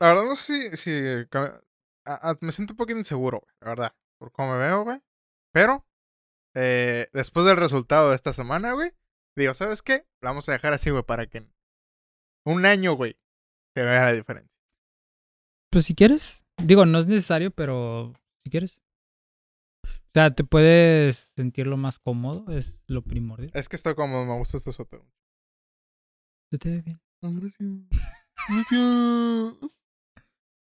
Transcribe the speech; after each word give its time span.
La 0.00 0.08
verdad 0.08 0.24
no 0.24 0.36
sé 0.36 0.76
si, 0.76 0.76
si 0.76 1.26
ca- 1.30 1.62
a- 2.06 2.30
a- 2.30 2.36
me 2.40 2.52
siento 2.52 2.72
un 2.72 2.76
poquito 2.76 2.98
inseguro, 2.98 3.40
güey, 3.40 3.54
la 3.60 3.68
verdad, 3.68 3.96
por 4.18 4.32
cómo 4.32 4.52
me 4.52 4.58
veo, 4.58 4.84
güey. 4.84 5.00
Pero 5.52 5.86
eh, 6.54 7.08
después 7.12 7.46
del 7.46 7.56
resultado 7.56 8.10
de 8.10 8.16
esta 8.16 8.32
semana, 8.32 8.72
güey, 8.72 8.92
digo, 9.36 9.54
¿sabes 9.54 9.82
qué? 9.82 10.06
La 10.22 10.30
vamos 10.30 10.48
a 10.48 10.52
dejar 10.52 10.72
así, 10.72 10.90
güey, 10.90 11.02
para 11.04 11.26
que 11.26 11.38
en 11.38 11.52
un 12.46 12.66
año, 12.66 12.92
güey, 12.94 13.18
se 13.76 13.84
vea 13.84 14.04
la 14.06 14.12
diferencia. 14.12 14.58
Pues 15.70 15.84
si 15.86 15.94
quieres. 15.94 16.44
Digo, 16.62 16.86
no 16.86 16.98
es 16.98 17.06
necesario, 17.06 17.50
pero 17.52 18.14
si 18.42 18.50
quieres. 18.50 18.80
O 19.84 20.10
sea, 20.14 20.34
te 20.34 20.42
puedes 20.42 21.32
sentir 21.36 21.66
lo 21.66 21.76
más 21.76 21.98
cómodo, 21.98 22.50
es 22.56 22.78
lo 22.86 23.02
primordial. 23.02 23.50
Es 23.54 23.68
que 23.68 23.76
estoy 23.76 23.94
como 23.94 24.24
me 24.24 24.36
gusta 24.38 24.56
este 24.56 24.72
suéter. 24.72 25.02
Se 26.50 26.58
te 26.58 26.70
ve 26.70 26.80
bien. 26.82 27.00
Ah, 27.22 27.30
Gracias. 27.30 27.68
Gracias. 28.48 29.77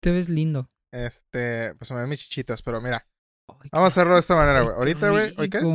Te 0.02 0.10
ves 0.10 0.28
lindo. 0.28 0.68
Este, 0.90 1.76
pues 1.76 1.86
se 1.86 1.94
me 1.94 2.00
ven 2.00 2.08
mis 2.08 2.18
chichitas, 2.18 2.60
pero 2.60 2.80
mira, 2.80 3.06
Ay, 3.46 3.68
vamos 3.70 3.84
a 3.84 3.86
hacerlo 3.86 4.14
de 4.14 4.20
esta 4.20 4.34
manera, 4.34 4.62
güey. 4.62 4.74
Ahorita, 4.74 5.10
güey, 5.10 5.32
¿hoy 5.38 5.48
qué 5.48 5.58
es? 5.58 5.72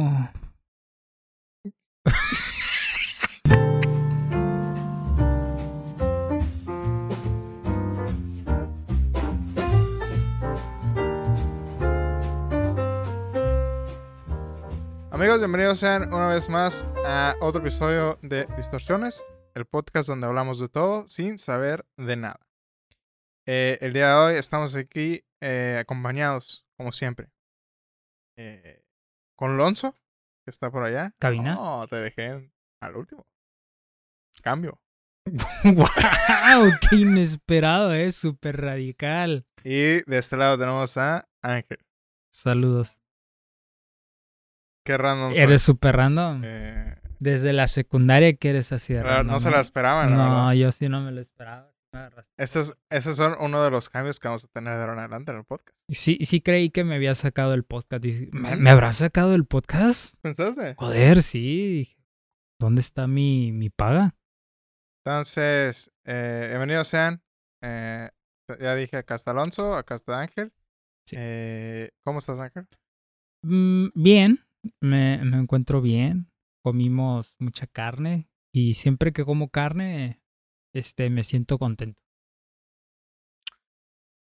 Amigos, 15.09 15.39
bienvenidos 15.39 15.79
sean 15.79 16.13
una 16.13 16.27
vez 16.27 16.49
más 16.49 16.85
a 17.05 17.33
otro 17.39 17.61
episodio 17.61 18.19
de 18.21 18.45
Distorsiones, 18.57 19.23
el 19.55 19.65
podcast 19.65 20.09
donde 20.09 20.27
hablamos 20.27 20.59
de 20.59 20.67
todo 20.67 21.07
sin 21.07 21.39
saber 21.39 21.85
de 21.95 22.17
nada. 22.17 22.46
Eh, 23.47 23.77
el 23.81 23.93
día 23.93 24.09
de 24.09 24.15
hoy 24.15 24.35
estamos 24.35 24.75
aquí 24.75 25.23
eh, 25.41 25.77
acompañados, 25.79 26.67
como 26.77 26.91
siempre, 26.91 27.29
eh, 28.37 28.83
con 29.37 29.55
Lonzo, 29.57 29.93
que 30.43 30.49
está 30.49 30.69
por 30.69 30.83
allá. 30.83 31.13
¿Cabina? 31.19 31.55
No, 31.55 31.87
te 31.87 31.95
dejé 31.95 32.51
al 32.81 32.95
último. 32.95 33.25
Cambio. 34.41 34.81
¡Wow! 35.63 36.71
¡Qué 36.89 36.95
inesperado, 36.97 37.93
eh! 37.93 38.11
Súper 38.11 38.61
radical. 38.61 39.45
Y 39.63 40.01
de 40.03 40.17
este 40.17 40.37
lado 40.37 40.57
tenemos 40.57 40.97
a 40.97 41.27
Ángel. 41.41 41.79
Saludos. 42.33 42.97
Qué 44.85 44.97
random. 44.97 45.33
Eres 45.35 45.61
súper 45.63 45.95
random. 45.97 46.41
Eh, 46.45 46.95
Desde 47.19 47.51
la 47.51 47.67
secundaria 47.67 48.33
que 48.35 48.49
eres 48.51 48.71
así 48.71 48.93
de 48.93 49.03
random. 49.03 49.33
no 49.33 49.39
se 49.39 49.51
la 49.51 49.59
esperaban, 49.59 50.11
la 50.11 50.15
No, 50.17 50.29
verdad. 50.29 50.51
yo 50.53 50.71
sí 50.71 50.87
no 50.87 51.01
me 51.01 51.11
lo 51.11 51.19
esperaba. 51.19 51.73
Estos, 52.37 52.77
esos 52.89 53.15
son 53.15 53.35
uno 53.39 53.63
de 53.63 53.71
los 53.71 53.89
cambios 53.89 54.19
que 54.19 54.27
vamos 54.27 54.45
a 54.45 54.47
tener 54.47 54.73
de 54.73 54.79
ahora 54.79 54.93
en 54.93 54.99
adelante 54.99 55.31
en 55.31 55.37
el 55.39 55.43
podcast. 55.45 55.79
Sí, 55.89 56.17
sí 56.21 56.41
creí 56.41 56.69
que 56.69 56.83
me 56.83 56.95
había 56.95 57.15
sacado 57.15 57.53
el 57.53 57.63
podcast. 57.63 58.03
¿Me, 58.31 58.55
me 58.55 58.69
habrá 58.69 58.93
sacado 58.93 59.33
el 59.35 59.45
podcast? 59.45 60.15
¿Pensaste? 60.21 60.75
Joder, 60.75 61.23
sí. 61.23 61.97
¿Dónde 62.59 62.81
está 62.81 63.07
mi, 63.07 63.51
mi 63.51 63.69
paga? 63.69 64.15
Entonces, 65.05 65.91
eh, 66.05 66.47
bienvenidos 66.49 66.87
sean. 66.87 67.21
Eh, 67.61 68.09
ya 68.59 68.75
dije, 68.75 68.97
acá 68.97 69.15
está 69.15 69.31
Alonso, 69.31 69.73
acá 69.73 69.95
está 69.95 70.21
Ángel. 70.21 70.51
Sí. 71.05 71.15
Eh, 71.17 71.91
¿Cómo 72.03 72.19
estás, 72.19 72.39
Ángel? 72.39 72.67
Mm, 73.43 73.87
bien, 73.93 74.39
me, 74.81 75.23
me 75.23 75.37
encuentro 75.37 75.81
bien. 75.81 76.31
Comimos 76.63 77.35
mucha 77.39 77.67
carne 77.67 78.29
y 78.51 78.73
siempre 78.73 79.13
que 79.13 79.23
como 79.23 79.49
carne, 79.49 80.21
este, 80.77 81.09
me 81.09 81.23
siento 81.23 81.57
contento. 81.57 82.01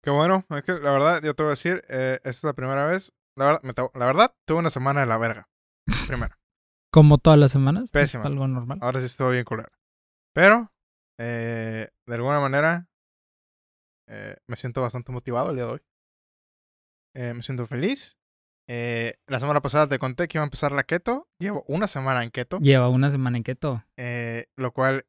Qué 0.03 0.11
bueno. 0.11 0.45
Es 0.51 0.62
que 0.62 0.73
la 0.73 0.93
verdad, 0.93 1.23
yo 1.23 1.34
te 1.34 1.43
voy 1.43 1.51
a 1.51 1.51
decir, 1.51 1.83
eh, 1.89 2.17
esta 2.25 2.29
es 2.31 2.45
la 2.45 2.53
primera 2.55 2.87
vez. 2.87 3.12
La 3.37 3.47
verdad, 3.47 3.61
me 3.62 3.73
la 3.98 4.06
verdad, 4.06 4.34
tuve 4.47 4.59
una 4.59 4.71
semana 4.71 5.01
de 5.01 5.06
la 5.06 5.19
verga. 5.19 5.48
Primero. 6.09 6.34
Como 6.93 7.19
todas 7.19 7.39
las 7.39 7.53
semanas. 7.53 7.89
Pésima. 7.91 8.25
algo 8.25 8.49
normal. 8.49 8.78
Ahora 8.81 9.00
sí 9.00 9.06
estuvo 9.06 9.31
bien 9.31 9.44
culero. 9.44 9.71
Pero, 10.34 10.72
eh, 11.19 11.89
de 12.06 12.15
alguna 12.15 12.41
manera, 12.41 12.89
eh, 14.09 14.37
me 14.49 14.56
siento 14.56 14.81
bastante 14.83 15.12
motivado 15.12 15.50
el 15.50 15.56
día 15.56 15.66
de 15.66 15.72
hoy. 15.72 15.81
Eh, 17.15 17.34
me 17.34 17.43
siento 17.43 17.66
feliz. 17.66 18.16
Eh, 18.69 19.15
la 19.27 19.41
semana 19.41 19.60
pasada 19.60 19.89
te 19.89 19.99
conté 19.99 20.28
que 20.28 20.39
iba 20.39 20.44
a 20.44 20.47
empezar 20.47 20.72
la 20.72 20.84
keto. 20.84 21.28
Llevo 21.39 21.65
una 21.69 21.87
semana 21.89 22.22
en 22.25 22.31
keto. 22.31 22.59
Lleva 22.60 22.89
una 22.89 23.10
semana 23.10 23.37
en 23.37 23.43
keto. 23.44 23.84
eh, 23.97 24.47
lo 24.56 24.72
cual, 24.72 25.06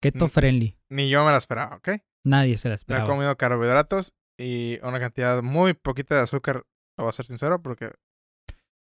Keto 0.00 0.28
friendly. 0.28 0.76
ni 0.88 1.08
yo 1.10 1.24
me 1.24 1.30
la 1.30 1.38
esperaba, 1.38 1.76
¿ok? 1.76 1.88
Nadie 2.24 2.56
se 2.58 2.68
la 2.68 2.72
Me 2.72 2.74
he 2.74 2.76
esperaba. 2.76 3.06
comido 3.06 3.36
carbohidratos 3.36 4.14
y 4.38 4.78
una 4.82 4.98
cantidad 5.00 5.42
muy 5.42 5.74
poquita 5.74 6.14
de 6.16 6.22
azúcar, 6.22 6.64
te 6.96 7.02
voy 7.02 7.08
a 7.08 7.12
ser 7.12 7.26
sincero, 7.26 7.60
porque 7.62 7.92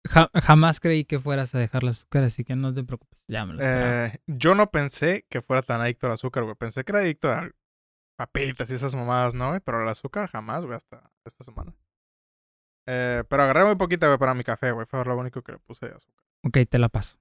Ja- 0.08 0.30
jamás 0.34 0.78
creí 0.80 1.04
que 1.04 1.18
fueras 1.18 1.54
a 1.54 1.58
dejar 1.58 1.82
el 1.82 1.88
azúcar, 1.90 2.22
así 2.24 2.44
que 2.44 2.54
no 2.54 2.72
te 2.72 2.84
preocupes. 2.84 3.18
Ya 3.28 3.44
me 3.44 3.54
lo 3.54 3.60
esperaba. 3.60 4.06
eh, 4.06 4.18
yo 4.26 4.54
no 4.54 4.70
pensé 4.70 5.26
que 5.28 5.42
fuera 5.42 5.62
tan 5.62 5.80
adicto 5.80 6.06
al 6.06 6.12
azúcar, 6.12 6.44
güey. 6.44 6.54
Pensé 6.54 6.84
que 6.84 6.92
era 6.92 7.00
adicto 7.00 7.30
a 7.32 7.50
papitas 8.16 8.70
y 8.70 8.74
esas 8.74 8.94
mamadas, 8.94 9.34
¿no? 9.34 9.48
güey? 9.48 9.60
Pero 9.60 9.78
al 9.82 9.88
azúcar 9.88 10.28
jamás, 10.28 10.64
güey, 10.64 10.76
hasta 10.76 11.10
esta 11.24 11.42
semana. 11.44 11.74
Eh, 12.88 13.24
pero 13.28 13.42
agarré 13.42 13.64
muy 13.64 13.74
poquita, 13.74 14.06
güey, 14.06 14.18
para 14.18 14.34
mi 14.34 14.44
café, 14.44 14.70
güey. 14.70 14.86
Fue 14.86 15.04
lo 15.04 15.16
único 15.18 15.42
que 15.42 15.52
le 15.52 15.58
puse 15.58 15.86
de 15.88 15.94
azúcar. 15.96 16.24
Ok, 16.44 16.58
te 16.70 16.78
la 16.78 16.88
paso. 16.88 17.18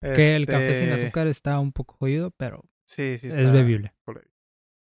Que 0.00 0.32
el 0.32 0.46
café 0.46 0.74
sin 0.76 0.88
Este, 0.90 1.04
azúcar 1.06 1.26
está 1.26 1.58
un 1.58 1.72
poco 1.72 1.96
jodido, 1.96 2.30
pero 2.30 2.64
Sí, 2.90 3.18
sí, 3.18 3.28
es 3.28 3.36
está 3.36 3.52
bebible. 3.52 3.94
culero. 4.04 4.28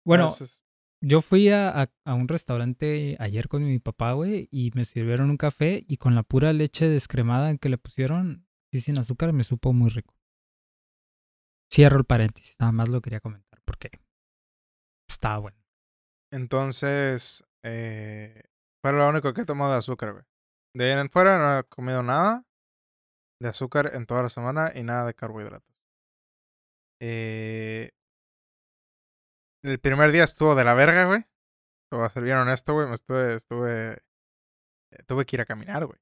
Bueno, 0.05 0.23
Entonces, 0.25 0.63
yo 1.01 1.21
fui 1.21 1.49
a, 1.49 1.69
a- 1.81 1.91
a 2.05 2.13
un 2.13 2.29
restaurante 2.29 3.17
ayer 3.19 3.49
con 3.49 3.65
mi 3.65 3.79
papá, 3.79 4.13
güey, 4.13 4.47
y 4.49 4.71
me 4.75 4.85
sirvieron 4.85 5.29
un 5.29 5.35
café 5.37 5.83
y 5.87 5.97
con 5.97 6.15
la 6.15 6.23
pura 6.23 6.53
leche 6.53 6.87
descremada 6.87 7.55
que 7.57 7.67
le 7.69 7.77
pusieron, 7.77 8.47
sí, 8.71 8.79
sin 8.79 8.97
azúcar, 8.97 9.33
me 9.33 9.43
supo 9.43 9.73
muy 9.73 9.89
rico. 9.89 10.15
Cierro 11.69 11.97
el 11.97 12.05
paréntesis, 12.05 12.55
nada 12.59 12.71
más 12.71 12.87
lo 12.87 13.01
quería 13.01 13.19
comentar 13.19 13.59
porque 13.65 13.91
estaba 15.09 15.39
bueno. 15.39 15.57
entonces 16.31 17.43
eh, 17.63 18.43
fue 18.81 18.93
lo 18.93 19.07
único 19.09 19.33
que 19.33 19.41
he 19.41 19.45
tomado 19.45 19.73
de 19.73 19.79
azúcar, 19.79 20.13
güey. 20.13 20.23
De 20.73 20.85
ahí 20.93 20.99
en 20.99 21.09
fuera 21.09 21.37
no 21.37 21.59
he 21.59 21.63
comido 21.65 22.03
nada 22.03 22.45
de 23.41 23.49
azúcar 23.49 23.91
en 23.93 24.05
toda 24.05 24.23
la 24.23 24.29
semana 24.29 24.71
y 24.73 24.83
nada 24.83 25.05
de 25.05 25.13
carbohidratos. 25.13 25.70
Eh, 27.03 27.89
el 29.63 29.79
primer 29.79 30.11
día 30.11 30.23
estuvo 30.23 30.53
de 30.55 30.63
la 30.63 30.73
verga, 30.75 31.05
güey. 31.05 31.21
Te 31.89 31.97
voy 31.97 32.05
a 32.05 32.09
ser 32.09 32.23
bien 32.23 32.37
honesto, 32.37 32.73
güey. 32.73 32.87
Me 32.87 32.95
estuve, 32.95 33.35
estuve, 33.35 33.93
eh, 33.93 35.03
tuve 35.07 35.25
que 35.25 35.35
ir 35.35 35.41
a 35.41 35.45
caminar, 35.45 35.85
güey. 35.85 35.99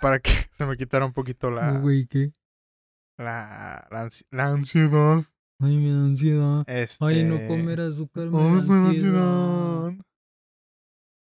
Para 0.00 0.18
que 0.18 0.30
se 0.52 0.66
me 0.66 0.76
quitara 0.76 1.04
un 1.04 1.12
poquito 1.12 1.50
la, 1.50 1.78
Güey, 1.78 2.06
¿qué? 2.06 2.32
la, 3.18 3.86
la, 3.90 4.04
ansi- 4.06 4.26
la 4.30 4.46
ansiedad. 4.48 5.22
Ay, 5.60 5.76
me 5.76 5.90
da 5.92 6.04
ansiedad. 6.04 6.64
Este, 6.68 7.04
Ay, 7.04 7.24
no 7.24 7.36
comer 7.48 7.80
azúcar 7.80 8.26
me 8.30 8.38
Ay, 8.38 8.44
da 8.44 8.58
ansiedad. 8.88 9.86
ansiedad. 9.86 10.04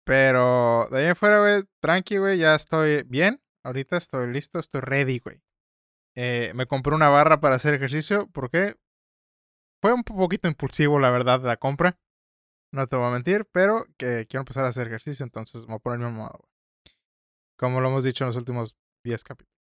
Pero 0.06 0.88
de 0.90 0.98
ahí 0.98 1.06
en 1.06 1.16
fuera, 1.16 1.40
güey, 1.40 1.62
tranqui, 1.80 2.16
güey, 2.18 2.38
ya 2.38 2.54
estoy 2.54 3.02
bien. 3.04 3.40
Ahorita 3.64 3.96
estoy 3.96 4.32
listo, 4.32 4.58
estoy 4.58 4.80
ready, 4.80 5.18
güey. 5.20 5.42
Eh, 6.22 6.53
me 6.54 6.66
compré 6.66 6.94
una 6.94 7.08
barra 7.08 7.41
para 7.41 7.56
hacer 7.56 7.72
ejercicio 7.72 8.28
porque 8.34 8.76
fue 9.81 9.94
un 9.94 10.04
poquito 10.04 10.48
impulsivo, 10.48 10.98
la 10.98 11.08
verdad, 11.08 11.42
la 11.42 11.56
compra. 11.56 11.98
No 12.75 12.86
te 12.86 12.97
voy 12.97 13.06
a 13.06 13.12
mentir, 13.12 13.48
pero 13.50 13.86
que 13.97 14.26
quiero 14.28 14.42
empezar 14.42 14.66
a 14.66 14.69
hacer 14.69 14.86
ejercicio, 14.86 15.25
entonces 15.25 15.62
me 15.62 15.69
voy 15.69 15.76
a 15.76 15.78
poner 15.78 16.06
mi 16.06 16.14
güey. 16.14 16.28
Como 17.58 17.81
lo 17.81 17.88
hemos 17.88 18.04
dicho 18.04 18.25
en 18.25 18.28
los 18.28 18.36
últimos 18.36 18.76
10 19.03 19.25
capítulos. 19.25 19.56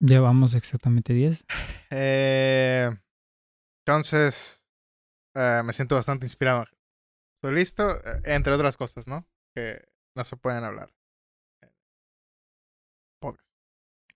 Llevamos 0.00 0.54
exactamente 0.54 1.12
10. 1.12 1.44
Eh, 1.96 2.90
entonces, 3.84 4.68
eh, 5.34 5.62
me 5.64 5.72
siento 5.72 5.94
bastante 5.94 6.26
inspirado. 6.26 6.64
Estoy 7.36 7.54
listo, 7.54 8.00
entre 8.24 8.52
otras 8.52 8.76
cosas, 8.76 9.06
¿no? 9.06 9.28
Que 9.54 9.84
no 10.16 10.24
se 10.24 10.36
pueden 10.36 10.64
hablar. 10.64 10.92
Podcast. 13.20 13.48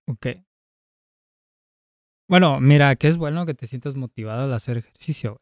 Ok. 0.06 0.47
Bueno, 2.28 2.60
mira, 2.60 2.94
que 2.96 3.08
es 3.08 3.16
bueno 3.16 3.46
que 3.46 3.54
te 3.54 3.66
sientas 3.66 3.96
motivado 3.96 4.44
al 4.44 4.52
hacer 4.52 4.76
ejercicio. 4.78 5.30
güey. 5.32 5.40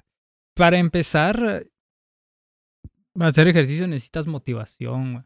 Para 0.55 0.79
empezar, 0.79 1.43
eh, 1.45 1.69
a 3.19 3.27
hacer 3.27 3.49
ejercicio 3.49 3.87
necesitas 3.87 4.27
motivación, 4.27 5.13
güey. 5.15 5.25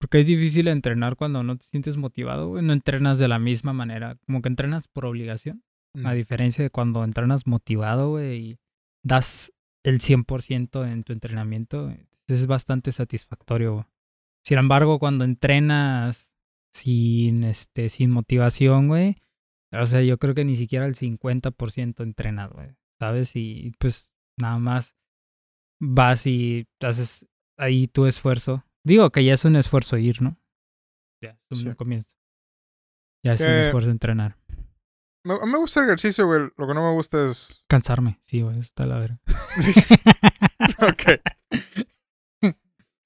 Porque 0.00 0.20
es 0.20 0.26
difícil 0.26 0.68
entrenar 0.68 1.16
cuando 1.16 1.42
no 1.42 1.56
te 1.56 1.66
sientes 1.66 1.96
motivado, 1.96 2.48
güey. 2.48 2.64
No 2.64 2.72
entrenas 2.72 3.18
de 3.18 3.26
la 3.26 3.38
misma 3.38 3.72
manera. 3.72 4.16
Como 4.26 4.42
que 4.42 4.48
entrenas 4.48 4.86
por 4.86 5.06
obligación. 5.06 5.62
A 6.04 6.12
Mm. 6.12 6.16
diferencia 6.16 6.62
de 6.62 6.70
cuando 6.70 7.02
entrenas 7.02 7.46
motivado, 7.46 8.10
güey, 8.10 8.36
y 8.50 8.58
das 9.02 9.52
el 9.84 10.00
100% 10.00 10.84
en 10.84 11.02
tu 11.02 11.12
entrenamiento, 11.14 11.84
güey, 11.86 12.06
es 12.28 12.46
bastante 12.46 12.92
satisfactorio. 12.92 13.72
güey. 13.72 13.84
Sin 14.44 14.58
embargo, 14.58 14.98
cuando 14.98 15.24
entrenas 15.24 16.30
sin, 16.74 17.42
este, 17.44 17.88
sin 17.88 18.10
motivación, 18.10 18.86
güey, 18.88 19.16
o 19.72 19.86
sea, 19.86 20.02
yo 20.02 20.18
creo 20.18 20.34
que 20.34 20.44
ni 20.44 20.56
siquiera 20.56 20.86
el 20.86 20.94
50% 20.94 22.02
entrenas, 22.02 22.50
güey, 22.50 22.76
¿sabes? 22.98 23.32
Y 23.36 23.72
pues 23.78 24.12
nada 24.38 24.58
más 24.58 24.94
vas 25.80 26.26
y 26.26 26.66
haces 26.82 27.26
ahí 27.58 27.86
tu 27.88 28.06
esfuerzo. 28.06 28.64
Digo 28.84 29.10
que 29.10 29.24
ya 29.24 29.34
es 29.34 29.44
un 29.44 29.56
esfuerzo 29.56 29.96
ir, 29.98 30.22
¿no? 30.22 30.36
Ya, 31.22 31.38
es 31.50 31.62
un 31.64 31.70
Sí. 31.72 31.76
comienzo. 31.76 32.14
Ya 33.24 33.32
es 33.34 33.40
un 33.40 33.46
Que- 33.46 33.66
esfuerzo 33.66 33.90
entrenar. 33.90 34.36
Me, 35.26 35.34
me 35.46 35.58
gusta 35.58 35.80
el 35.80 35.86
ejercicio, 35.86 36.26
güey. 36.26 36.40
Lo 36.56 36.66
que 36.66 36.74
no 36.74 36.82
me 36.88 36.92
gusta 36.94 37.24
es. 37.26 37.64
Cansarme, 37.68 38.20
sí, 38.26 38.40
güey, 38.40 38.60
está 38.60 38.86
la 38.86 38.98
verga. 38.98 39.20
ok. 40.88 41.20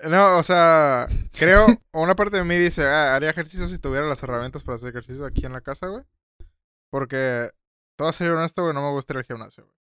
No, 0.09 0.39
o 0.39 0.43
sea, 0.43 1.07
creo, 1.31 1.65
una 1.93 2.17
parte 2.17 2.37
de 2.37 2.43
mí 2.43 2.57
dice, 2.57 2.85
ah, 2.85 3.15
haría 3.15 3.31
ejercicio 3.31 3.69
si 3.69 3.79
tuviera 3.79 4.05
las 4.05 4.21
herramientas 4.25 4.65
para 4.65 4.75
hacer 4.75 4.89
ejercicio 4.91 5.25
aquí 5.25 5.47
en 5.47 5.53
la 5.53 5.61
casa, 5.61 5.87
güey. 5.87 6.03
Porque, 6.93 7.51
todo 7.97 8.09
a 8.09 8.13
ser 8.13 8.31
honesto, 8.33 8.63
güey, 8.63 8.75
no 8.75 8.83
me 8.83 8.91
gusta 8.91 9.15
ir 9.15 9.19
al 9.19 9.25
gimnasio, 9.25 9.65
güey. 9.65 9.77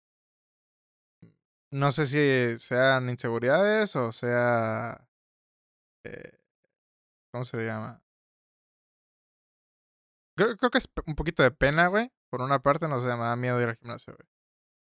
No 1.70 1.92
sé 1.92 2.06
si 2.06 2.58
sean 2.58 3.08
inseguridades 3.08 3.94
o 3.94 4.10
sea... 4.10 5.06
eh, 6.04 6.38
¿Cómo 7.30 7.44
se 7.44 7.58
llama? 7.64 8.02
Creo, 10.36 10.56
que 10.70 10.78
es 10.78 10.88
un 11.06 11.14
poquito 11.14 11.42
de 11.44 11.50
pena, 11.52 11.86
güey. 11.86 12.10
Por 12.28 12.42
una 12.42 12.58
parte, 12.60 12.88
no 12.88 13.00
sé, 13.00 13.08
me 13.08 13.24
da 13.24 13.36
miedo 13.36 13.60
ir 13.62 13.68
al 13.68 13.76
gimnasio, 13.76 14.14
güey. 14.14 14.28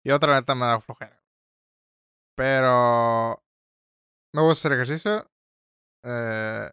Y 0.03 0.11
otra 0.11 0.33
neta 0.33 0.53
me 0.53 0.65
da 0.65 0.81
flojera. 0.81 1.23
Pero 2.35 3.41
me 4.33 4.41
gusta 4.41 4.67
hacer 4.67 4.73
ejercicio. 4.73 5.31
Eh, 6.03 6.69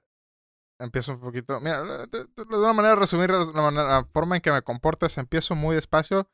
empiezo 0.79 1.13
un 1.13 1.21
poquito. 1.21 1.61
Mira, 1.61 1.83
de, 1.83 2.07
de- 2.07 2.45
de 2.45 2.57
una 2.57 2.73
manera 2.73 2.95
de 2.95 3.01
resumir 3.01 3.31
la, 3.31 3.45
manera- 3.63 3.89
la 3.89 4.05
forma 4.13 4.37
en 4.37 4.43
que 4.43 4.53
me 4.53 4.63
comporto 4.63 5.07
es 5.07 5.19
empiezo 5.19 5.55
muy 5.55 5.75
despacio 5.75 6.31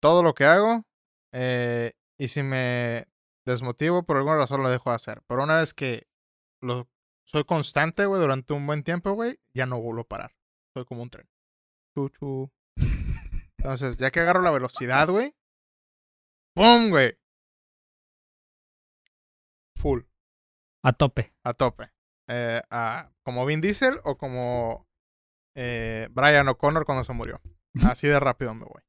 todo 0.00 0.22
lo 0.22 0.34
que 0.34 0.44
hago. 0.44 0.84
eh, 1.32 1.92
y 2.18 2.28
si 2.28 2.42
me 2.42 3.04
desmotivo 3.46 4.04
por 4.04 4.16
alguna 4.16 4.36
razón 4.36 4.62
lo 4.62 4.70
dejo 4.70 4.90
de 4.90 4.96
hacer. 4.96 5.22
Pero 5.28 5.42
una 5.44 5.58
vez 5.58 5.74
que 5.74 6.08
lo 6.62 6.88
soy 7.24 7.44
constante, 7.44 8.06
güey, 8.06 8.20
durante 8.20 8.52
un 8.54 8.66
buen 8.66 8.82
tiempo, 8.84 9.12
güey, 9.12 9.38
ya 9.54 9.66
no 9.66 9.80
vuelvo 9.80 10.02
a 10.02 10.08
parar. 10.08 10.34
Soy 10.74 10.84
como 10.86 11.02
un 11.02 11.10
tren. 11.10 11.28
Chu, 11.94 12.08
chu. 12.08 12.50
Entonces, 13.58 13.98
ya 13.98 14.10
que 14.10 14.20
agarro 14.20 14.40
la 14.42 14.50
velocidad, 14.50 15.08
güey. 15.08 15.34
¡Pum, 16.54 16.88
güey! 16.90 17.18
Full 19.76 20.00
A 20.82 20.92
tope. 20.92 21.34
a 21.44 21.52
tope. 21.54 21.90
Eh, 22.28 22.60
a- 22.70 23.10
como 23.22 23.46
Vin 23.46 23.60
Diesel 23.60 23.96
o 24.04 24.16
como 24.18 24.86
eh, 25.56 26.08
Brian 26.10 26.48
O'Connor 26.48 26.84
cuando 26.84 27.04
se 27.04 27.12
murió. 27.12 27.40
Así 27.86 28.06
de 28.08 28.18
rápido 28.20 28.54
me 28.54 28.64
voy. 28.64 28.82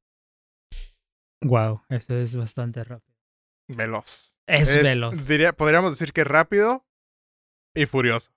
Wow, 1.42 1.82
eso 1.88 2.14
es 2.16 2.36
bastante 2.36 2.82
rápido. 2.82 3.14
Veloz. 3.68 4.36
Es, 4.46 4.82
veloz. 4.82 5.26
Diría, 5.28 5.52
podríamos 5.52 5.92
decir 5.92 6.12
que 6.12 6.24
rápido 6.24 6.84
y 7.76 7.86
furioso. 7.86 8.32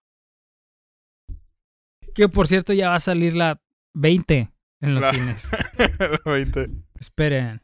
Que 2.13 2.27
por 2.29 2.47
cierto 2.47 2.73
ya 2.73 2.89
va 2.89 2.95
a 2.95 2.99
salir 2.99 3.35
la 3.35 3.61
20 3.95 4.51
en 4.81 4.93
los 4.95 5.01
La- 5.01 5.11
cines. 5.13 5.49
Lo 6.25 6.31
20. 6.31 6.69
Esperen. 6.99 7.61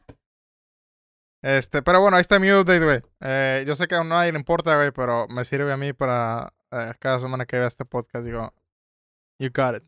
Este, 1.42 1.82
pero 1.82 2.00
bueno, 2.00 2.16
ahí 2.16 2.20
está 2.22 2.38
mi 2.38 2.50
update, 2.50 2.84
güey. 2.84 3.00
Eh, 3.20 3.64
yo 3.66 3.76
sé 3.76 3.86
que 3.86 3.94
a 3.94 4.02
nadie 4.02 4.32
le 4.32 4.38
importa, 4.38 4.74
güey, 4.76 4.90
pero 4.90 5.28
me 5.28 5.44
sirve 5.44 5.72
a 5.72 5.76
mí 5.76 5.92
para 5.92 6.52
eh, 6.72 6.92
cada 6.98 7.18
semana 7.18 7.46
que 7.46 7.56
vea 7.58 7.66
este 7.66 7.84
podcast. 7.84 8.24
Digo, 8.26 8.52
you 9.40 9.50
got 9.54 9.76
it. 9.76 9.84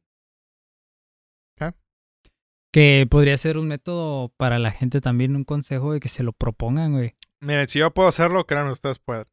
Que 2.73 3.05
podría 3.11 3.37
ser 3.37 3.59
un 3.59 3.67
método 3.67 4.29
para 4.37 4.61
la 4.61 4.71
gente 4.71 5.01
también, 5.01 5.35
un 5.35 5.43
consejo 5.43 5.93
de 5.93 5.99
que 5.99 6.09
se 6.09 6.23
lo 6.23 6.33
propongan, 6.33 6.93
güey. 6.93 7.17
Miren, 7.41 7.69
si 7.69 7.81
yo 7.81 7.91
puedo 7.93 8.09
hacerlo, 8.09 8.47
créanme, 8.47 8.71
ustedes 8.71 9.01
pueden. 9.01 9.25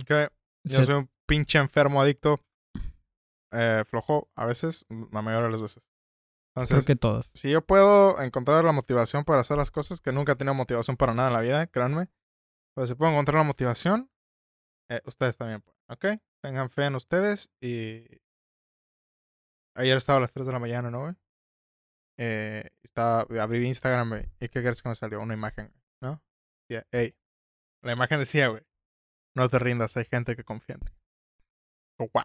Ok. 0.00 0.08
Yo 0.66 0.76
Se- 0.78 0.84
soy 0.86 0.94
un 0.94 1.10
pinche 1.28 1.58
enfermo 1.58 2.00
adicto. 2.00 2.40
Eh, 3.52 3.84
flojo 3.86 4.30
a 4.34 4.46
veces, 4.46 4.86
la 5.10 5.20
mayoría 5.20 5.48
de 5.48 5.52
las 5.52 5.60
veces. 5.60 5.84
creo 6.54 6.62
Entonces, 6.64 6.86
que 6.86 6.96
todos. 6.96 7.30
si 7.34 7.50
yo 7.50 7.60
puedo 7.60 8.18
encontrar 8.22 8.64
la 8.64 8.72
motivación 8.72 9.24
para 9.24 9.42
hacer 9.42 9.58
las 9.58 9.70
cosas, 9.70 10.00
que 10.00 10.10
nunca 10.12 10.32
he 10.32 10.36
tenido 10.36 10.54
motivación 10.54 10.96
para 10.96 11.12
nada 11.12 11.28
en 11.28 11.34
la 11.34 11.40
vida, 11.42 11.66
créanme. 11.66 12.06
Pero 12.74 12.86
si 12.86 12.94
puedo 12.94 13.12
encontrar 13.12 13.36
la 13.38 13.44
motivación, 13.44 14.10
eh, 14.90 15.02
ustedes 15.04 15.36
también 15.36 15.60
pueden, 15.60 15.81
¿ok? 15.92 16.06
Tengan 16.42 16.70
fe 16.70 16.86
en 16.86 16.96
ustedes 16.96 17.50
y... 17.60 18.04
Ayer 19.74 19.96
estaba 19.96 20.18
a 20.18 20.20
las 20.22 20.32
3 20.32 20.46
de 20.46 20.52
la 20.52 20.58
mañana, 20.58 20.90
¿no, 20.90 21.00
güey? 21.00 21.14
Eh, 22.18 22.68
estaba, 22.82 23.22
abrí 23.40 23.66
Instagram, 23.66 24.10
güey. 24.10 24.24
¿Y 24.38 24.48
qué 24.48 24.60
crees 24.60 24.82
que 24.82 24.88
me 24.88 24.94
salió? 24.94 25.20
Una 25.20 25.34
imagen, 25.34 25.72
¿no? 26.02 26.22
Decía, 26.68 26.86
hey. 26.92 27.14
La 27.82 27.92
imagen 27.92 28.18
decía, 28.18 28.48
güey. 28.48 28.62
No 29.34 29.48
te 29.48 29.58
rindas, 29.58 29.96
hay 29.96 30.04
gente 30.04 30.36
que 30.36 30.44
confía 30.44 30.74
en 30.74 30.80
ti. 30.82 30.92
Oh, 31.98 32.10
wow. 32.12 32.24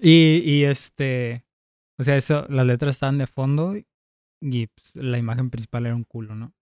Y, 0.00 0.42
y 0.44 0.64
este. 0.64 1.44
O 1.98 2.04
sea, 2.04 2.16
eso, 2.16 2.46
las 2.48 2.66
letras 2.66 2.96
estaban 2.96 3.18
de 3.18 3.26
fondo 3.26 3.74
y 4.40 4.66
pues, 4.68 4.94
la 4.94 5.18
imagen 5.18 5.50
principal 5.50 5.86
era 5.86 5.94
un 5.94 6.04
culo, 6.04 6.34
¿no? 6.34 6.54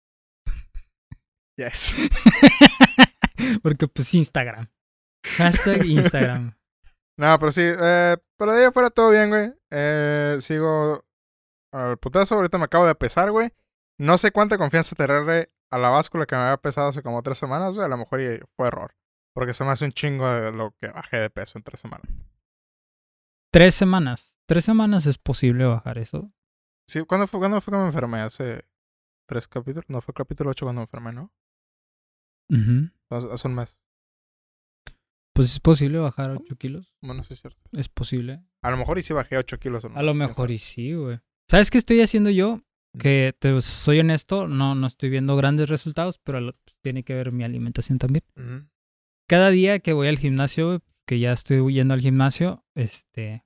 Yes. 1.57 1.95
Porque 3.63 3.89
pues 3.89 4.15
Instagram. 4.15 4.69
Hashtag 5.37 5.85
Instagram. 5.87 6.55
No, 7.17 7.39
pero 7.39 7.53
sí, 7.53 7.63
eh, 7.63 8.17
pero 8.37 8.53
de 8.53 8.59
ahí 8.59 8.65
afuera 8.65 8.91
todo 8.91 9.11
bien, 9.11 9.29
güey. 9.29 9.53
Eh, 9.71 10.37
sigo 10.41 11.05
al 11.73 11.97
putazo, 11.97 12.35
ahorita 12.35 12.59
me 12.59 12.65
acabo 12.65 12.89
de 12.89 12.95
pesar, 12.97 13.31
güey. 13.31 13.51
No 14.01 14.19
sé 14.19 14.33
cuánta 14.33 14.59
confianza 14.59 14.97
tenerle 14.97 15.53
a 15.71 15.79
la 15.79 15.91
báscula 15.91 16.27
que 16.27 16.35
me 16.35 16.43
había 16.43 16.57
pesado 16.57 16.89
hace 16.89 17.05
como 17.05 17.23
tres 17.23 17.39
semanas, 17.39 17.77
güey. 17.77 17.87
A 17.87 17.89
lo 17.89 17.99
mejor 17.99 18.21
fue 18.57 18.67
error. 18.67 18.97
Porque 19.33 19.53
se 19.53 19.63
me 19.63 19.71
hace 19.71 19.85
un 19.85 19.93
chingo 19.93 20.29
de 20.29 20.51
lo 20.51 20.75
que 20.81 20.89
bajé 20.89 21.19
de 21.19 21.31
peso 21.31 21.57
en 21.57 21.63
tres 21.63 21.81
semanas. 21.81 22.11
Tres 23.53 23.77
semanas. 23.77 24.35
Tres 24.47 24.65
semanas 24.65 25.07
es 25.07 25.19
posible 25.19 25.65
bajar 25.65 25.99
eso. 25.99 26.33
Sí, 26.87 27.05
¿cuándo 27.05 27.27
fue, 27.27 27.41
¿cuándo 27.41 27.61
fue 27.61 27.73
que 27.73 27.79
me 27.79 27.87
enfermé? 27.87 28.21
Hace 28.21 28.65
tres 29.27 29.49
capítulos. 29.49 29.85
No, 29.89 30.01
fue 30.01 30.15
capítulo 30.15 30.51
8 30.51 30.67
cuando 30.67 30.81
me 30.81 30.85
enfermé, 30.85 31.13
¿no? 31.13 31.33
Hace, 32.51 32.91
hace 33.15 33.49
un 33.49 33.55
mes. 33.55 33.79
Pues 35.35 35.51
es 35.53 35.61
posible 35.61 35.99
bajar 35.99 36.31
8 36.31 36.57
kilos. 36.57 36.95
Bueno, 37.01 37.25
sí 37.25 37.35
es 37.35 37.41
cierto. 37.41 37.61
Es 37.73 37.89
posible. 37.89 38.45
A 38.63 38.71
lo 38.71 38.77
mejor 38.77 38.99
y 38.99 39.03
sí 39.03 39.13
bajé 39.13 39.37
8 39.37 39.59
kilos. 39.59 39.85
en 39.85 39.93
un 39.93 39.99
A 39.99 40.03
lo 40.03 40.15
mejor 40.15 40.51
y 40.51 40.59
sí, 40.59 40.95
güey. 40.95 41.19
¿Sabes 41.51 41.71
qué 41.71 41.79
estoy 41.79 42.01
haciendo 42.01 42.31
yo? 42.31 42.59
Mm. 42.95 42.99
Que 42.99 43.35
te 43.39 43.61
soy 43.61 43.99
honesto, 43.99 44.47
no, 44.47 44.75
no 44.77 44.87
estoy 44.87 45.11
viendo 45.11 45.35
grandes 45.37 45.69
resultados, 45.69 46.19
pero 46.23 46.39
pues, 46.41 46.77
tiene 46.83 47.03
que 47.03 47.15
ver 47.15 47.33
mi 47.33 47.43
alimentación 47.43 47.99
también. 47.99 48.23
Cada 49.29 49.51
día 49.51 49.81
que 49.81 49.93
voy 49.93 50.07
al 50.07 50.19
gimnasio, 50.19 50.81
que 51.07 51.19
ya 51.19 51.33
estoy 51.33 51.75
yendo 51.75 51.95
al 51.95 52.01
gimnasio, 52.01 52.65
este 52.77 53.45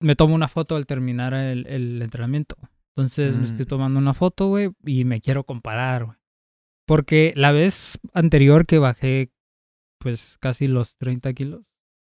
me 0.00 0.14
tomo 0.16 0.34
una 0.34 0.48
foto 0.48 0.76
al 0.76 0.86
terminar 0.86 1.34
el, 1.34 1.66
el 1.66 2.00
entrenamiento. 2.00 2.56
Entonces 2.96 3.36
me 3.36 3.44
estoy 3.44 3.66
Mm. 3.66 3.68
tomando 3.68 3.98
una 3.98 4.14
foto, 4.14 4.46
güey, 4.48 4.70
y 4.86 5.04
me 5.04 5.20
quiero 5.20 5.44
comparar, 5.44 6.04
güey. 6.06 6.18
Porque 6.88 7.32
la 7.36 7.52
vez 7.52 7.98
anterior 8.14 8.66
que 8.66 8.78
bajé, 8.78 9.30
pues 10.00 10.38
casi 10.40 10.66
los 10.66 10.96
30 10.96 11.32
kilos, 11.34 11.62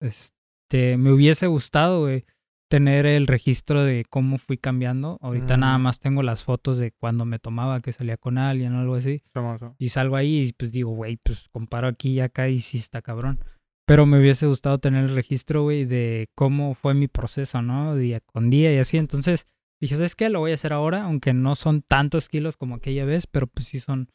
este, 0.00 0.96
me 0.96 1.10
hubiese 1.12 1.46
gustado, 1.46 2.02
güey, 2.02 2.24
tener 2.68 3.06
el 3.06 3.26
registro 3.26 3.84
de 3.84 4.04
cómo 4.10 4.38
fui 4.38 4.58
cambiando. 4.58 5.18
Ahorita 5.22 5.56
nada 5.56 5.78
Mm. 5.78 5.82
más 5.82 6.00
tengo 6.00 6.22
las 6.22 6.42
fotos 6.44 6.78
de 6.78 6.90
cuando 6.92 7.24
me 7.24 7.38
tomaba, 7.38 7.80
que 7.80 7.92
salía 7.92 8.16
con 8.16 8.38
alguien 8.38 8.74
o 8.74 8.80
algo 8.80 8.96
así. 8.96 9.22
Famoso. 9.32 9.74
Y 9.78 9.90
salgo 9.90 10.16
ahí 10.16 10.48
y 10.48 10.52
pues 10.52 10.72
digo, 10.72 10.90
güey, 10.90 11.16
pues 11.22 11.48
comparo 11.50 11.86
aquí 11.88 12.10
y 12.10 12.20
acá 12.20 12.48
y 12.48 12.60
sí 12.60 12.78
está 12.78 13.02
cabrón. 13.02 13.38
Pero 13.86 14.04
me 14.04 14.18
hubiese 14.18 14.46
gustado 14.46 14.78
tener 14.78 15.04
el 15.04 15.14
registro, 15.14 15.62
güey, 15.62 15.84
de 15.84 16.28
cómo 16.34 16.74
fue 16.74 16.92
mi 16.94 17.06
proceso, 17.06 17.62
¿no? 17.62 17.94
Día 17.94 18.20
con 18.20 18.50
día 18.50 18.74
y 18.74 18.78
así. 18.78 18.98
Entonces 18.98 19.46
dije, 19.80 19.94
¿sabes 19.94 20.16
qué? 20.16 20.28
Lo 20.28 20.40
voy 20.40 20.50
a 20.50 20.54
hacer 20.54 20.72
ahora, 20.72 21.04
aunque 21.04 21.32
no 21.32 21.54
son 21.54 21.82
tantos 21.82 22.28
kilos 22.28 22.56
como 22.56 22.74
aquella 22.74 23.04
vez, 23.04 23.28
pero 23.28 23.46
pues 23.46 23.66
sí 23.68 23.78
son, 23.78 24.10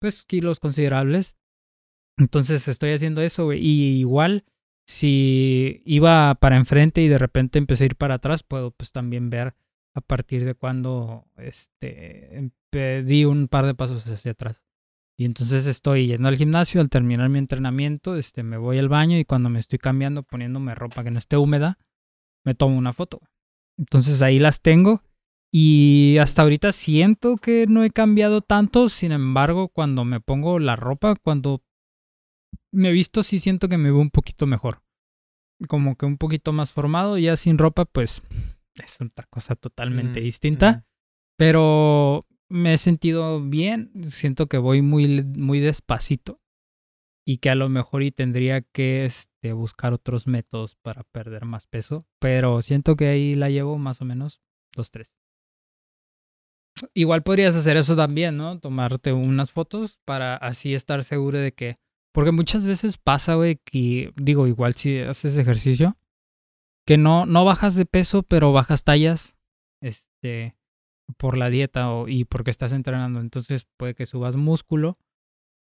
pues, 0.00 0.24
kilos 0.24 0.60
considerables. 0.60 1.36
Entonces 2.18 2.66
estoy 2.68 2.92
haciendo 2.92 3.22
eso. 3.22 3.52
Y 3.52 3.98
igual, 3.98 4.44
si 4.86 5.82
iba 5.84 6.34
para 6.36 6.56
enfrente 6.56 7.02
y 7.02 7.08
de 7.08 7.18
repente 7.18 7.58
empecé 7.58 7.84
a 7.84 7.86
ir 7.86 7.96
para 7.96 8.14
atrás, 8.14 8.42
puedo 8.42 8.70
pues 8.72 8.92
también 8.92 9.30
ver 9.30 9.54
a 9.94 10.00
partir 10.00 10.44
de 10.44 10.54
cuando 10.54 11.26
este, 11.36 12.38
empe- 12.40 13.02
di 13.04 13.24
un 13.24 13.48
par 13.48 13.66
de 13.66 13.74
pasos 13.74 14.06
hacia 14.08 14.32
atrás. 14.32 14.64
Y 15.20 15.24
entonces 15.24 15.66
estoy 15.66 16.06
yendo 16.06 16.28
al 16.28 16.36
gimnasio, 16.36 16.80
al 16.80 16.90
terminar 16.90 17.28
mi 17.28 17.38
entrenamiento, 17.38 18.16
este, 18.16 18.44
me 18.44 18.56
voy 18.56 18.78
al 18.78 18.88
baño 18.88 19.18
y 19.18 19.24
cuando 19.24 19.48
me 19.48 19.58
estoy 19.58 19.80
cambiando, 19.80 20.22
poniéndome 20.22 20.76
ropa 20.76 21.02
que 21.02 21.10
no 21.10 21.18
esté 21.18 21.36
húmeda, 21.36 21.78
me 22.44 22.54
tomo 22.54 22.78
una 22.78 22.92
foto. 22.92 23.20
Entonces 23.76 24.22
ahí 24.22 24.38
las 24.38 24.60
tengo 24.60 25.02
y 25.50 26.16
hasta 26.20 26.42
ahorita 26.42 26.72
siento 26.72 27.36
que 27.36 27.66
no 27.68 27.82
he 27.84 27.90
cambiado 27.90 28.40
tanto, 28.42 28.88
sin 28.88 29.12
embargo, 29.12 29.68
cuando 29.68 30.04
me 30.04 30.20
pongo 30.20 30.58
la 30.58 30.76
ropa, 30.76 31.14
cuando 31.16 31.62
me 32.72 32.92
visto, 32.92 33.22
sí 33.22 33.38
siento 33.38 33.68
que 33.68 33.78
me 33.78 33.90
veo 33.90 34.00
un 34.00 34.10
poquito 34.10 34.46
mejor. 34.46 34.82
Como 35.68 35.96
que 35.96 36.06
un 36.06 36.18
poquito 36.18 36.52
más 36.52 36.72
formado, 36.72 37.18
ya 37.18 37.36
sin 37.36 37.58
ropa, 37.58 37.84
pues 37.86 38.22
es 38.82 39.00
otra 39.00 39.26
cosa 39.30 39.56
totalmente 39.56 40.20
Mm, 40.20 40.22
distinta. 40.22 40.70
ujú. 40.70 40.84
Pero 41.36 42.26
me 42.48 42.74
he 42.74 42.78
sentido 42.78 43.40
bien. 43.42 43.90
Siento 44.04 44.46
que 44.46 44.58
voy 44.58 44.82
muy, 44.82 45.22
muy 45.22 45.60
despacito. 45.60 46.38
Y 47.26 47.38
que 47.38 47.50
a 47.50 47.54
lo 47.54 47.68
mejor 47.68 48.02
y 48.02 48.10
tendría 48.10 48.62
que 48.62 49.04
este, 49.04 49.52
buscar 49.52 49.92
otros 49.92 50.26
métodos 50.26 50.76
para 50.76 51.04
perder 51.04 51.44
más 51.44 51.66
peso. 51.66 51.98
Pero 52.20 52.62
siento 52.62 52.96
que 52.96 53.08
ahí 53.08 53.34
la 53.34 53.50
llevo 53.50 53.76
más 53.78 54.00
o 54.00 54.04
menos 54.04 54.40
dos, 54.74 54.90
tres. 54.90 55.14
Igual 56.94 57.22
podrías 57.22 57.56
hacer 57.56 57.76
eso 57.76 57.96
también, 57.96 58.36
¿no? 58.36 58.58
Tomarte 58.58 59.12
unas 59.12 59.52
fotos 59.52 59.98
para 60.04 60.36
así 60.36 60.74
estar 60.74 61.04
seguro 61.04 61.38
de 61.38 61.52
que. 61.52 61.76
Porque 62.12 62.32
muchas 62.32 62.66
veces 62.66 62.98
pasa, 62.98 63.34
güey, 63.34 63.60
que 63.64 64.12
digo, 64.16 64.46
igual 64.46 64.74
si 64.74 64.98
haces 64.98 65.36
ejercicio, 65.36 65.96
que 66.86 66.96
no, 66.96 67.26
no 67.26 67.44
bajas 67.44 67.74
de 67.74 67.86
peso, 67.86 68.22
pero 68.22 68.52
bajas 68.52 68.82
tallas, 68.82 69.36
este, 69.82 70.56
por 71.16 71.36
la 71.36 71.50
dieta 71.50 71.92
o, 71.92 72.08
y 72.08 72.24
porque 72.24 72.50
estás 72.50 72.72
entrenando. 72.72 73.20
Entonces 73.20 73.66
puede 73.76 73.94
que 73.94 74.06
subas 74.06 74.36
músculo, 74.36 74.98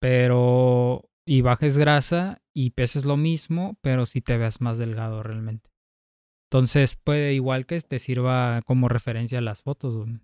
pero 0.00 1.08
y 1.26 1.42
bajes 1.42 1.76
grasa 1.76 2.40
y 2.54 2.70
peses 2.70 3.04
lo 3.04 3.16
mismo, 3.16 3.76
pero 3.82 4.06
si 4.06 4.20
te 4.20 4.38
veas 4.38 4.60
más 4.60 4.78
delgado 4.78 5.22
realmente. 5.22 5.70
Entonces 6.50 6.96
puede 6.96 7.34
igual 7.34 7.66
que 7.66 7.78
te 7.80 7.98
sirva 7.98 8.62
como 8.62 8.88
referencia 8.88 9.40
las 9.42 9.62
fotos 9.62 9.94
güey, 9.94 10.20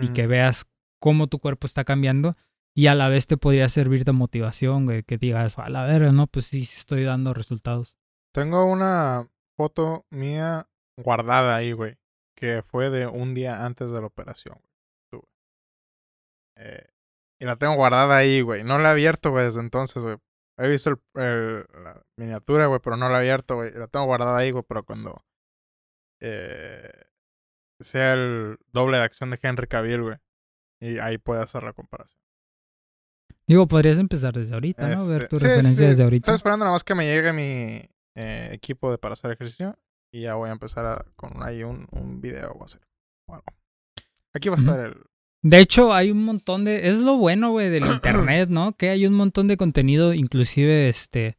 y 0.00 0.12
que 0.12 0.26
Mm, 0.26 0.30
veas 0.30 0.66
cómo 1.00 1.26
tu 1.28 1.38
cuerpo 1.38 1.66
está 1.66 1.84
cambiando 1.84 2.34
y 2.76 2.86
a 2.88 2.94
la 2.94 3.08
vez 3.08 3.26
te 3.26 3.36
podría 3.36 3.68
servir 3.68 4.04
de 4.04 4.12
motivación, 4.12 4.84
güey, 4.84 5.02
que 5.02 5.18
digas, 5.18 5.58
a 5.58 5.68
la 5.68 5.84
verga, 5.84 6.10
no, 6.12 6.26
pues 6.26 6.46
sí, 6.46 6.60
estoy 6.62 7.04
dando 7.04 7.34
resultados. 7.34 7.94
Tengo 8.34 8.66
una 8.66 9.26
foto 9.56 10.04
mía 10.10 10.68
guardada 11.02 11.56
ahí, 11.56 11.72
güey. 11.72 11.96
Que 12.36 12.62
fue 12.62 12.90
de 12.90 13.06
un 13.08 13.34
día 13.34 13.64
antes 13.64 13.90
de 13.90 14.00
la 14.00 14.06
operación, 14.06 14.60
güey. 15.12 15.22
Eh, 16.56 16.86
y 17.40 17.44
la 17.46 17.56
tengo 17.56 17.74
guardada 17.74 18.16
ahí, 18.16 18.42
güey. 18.42 18.62
No 18.64 18.78
la 18.78 18.88
he 18.90 18.92
abierto, 18.92 19.30
güey, 19.30 19.44
desde 19.44 19.60
entonces, 19.60 20.02
güey. 20.02 20.16
He 20.58 20.68
visto 20.68 20.90
el, 20.90 20.98
el- 21.22 21.66
la 21.84 22.02
miniatura, 22.16 22.66
güey, 22.66 22.80
pero 22.82 22.96
no 22.96 23.08
la 23.08 23.16
he 23.18 23.20
abierto, 23.20 23.56
güey. 23.56 23.72
La 23.72 23.86
tengo 23.88 24.06
guardada 24.06 24.36
ahí, 24.38 24.50
güey, 24.50 24.64
pero 24.68 24.84
cuando 24.84 25.24
eh, 26.20 26.90
sea 27.80 28.12
el 28.14 28.58
doble 28.72 28.98
de 28.98 29.04
acción 29.04 29.30
de 29.30 29.38
Henry 29.42 29.66
Cavill, 29.66 30.02
güey. 30.02 30.16
Y 30.80 30.98
ahí 30.98 31.18
puede 31.18 31.42
hacer 31.42 31.62
la 31.62 31.72
comparación. 31.72 32.20
Digo, 33.46 33.66
podrías 33.66 33.98
empezar 33.98 34.34
desde 34.34 34.54
ahorita, 34.54 34.88
¿no? 34.94 35.06
Ver 35.08 35.22
Este, 35.22 35.28
tu 35.28 35.36
sí, 35.38 35.46
referencia 35.46 35.72
sí. 35.76 35.84
desde 35.90 36.02
ahorita. 36.02 36.24
Estoy 36.30 36.34
esperando 36.34 36.64
nada 36.64 36.74
más 36.74 36.84
que 36.84 36.94
me 36.94 37.06
llegue 37.06 37.32
mi 37.32 37.88
eh, 38.14 38.48
equipo 38.52 38.90
de 38.90 38.98
para 38.98 39.14
hacer 39.14 39.30
ejercicio. 39.30 39.76
Y 40.12 40.22
ya 40.22 40.34
voy 40.34 40.48
a 40.50 40.52
empezar 40.52 40.86
a- 40.86 41.04
con 41.16 41.42
ahí 41.42 41.62
un, 41.64 41.86
un 41.90 42.20
video 42.20 42.52
o 42.52 42.64
hacer. 42.64 42.80
o 43.26 43.34
algo. 43.34 43.46
Aquí 44.34 44.48
va 44.48 44.56
a 44.56 44.58
estar 44.58 44.80
el. 44.80 45.02
De 45.42 45.58
hecho, 45.60 45.92
hay 45.94 46.10
un 46.10 46.24
montón 46.24 46.64
de. 46.64 46.88
Es 46.88 46.98
lo 46.98 47.16
bueno, 47.16 47.50
güey, 47.50 47.70
del 47.70 47.82
internet, 47.92 48.48
¿no? 48.50 48.76
Que 48.76 48.90
hay 48.90 49.06
un 49.06 49.14
montón 49.14 49.48
de 49.48 49.56
contenido, 49.56 50.12
inclusive, 50.14 50.88
este. 50.88 51.38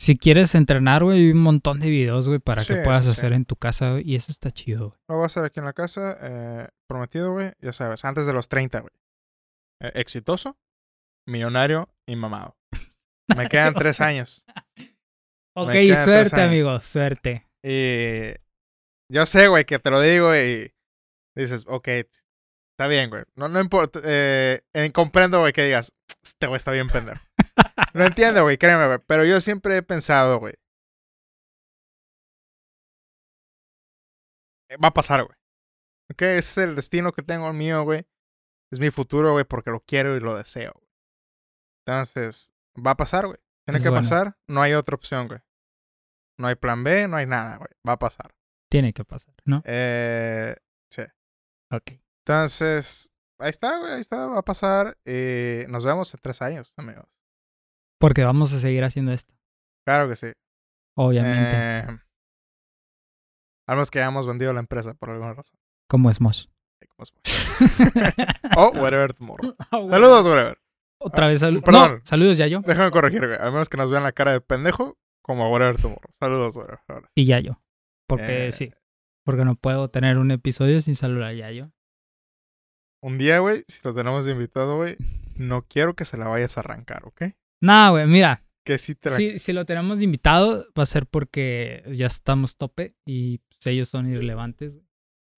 Si 0.00 0.18
quieres 0.18 0.54
entrenar, 0.54 1.04
güey, 1.04 1.18
hay 1.18 1.30
un 1.30 1.42
montón 1.42 1.80
de 1.80 1.88
videos, 1.88 2.28
güey, 2.28 2.40
para 2.40 2.64
que 2.64 2.76
puedas 2.76 3.04
sí, 3.04 3.12
sí. 3.12 3.18
hacer 3.18 3.32
en 3.32 3.44
tu 3.44 3.56
casa, 3.56 3.92
güey. 3.92 4.02
Y 4.10 4.16
eso 4.16 4.32
está 4.32 4.50
chido, 4.50 4.88
güey. 4.88 5.00
Lo 5.08 5.16
voy 5.16 5.22
a 5.24 5.26
hacer 5.26 5.44
aquí 5.44 5.60
en 5.60 5.66
la 5.66 5.72
casa. 5.72 6.18
eh, 6.20 6.68
prometido, 6.88 7.32
güey. 7.32 7.52
Ya 7.60 7.72
sabes, 7.72 8.04
antes 8.04 8.26
de 8.26 8.32
los 8.32 8.48
30, 8.48 8.80
güey. 8.80 8.92
Eh, 9.82 9.92
exitoso, 9.94 10.58
millonario 11.26 11.88
y 12.06 12.16
mamado. 12.16 12.56
Me 13.36 13.48
quedan 13.48 13.74
tres 13.74 14.00
años. 14.00 14.44
Ok, 15.56 15.70
suerte, 16.02 16.42
amigos, 16.42 16.82
suerte. 16.82 17.46
Y 17.64 18.34
yo 19.08 19.24
sé, 19.24 19.46
güey, 19.46 19.64
que 19.64 19.78
te 19.78 19.88
lo 19.88 20.00
digo 20.00 20.34
y 20.34 20.74
dices, 21.36 21.64
ok, 21.68 21.86
está 21.86 22.88
bien, 22.88 23.08
güey. 23.08 23.22
No, 23.36 23.48
no 23.48 23.60
importa. 23.60 24.00
Eh, 24.02 24.62
comprendo, 24.92 25.38
güey, 25.38 25.52
que 25.52 25.62
digas, 25.64 25.94
este 26.24 26.48
güey 26.48 26.56
está 26.56 26.72
bien 26.72 26.88
pendejo. 26.88 27.20
Lo 27.92 28.04
entiendo, 28.04 28.42
güey, 28.42 28.58
créeme, 28.58 28.86
güey. 28.86 28.98
Pero 29.06 29.24
yo 29.24 29.40
siempre 29.40 29.76
he 29.76 29.82
pensado, 29.82 30.38
güey. 30.38 30.54
eh, 34.68 34.76
Va 34.82 34.88
a 34.88 34.94
pasar, 34.94 35.24
güey. 35.24 35.36
Ok, 36.12 36.22
ese 36.22 36.38
es 36.38 36.58
el 36.58 36.76
destino 36.76 37.12
que 37.12 37.22
tengo 37.22 37.48
el 37.48 37.54
mío, 37.54 37.82
güey. 37.84 38.06
Es 38.72 38.78
mi 38.80 38.90
futuro, 38.90 39.32
güey, 39.32 39.44
porque 39.44 39.70
lo 39.70 39.80
quiero 39.80 40.16
y 40.16 40.20
lo 40.20 40.36
deseo. 40.36 40.72
güey. 40.74 40.88
Entonces, 41.86 42.52
va 42.74 42.92
a 42.92 42.96
pasar, 42.96 43.26
güey. 43.26 43.38
Tiene 43.66 43.78
Es 43.78 43.82
que 43.84 43.90
bueno. 43.90 44.02
pasar. 44.02 44.36
No 44.48 44.60
hay 44.62 44.74
otra 44.74 44.94
opción, 44.96 45.28
güey. 45.28 45.40
No 46.38 46.48
hay 46.48 46.56
plan 46.56 46.82
B, 46.82 47.06
no 47.08 47.16
hay 47.16 47.26
nada, 47.26 47.56
güey. 47.58 47.70
Va 47.86 47.92
a 47.92 47.98
pasar. 47.98 48.34
Tiene 48.70 48.92
que 48.92 49.04
pasar, 49.04 49.34
¿no? 49.44 49.62
Eh, 49.64 50.56
Ok. 51.72 51.92
entonces, 52.24 53.10
ahí 53.38 53.50
está, 53.50 53.78
güey. 53.78 53.92
Ahí 53.92 54.00
está, 54.00 54.26
va 54.26 54.38
a 54.38 54.44
pasar. 54.44 54.96
Y 55.04 55.64
nos 55.68 55.84
vemos 55.84 56.12
en 56.14 56.20
tres 56.20 56.40
años, 56.42 56.72
amigos. 56.76 57.06
Porque 58.04 58.22
vamos 58.24 58.52
a 58.52 58.58
seguir 58.58 58.84
haciendo 58.84 59.12
esto, 59.12 59.32
Claro 59.86 60.08
que 60.08 60.16
sí. 60.16 60.26
obviamente. 60.96 61.56
Eh, 61.56 61.98
al 63.66 63.76
menos 63.76 63.90
que 63.90 63.98
hayamos 63.98 64.26
vendido 64.26 64.52
la 64.52 64.60
empresa 64.60 64.94
por 64.94 65.10
alguna 65.10 65.34
razón. 65.34 65.58
Como 65.88 66.10
es 66.10 66.20
Mosh. 66.20 66.46
Ahí 66.82 66.88
como 66.88 67.02
es, 67.04 67.12
güey. 68.04 68.26
o 68.56 68.70
whatever 68.80 69.12
tomorrow. 69.14 69.54
Saludos, 69.70 70.26
whatever. 70.26 70.58
Otra 71.00 71.28
vez 71.28 71.40
saludos. 71.40 71.64
perdón. 71.64 71.92
No, 71.96 72.00
saludos, 72.04 72.38
Yayo. 72.38 72.60
Déjame 72.66 72.90
corregir, 72.90 73.26
güey. 73.26 73.38
Al 73.38 73.52
menos 73.52 73.68
que 73.68 73.76
nos 73.76 73.90
vean 73.90 74.02
la 74.02 74.12
cara 74.12 74.32
de 74.32 74.40
pendejo 74.40 74.96
como 75.22 75.50
whatever 75.50 75.76
tomorrow. 75.80 76.10
Saludos, 76.18 76.56
whatever. 76.56 76.80
Ahora. 76.88 77.10
Y 77.14 77.26
Yayo. 77.26 77.60
Porque 78.06 78.48
Eh. 78.48 78.52
sí. 78.52 78.72
Porque 79.24 79.44
no 79.44 79.54
puedo 79.56 79.88
tener 79.88 80.18
un 80.18 80.30
episodio 80.30 80.80
sin 80.82 80.94
saludar 80.94 81.28
a 81.30 81.32
Yayo. 81.34 81.72
Un 83.02 83.18
día, 83.18 83.38
güey, 83.38 83.64
si 83.68 83.80
lo 83.84 83.94
tenemos 83.94 84.26
invitado, 84.28 84.76
güey, 84.76 84.96
no 85.34 85.62
quiero 85.66 85.94
que 85.94 86.04
se 86.04 86.16
la 86.18 86.28
vayas 86.28 86.56
a 86.56 86.60
arrancar, 86.60 87.04
¿ok? 87.06 87.22
No, 87.64 87.92
güey, 87.92 88.06
mira. 88.06 88.44
Que 88.62 88.78
la... 89.02 89.16
Si, 89.16 89.38
si 89.38 89.52
lo 89.54 89.64
tenemos 89.64 90.02
invitado, 90.02 90.66
va 90.78 90.82
a 90.82 90.86
ser 90.86 91.06
porque 91.06 91.82
ya 91.92 92.06
estamos 92.06 92.56
tope 92.56 92.94
y 93.06 93.38
pues, 93.38 93.66
ellos 93.66 93.88
son 93.88 94.10
irrelevantes. 94.10 94.74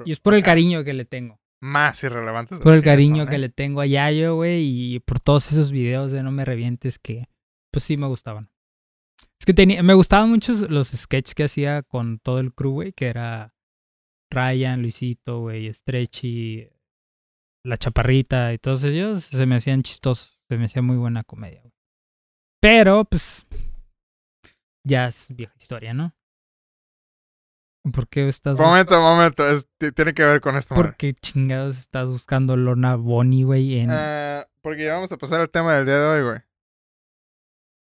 Y 0.05 0.11
es 0.11 0.19
por 0.19 0.33
o 0.33 0.37
el 0.37 0.43
sea, 0.43 0.53
cariño 0.53 0.83
que 0.83 0.93
le 0.93 1.05
tengo. 1.05 1.41
Más 1.61 2.03
irrelevantes. 2.03 2.59
Por 2.61 2.75
el 2.75 2.83
cariño 2.83 3.25
son, 3.25 3.29
que 3.29 3.37
¿eh? 3.37 3.39
le 3.39 3.49
tengo 3.49 3.81
a 3.81 3.87
Yayo, 3.87 4.35
güey, 4.35 4.65
y 4.65 5.01
por 5.01 5.21
todos 5.21 5.53
esos 5.53 5.71
videos 5.71 6.11
de 6.11 6.25
No 6.25 6.33
Me 6.33 6.45
Revientes 6.45 6.99
que, 6.99 7.29
pues 7.73 7.85
sí 7.85 7.97
me 7.97 8.09
gustaban. 8.09 8.51
Es 9.41 9.47
que 9.47 9.55
tenía, 9.55 9.83
me 9.85 9.95
gustaban 9.95 10.29
mucho 10.29 10.53
los 10.69 10.89
sketches 10.89 11.35
que 11.35 11.45
hacía 11.45 11.83
con 11.83 12.19
todo 12.19 12.41
el 12.41 12.53
crew, 12.53 12.73
güey, 12.73 12.93
que 12.93 13.07
era 13.07 13.55
Ryan, 14.31 14.83
Luisito, 14.83 15.41
güey, 15.43 15.73
Stretchy, 15.73 16.69
La 17.65 17.77
Chaparrita 17.77 18.53
y 18.53 18.59
todos 18.59 18.83
ellos 18.83 19.25
se 19.25 19.47
me 19.47 19.57
hacían 19.57 19.83
chistosos, 19.83 20.41
se 20.49 20.57
me 20.57 20.65
hacía 20.65 20.83
muy 20.83 20.97
buena 20.97 21.23
comedia, 21.23 21.63
güey. 21.63 21.76
Pero, 22.67 23.05
pues, 23.05 23.47
ya 24.85 25.07
es 25.07 25.29
vieja 25.31 25.55
historia, 25.57 25.95
¿no? 25.95 26.17
¿Por 27.93 28.09
qué 28.09 28.27
estás, 28.27 28.59
Momento, 28.59 29.01
momento. 29.01 29.49
es- 29.49 29.69
tiene 29.95 30.13
que 30.13 30.25
ver 30.25 30.41
con 30.41 30.57
esto, 30.57 30.75
madre. 30.75 30.89
por 30.89 30.97
qué 30.97 31.15
chingados 31.15 31.79
estás 31.79 32.09
buscando 32.09 32.57
Lorna 32.57 32.97
Bonnie, 32.97 33.45
güey, 33.45 33.79
en... 33.79 33.91
Eh, 33.93 34.43
porque 34.63 34.85
ya 34.85 34.95
vamos 34.95 35.13
a 35.13 35.17
pasar 35.17 35.41
al 35.43 35.49
tema 35.49 35.75
del 35.77 35.87
día 35.87 35.95
de 36.01 36.07
hoy, 36.07 36.23
güey. 36.25 36.39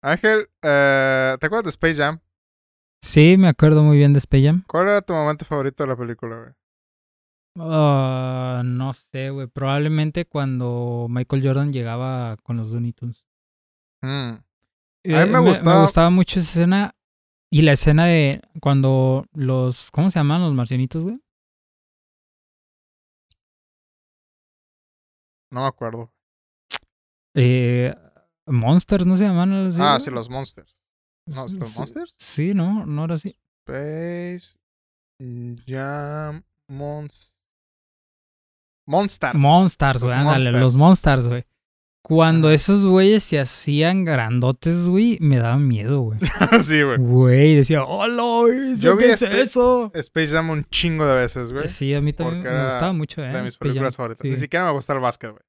Ángel, 0.01 0.49
eh, 0.61 1.37
¿te 1.39 1.45
acuerdas 1.45 1.63
de 1.63 1.69
Space 1.69 1.95
Jam? 1.95 2.19
Sí, 3.01 3.37
me 3.37 3.47
acuerdo 3.47 3.83
muy 3.83 3.95
bien 3.95 4.11
de 4.11 4.17
Space 4.19 4.43
Jam. 4.43 4.65
¿Cuál 4.67 4.89
era 4.89 5.01
tu 5.01 5.13
momento 5.13 5.45
favorito 5.45 5.83
de 5.83 5.89
la 5.91 5.95
película, 5.95 6.35
güey? 6.41 6.51
Ah, 7.57 8.63
no 8.65 8.93
sé, 8.93 9.29
güey. 9.29 9.47
Probablemente 9.47 10.25
cuando 10.25 11.07
Michael 11.09 11.41
Jordan 11.41 11.71
llegaba 11.71 12.35
con 12.43 12.57
los 12.57 12.67
Looney 12.69 12.91
Tunes. 12.91 13.23
Mm. 14.01 14.43
Eh, 15.03 15.17
A 15.19 15.25
mí 15.25 15.31
me 15.31 15.41
Me 15.41 15.49
gustaba- 15.49 15.81
gustaba 15.81 16.09
mucho 16.09 16.39
esa 16.39 16.49
escena. 16.49 16.95
Y 17.51 17.61
la 17.61 17.73
escena 17.73 18.05
de 18.07 18.41
cuando 18.61 19.27
los... 19.33 19.91
¿Cómo 19.91 20.09
se 20.09 20.17
llaman 20.17 20.41
los 20.41 20.53
marcianitos, 20.53 21.03
güey? 21.03 21.19
No 25.51 25.61
me 25.61 25.67
acuerdo. 25.67 26.11
Eh, 27.35 27.93
Monsters, 28.47 29.05
¿no 29.05 29.17
se 29.17 29.25
llaman? 29.25 29.53
así, 29.67 29.79
ah, 29.81 29.99
sí, 29.99 30.09
los 30.09 30.29
Monsters. 30.29 30.81
No, 31.27 31.43
¿los 31.43 31.51
Sí, 31.51 31.59
Monsters? 31.79 32.15
Sí, 32.19 32.53
no, 32.53 32.85
no 32.85 33.05
era 33.05 33.15
así. 33.15 33.37
Space 33.67 34.57
Jam 35.65 36.43
Monsters. 36.67 37.39
Los 40.01 40.11
güey, 40.11 40.15
ándale, 40.15 40.51
los 40.59 40.75
Monsters, 40.75 41.27
güey. 41.27 41.45
Cuando 42.05 42.51
esos 42.51 42.85
güeyes 42.85 43.23
se 43.23 43.39
hacían 43.39 44.03
grandotes, 44.03 44.85
güey, 44.85 45.17
me 45.21 45.37
daba 45.37 45.57
miedo, 45.57 46.01
güey. 46.01 46.19
sí, 46.61 46.81
güey. 46.83 46.97
Güey, 46.97 47.55
decía, 47.55 47.85
hola, 47.85 48.21
güey, 48.41 48.75
Yo 48.75 48.97
vi 48.97 49.05
¿qué 49.05 49.11
es 49.11 49.21
eso? 49.21 49.89
Space 49.93 50.33
Jam 50.33 50.49
un 50.49 50.65
chingo 50.65 51.05
de 51.07 51.15
veces, 51.15 51.53
güey. 51.53 51.69
Sí, 51.69 51.93
a 51.93 52.01
mí 52.01 52.11
también 52.11 52.43
me 52.43 52.65
gustaba 52.65 52.91
mucho, 52.91 53.21
¿eh? 53.23 53.31
de 53.31 53.41
mis 53.41 53.53
Space 53.53 53.57
Jam. 53.57 53.59
películas 53.59 53.95
favoritas. 53.95 54.21
Sí. 54.21 54.29
Ni 54.29 54.35
siquiera 54.37 54.65
me 54.65 54.71
gusta 54.73 54.91
el 54.93 54.99
básquet, 54.99 55.31
güey. 55.31 55.43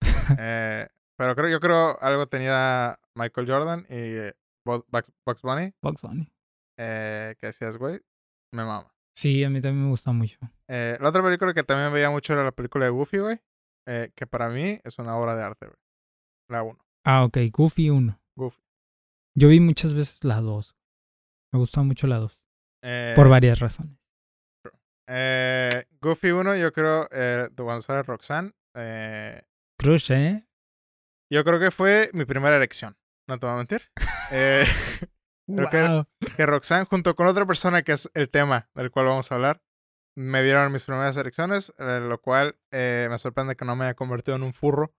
Eh, 0.38 0.88
pero 1.18 1.34
creo, 1.36 1.48
yo 1.50 1.60
creo 1.60 2.00
algo 2.00 2.26
tenía 2.28 2.98
Michael 3.14 3.46
Jordan 3.50 3.80
y 3.90 3.94
eh, 3.96 4.32
Bo- 4.64 4.86
Bugs, 4.88 5.12
Bugs 5.26 5.42
Bunny. 5.42 5.74
Bugs 5.82 6.02
Bunny. 6.02 6.32
eh, 6.78 7.34
que 7.40 7.48
decías, 7.48 7.76
güey, 7.76 8.00
me 8.54 8.64
mama. 8.64 8.90
Sí, 9.14 9.44
a 9.44 9.50
mí 9.50 9.60
también 9.60 9.84
me 9.84 9.90
gusta 9.90 10.12
mucho. 10.12 10.38
Eh, 10.68 10.96
la 10.98 11.08
otra 11.10 11.22
película 11.22 11.52
que 11.52 11.62
también 11.62 11.92
veía 11.92 12.08
mucho 12.08 12.32
era 12.32 12.42
la 12.44 12.52
película 12.52 12.86
de 12.86 12.90
Goofy, 12.90 13.18
güey. 13.18 13.38
eh, 13.86 14.10
que 14.14 14.26
para 14.26 14.48
mí 14.48 14.78
es 14.84 14.98
una 14.98 15.14
obra 15.16 15.36
de 15.36 15.42
arte, 15.42 15.66
güey. 15.66 15.76
La 16.50 16.62
1. 16.64 16.78
Ah, 17.06 17.24
ok, 17.24 17.38
Goofy 17.52 17.90
1. 17.90 18.20
Goofy. 18.36 18.60
Yo 19.36 19.48
vi 19.48 19.60
muchas 19.60 19.94
veces 19.94 20.24
la 20.24 20.40
2. 20.40 20.76
Me 21.52 21.58
gustó 21.60 21.84
mucho 21.84 22.06
la 22.06 22.16
2. 22.18 22.40
Eh, 22.82 23.12
Por 23.14 23.28
varias 23.28 23.60
razones. 23.60 23.96
eh, 25.08 25.84
Goofy 26.00 26.30
1, 26.30 26.56
yo 26.56 26.72
creo, 26.72 27.08
eh, 27.12 27.48
sale 27.80 28.02
Roxanne, 28.02 28.52
eh, 28.74 29.42
Crush, 29.78 30.12
¿eh? 30.12 30.46
yo 31.32 31.44
creo 31.44 31.60
que 31.60 31.70
fue 31.70 32.10
mi 32.12 32.24
primera 32.24 32.56
elección. 32.56 32.96
No 33.28 33.38
te 33.38 33.46
voy 33.46 33.54
a 33.54 33.58
mentir. 33.58 33.82
Eh, 34.32 34.64
Creo 35.48 36.04
que- 36.36 36.46
Roxanne, 36.46 36.84
junto 36.86 37.16
con 37.16 37.26
otra 37.26 37.44
persona 37.46 37.82
que 37.82 37.92
es 37.92 38.08
el 38.14 38.30
tema 38.30 38.68
del 38.74 38.90
cual 38.92 39.06
vamos 39.06 39.30
a 39.30 39.34
hablar, 39.34 39.62
me 40.16 40.42
dieron 40.44 40.72
mis 40.72 40.84
primeras 40.84 41.16
elecciones, 41.16 41.74
eh, 41.78 42.00
lo 42.00 42.20
cual 42.20 42.56
eh, 42.72 43.08
me 43.10 43.18
sorprende 43.18 43.56
que 43.56 43.64
no 43.64 43.74
me 43.74 43.84
haya 43.86 43.94
convertido 43.94 44.36
en 44.36 44.42
un 44.44 44.52
furro. 44.52 44.92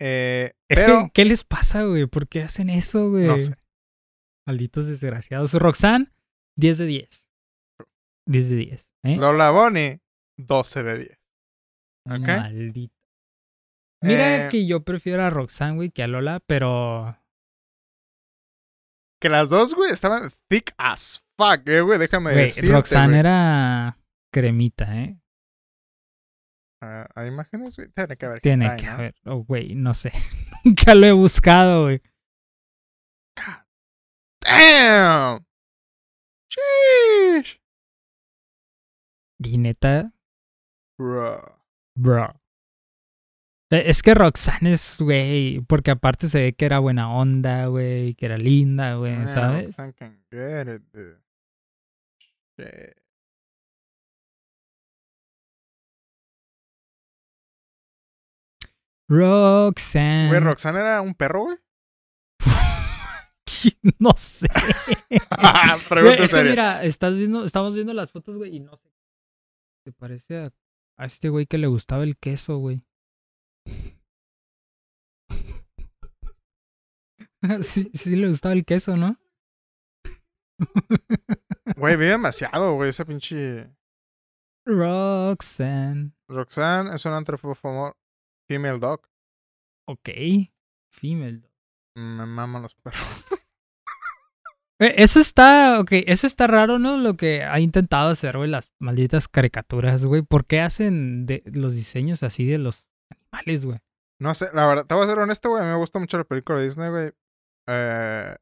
Eh, 0.00 0.52
Es 0.68 0.80
pero, 0.80 1.04
que, 1.04 1.10
¿qué 1.12 1.24
les 1.24 1.44
pasa, 1.44 1.84
güey? 1.84 2.06
¿Por 2.06 2.26
qué 2.28 2.42
hacen 2.42 2.70
eso, 2.70 3.10
güey? 3.10 3.26
no 3.26 3.38
sé. 3.38 3.54
Malditos 4.46 4.86
desgraciados. 4.86 5.52
Roxanne, 5.54 6.10
10 6.56 6.78
de 6.78 6.86
10. 6.86 7.28
10 8.26 8.48
de 8.50 8.56
10. 8.56 8.92
¿eh? 9.04 9.16
Lola 9.16 9.50
Bonnie, 9.50 10.00
12 10.38 10.82
de 10.82 10.98
10. 10.98 11.18
¿Ok? 12.06 12.26
Maldito. 12.26 12.94
Mira 14.02 14.46
Eh, 14.46 14.48
que 14.50 14.66
yo 14.66 14.82
prefiero 14.82 15.22
a 15.24 15.30
Roxanne, 15.30 15.76
güey, 15.76 15.90
que 15.90 16.02
a 16.02 16.06
Lola, 16.08 16.40
pero. 16.46 17.16
Que 19.20 19.28
las 19.28 19.50
dos, 19.50 19.74
güey, 19.74 19.90
estaban 19.92 20.30
thick 20.48 20.72
as 20.78 21.22
fuck, 21.36 21.68
eh, 21.68 21.82
güey. 21.82 21.98
Déjame 21.98 22.32
decirte, 22.32 22.72
Roxanne 22.72 23.08
güey. 23.08 23.20
era 23.20 23.98
cremita, 24.32 24.96
¿eh? 25.02 25.20
Ah, 26.82 27.06
¿Hay 27.14 27.28
imágenes, 27.28 27.76
güey? 27.76 27.88
Tiene 27.90 28.16
que 28.16 28.26
haber. 28.26 28.40
Tiene 28.40 28.64
hentai, 28.66 28.80
que 28.80 28.86
¿no? 28.86 28.92
haber. 28.92 29.14
Oh, 29.26 29.44
güey, 29.44 29.74
no 29.74 29.92
sé. 29.94 30.12
Nunca 30.64 30.94
lo 30.94 31.06
he 31.06 31.12
buscado, 31.12 31.82
güey. 31.84 32.00
¡Damn! 34.42 35.44
Sheesh. 36.50 37.60
Y 39.42 39.58
neta, 39.58 40.12
Bro. 40.98 41.62
bro. 41.96 42.34
Eh, 43.72 43.84
Es 43.86 44.02
que 44.02 44.14
Roxanne 44.14 44.72
es, 44.72 45.00
güey, 45.00 45.60
porque 45.60 45.90
aparte 45.92 46.28
se 46.28 46.40
ve 46.42 46.52
que 46.54 46.64
era 46.66 46.78
buena 46.78 47.14
onda, 47.14 47.66
güey, 47.66 48.14
que 48.14 48.26
era 48.26 48.36
linda, 48.36 48.94
güey, 48.96 49.16
Man, 49.16 49.28
¿sabes? 49.28 49.66
Roxanne 49.66 49.92
can 49.94 50.24
get 50.30 50.66
it, 50.74 50.82
dude. 50.92 51.20
Shit. 52.58 52.99
Roxanne. 59.10 60.28
Güey, 60.28 60.40
Roxanne 60.40 60.78
era 60.78 61.02
un 61.02 61.14
perro, 61.14 61.42
güey. 61.42 61.58
no 63.98 64.12
sé. 64.16 64.46
Pregunta 65.88 66.16
Güey, 66.16 66.22
es 66.22 66.32
que 66.32 66.44
mira, 66.44 66.84
estás 66.84 67.18
viendo, 67.18 67.44
estamos 67.44 67.74
viendo 67.74 67.92
las 67.92 68.12
fotos, 68.12 68.38
güey, 68.38 68.54
y 68.54 68.60
no 68.60 68.76
sé. 68.76 68.88
Se 69.84 69.90
parece 69.90 70.38
a, 70.38 70.52
a 70.96 71.06
este 71.06 71.28
güey 71.28 71.46
que 71.46 71.58
le 71.58 71.66
gustaba 71.66 72.04
el 72.04 72.16
queso, 72.18 72.58
güey. 72.58 72.82
sí, 77.62 77.90
sí 77.92 78.14
le 78.14 78.28
gustaba 78.28 78.52
el 78.52 78.64
queso, 78.64 78.96
¿no? 78.96 79.18
Güey, 81.76 81.96
vi 81.96 82.04
demasiado, 82.04 82.74
güey, 82.74 82.90
esa 82.90 83.04
pinche. 83.04 83.74
Roxanne. 84.64 86.12
Roxanne 86.28 86.94
es 86.94 87.04
un 87.06 87.12
antropófago 87.12 87.96
female 88.50 88.80
dog. 88.80 89.02
Ok. 89.86 90.08
Female. 90.92 91.48
Me 91.94 92.26
maman 92.26 92.62
los 92.62 92.74
perros. 92.74 93.00
Eh, 94.82 94.94
Eso 95.02 95.20
está, 95.20 95.78
ok, 95.78 95.90
eso 96.06 96.26
está 96.26 96.46
raro, 96.46 96.78
¿no? 96.78 96.96
Lo 96.96 97.14
que 97.14 97.42
ha 97.44 97.60
intentado 97.60 98.08
hacer, 98.08 98.38
güey, 98.38 98.48
las 98.48 98.72
malditas 98.78 99.28
caricaturas, 99.28 100.06
güey. 100.06 100.22
¿Por 100.22 100.46
qué 100.46 100.62
hacen 100.62 101.26
de 101.26 101.42
los 101.52 101.74
diseños 101.74 102.22
así 102.22 102.46
de 102.46 102.56
los 102.56 102.86
animales, 103.10 103.66
güey? 103.66 103.76
No 104.18 104.34
sé, 104.34 104.46
la 104.54 104.66
verdad, 104.66 104.86
te 104.86 104.94
voy 104.94 105.04
a 105.04 105.06
ser 105.08 105.18
honesto, 105.18 105.50
güey. 105.50 105.64
Me 105.64 105.74
gusta 105.74 105.98
mucho 105.98 106.16
la 106.16 106.24
película 106.24 106.58
de 106.60 106.64
Disney, 106.64 106.88
güey. 106.88 107.10
Eh, 107.68 108.36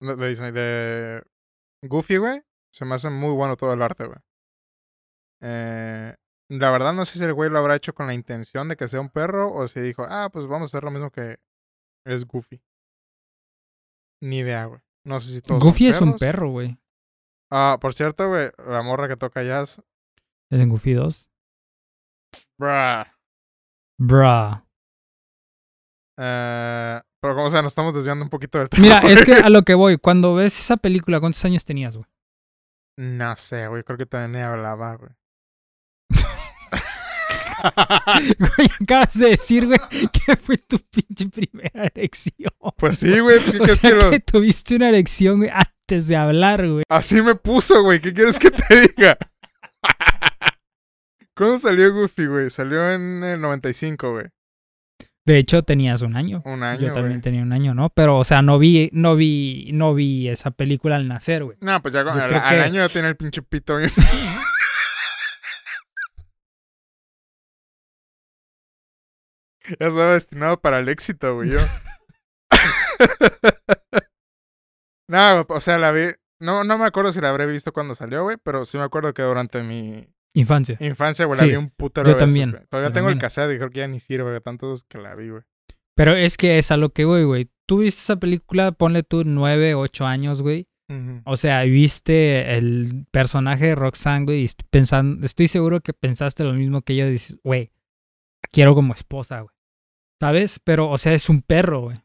de 0.00 0.28
Disney, 0.28 0.52
de 0.52 1.22
Goofy, 1.88 2.18
güey. 2.18 2.42
Se 2.70 2.84
me 2.84 2.94
hace 2.96 3.08
muy 3.08 3.32
bueno 3.32 3.56
todo 3.56 3.72
el 3.72 3.80
arte, 3.80 4.04
güey. 4.04 4.18
Eh, 5.40 6.14
la 6.58 6.70
verdad, 6.70 6.92
no 6.92 7.04
sé 7.04 7.18
si 7.18 7.24
el 7.24 7.32
güey 7.32 7.50
lo 7.50 7.58
habrá 7.58 7.76
hecho 7.76 7.94
con 7.94 8.06
la 8.06 8.14
intención 8.14 8.68
de 8.68 8.76
que 8.76 8.88
sea 8.88 9.00
un 9.00 9.08
perro 9.08 9.52
o 9.52 9.66
si 9.68 9.80
dijo, 9.80 10.04
ah, 10.08 10.28
pues 10.32 10.46
vamos 10.46 10.62
a 10.62 10.76
hacer 10.76 10.84
lo 10.84 10.90
mismo 10.90 11.10
que 11.10 11.38
es 12.06 12.26
Goofy. 12.26 12.62
Ni 14.22 14.38
idea, 14.38 14.66
güey. 14.66 14.80
No 15.04 15.18
sé 15.18 15.32
si 15.32 15.40
todos 15.40 15.62
Goofy 15.62 15.88
es 15.88 16.00
un 16.00 16.16
perro, 16.16 16.50
güey. 16.50 16.78
Ah, 17.50 17.78
por 17.80 17.94
cierto, 17.94 18.28
güey, 18.28 18.50
la 18.68 18.82
morra 18.82 19.08
que 19.08 19.16
toca 19.16 19.42
jazz. 19.42 19.82
Es 20.50 20.60
en 20.60 20.68
Goofy 20.68 20.92
2. 20.92 21.28
Bruh. 22.58 23.04
Bruh. 23.98 24.62
Eh, 26.18 27.00
pero 27.20 27.34
como 27.34 27.50
sea, 27.50 27.62
nos 27.62 27.72
estamos 27.72 27.94
desviando 27.94 28.24
un 28.24 28.30
poquito 28.30 28.58
del 28.58 28.68
tema. 28.70 28.82
Mira, 28.82 29.00
es 29.00 29.24
que 29.24 29.34
a 29.34 29.48
lo 29.48 29.62
que 29.62 29.74
voy, 29.74 29.98
cuando 29.98 30.34
ves 30.34 30.58
esa 30.58 30.76
película, 30.76 31.20
¿cuántos 31.20 31.44
años 31.44 31.64
tenías, 31.64 31.96
güey? 31.96 32.06
No 32.98 33.34
sé, 33.36 33.66
güey. 33.68 33.82
Creo 33.84 33.96
que 33.96 34.06
también 34.06 34.44
hablaba, 34.44 34.96
güey. 34.96 35.10
Güey, 38.38 38.68
acabas 38.80 39.18
de 39.18 39.28
decir, 39.30 39.66
güey, 39.66 39.78
que 40.12 40.36
fue 40.36 40.56
tu 40.58 40.78
pinche 40.78 41.28
primera 41.28 41.84
erección. 41.86 42.50
Pues 42.76 42.98
sí, 42.98 43.18
güey. 43.20 43.38
pues, 43.40 43.80
¿qué 43.80 43.92
O 43.92 44.00
sea 44.00 44.10
que 44.10 44.20
tuviste 44.20 44.76
una 44.76 44.88
erección, 44.88 45.38
güey, 45.38 45.50
antes 45.50 46.06
de 46.06 46.16
hablar, 46.16 46.66
güey. 46.68 46.84
Así 46.88 47.20
me 47.22 47.34
puso, 47.34 47.82
güey. 47.82 48.00
¿Qué 48.00 48.12
quieres 48.12 48.38
que 48.38 48.50
te 48.50 48.88
diga? 48.96 49.16
¿Cuándo 51.36 51.58
salió 51.58 51.92
Goofy, 51.92 52.26
güey? 52.26 52.50
Salió 52.50 52.92
en 52.92 53.22
el 53.24 53.40
95, 53.40 54.12
güey. 54.12 54.26
De 55.24 55.38
hecho, 55.38 55.62
tenías 55.62 56.02
un 56.02 56.16
año. 56.16 56.42
Un 56.44 56.62
año, 56.64 56.88
Yo 56.88 56.92
también 56.92 57.20
tenía 57.20 57.42
un 57.42 57.52
año, 57.52 57.74
¿no? 57.74 57.90
Pero, 57.90 58.18
o 58.18 58.24
sea, 58.24 58.42
no 58.42 58.58
vi, 58.58 58.90
no 58.92 59.14
vi, 59.14 59.70
no 59.72 59.94
vi 59.94 60.28
esa 60.28 60.50
película 60.50 60.96
al 60.96 61.06
nacer, 61.06 61.44
güey. 61.44 61.56
No, 61.60 61.80
pues 61.80 61.94
ya 61.94 62.02
con- 62.04 62.18
al, 62.18 62.28
creo 62.28 62.40
al 62.42 62.48
que- 62.56 62.60
año 62.62 62.74
ya 62.80 62.88
tiene 62.88 63.08
el 63.08 63.16
pinche 63.16 63.40
pito 63.40 63.76
bien. 63.76 63.90
ya 69.78 69.86
estaba 69.86 70.14
destinado 70.14 70.60
para 70.60 70.78
el 70.78 70.88
éxito, 70.88 71.34
güey. 71.34 71.50
Yo. 71.50 71.58
no, 75.08 75.44
o 75.48 75.60
sea, 75.60 75.78
la 75.78 75.92
vi. 75.92 76.02
No, 76.40 76.64
no 76.64 76.78
me 76.78 76.84
acuerdo 76.86 77.12
si 77.12 77.20
la 77.20 77.28
habré 77.28 77.46
visto 77.46 77.72
cuando 77.72 77.94
salió, 77.94 78.24
güey, 78.24 78.36
pero 78.42 78.64
sí 78.64 78.76
me 78.78 78.84
acuerdo 78.84 79.14
que 79.14 79.22
durante 79.22 79.62
mi 79.62 80.08
Infancia. 80.34 80.76
infancia, 80.80 81.24
güey, 81.26 81.38
la 81.38 81.44
Sí, 81.44 81.50
vi 81.50 81.56
un 81.56 81.70
putero 81.70 82.08
yo 82.08 82.14
veces, 82.14 82.26
también, 82.26 82.50
güey. 82.50 82.64
Todavía 82.68 82.88
yo 82.90 82.94
tengo 82.94 83.08
el 83.10 83.18
cassette 83.18 83.52
y 83.54 83.58
creo 83.58 83.70
que 83.70 83.78
ya 83.80 83.86
ni 83.88 84.00
sirve 84.00 84.30
de 84.32 84.40
tantos 84.40 84.84
que 84.84 84.98
la 84.98 85.14
vi, 85.14 85.28
güey. 85.30 85.42
Pero 85.94 86.14
es 86.16 86.36
que 86.36 86.58
es 86.58 86.70
a 86.72 86.76
lo 86.76 86.88
que 86.90 87.04
voy, 87.04 87.24
güey. 87.24 87.50
Tú 87.68 87.78
viste 87.78 88.00
esa 88.00 88.16
película, 88.16 88.72
ponle 88.72 89.02
tú 89.02 89.22
nueve, 89.24 89.74
ocho 89.74 90.04
años, 90.06 90.42
güey. 90.42 90.66
O 91.24 91.38
sea, 91.38 91.62
viste 91.62 92.54
el 92.58 93.06
personaje 93.10 93.68
de 93.68 93.74
Roxanne, 93.74 94.26
güey, 94.26 94.44
y 94.44 94.50
pensando, 94.68 95.24
estoy 95.24 95.48
seguro 95.48 95.80
que 95.80 95.94
pensaste 95.94 96.44
lo 96.44 96.52
mismo 96.52 96.82
que 96.82 96.96
yo, 96.96 97.06
dices, 97.06 97.38
güey, 97.42 97.72
quiero 98.50 98.74
como 98.74 98.92
esposa, 98.92 99.40
güey. 99.40 99.51
¿Sabes? 100.22 100.60
Pero, 100.62 100.88
o 100.88 100.98
sea, 100.98 101.14
es 101.14 101.28
un 101.28 101.42
perro, 101.42 101.80
güey. 101.80 101.96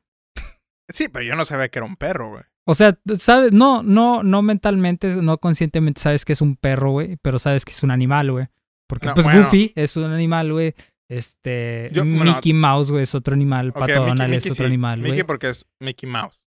Sí, 0.90 1.08
pero 1.08 1.24
yo 1.24 1.36
no 1.36 1.46
sabía 1.46 1.70
que 1.70 1.78
era 1.78 1.86
un 1.86 1.98
perro, 1.98 2.32
güey. 2.32 2.42
O 2.66 2.74
sea, 2.74 2.98
sabes, 3.20 3.54
no, 3.54 3.84
no, 3.84 4.24
no 4.24 4.42
mentalmente, 4.42 5.18
no 5.18 5.38
conscientemente 5.38 6.02
sabes 6.02 6.26
que 6.26 6.34
es 6.34 6.42
un 6.42 6.56
perro, 6.56 6.90
güey, 6.94 7.18
pero 7.22 7.38
sabes 7.38 7.64
que 7.64 7.74
es 7.74 7.84
un 7.84 7.92
animal, 7.92 8.32
güey. 8.32 8.48
Porque 8.88 9.06
No, 9.06 9.14
pues 9.14 9.24
bueno. 9.28 9.44
Goofy 9.44 9.72
es 9.76 9.96
un 9.98 10.06
animal, 10.06 10.52
güey. 10.52 10.74
Este, 11.08 11.92
Yo- 11.94 12.04
bueno, 12.06 12.24
Mickey 12.24 12.54
Mouse, 12.54 12.90
güey, 12.90 13.04
es 13.04 13.14
otro 13.14 13.36
animal. 13.36 13.70
Ok, 13.70 13.76
Pato 13.76 13.94
Mickey- 13.94 14.08
Donald 14.08 14.34
es 14.34 14.46
otro 14.46 14.56
sí. 14.56 14.64
animal, 14.64 15.00
güey. 15.02 15.12
Mickey 15.12 15.24
porque 15.24 15.50
es 15.50 15.68
Mickey 15.80 16.10
Mouse. 16.10 16.42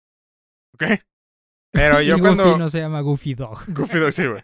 ¿Ok? 0.73 0.85
Pero 1.71 2.01
yo 2.01 2.17
y 2.17 2.19
cuando... 2.19 2.45
Goofy 2.45 2.57
no 2.57 2.69
se 2.71 2.79
llama 2.79 3.01
Goofy 3.01 3.35
Dog. 3.35 3.59
Goofy 3.75 3.99
Dog, 3.99 4.11
sí, 4.11 4.25
güey. 4.25 4.43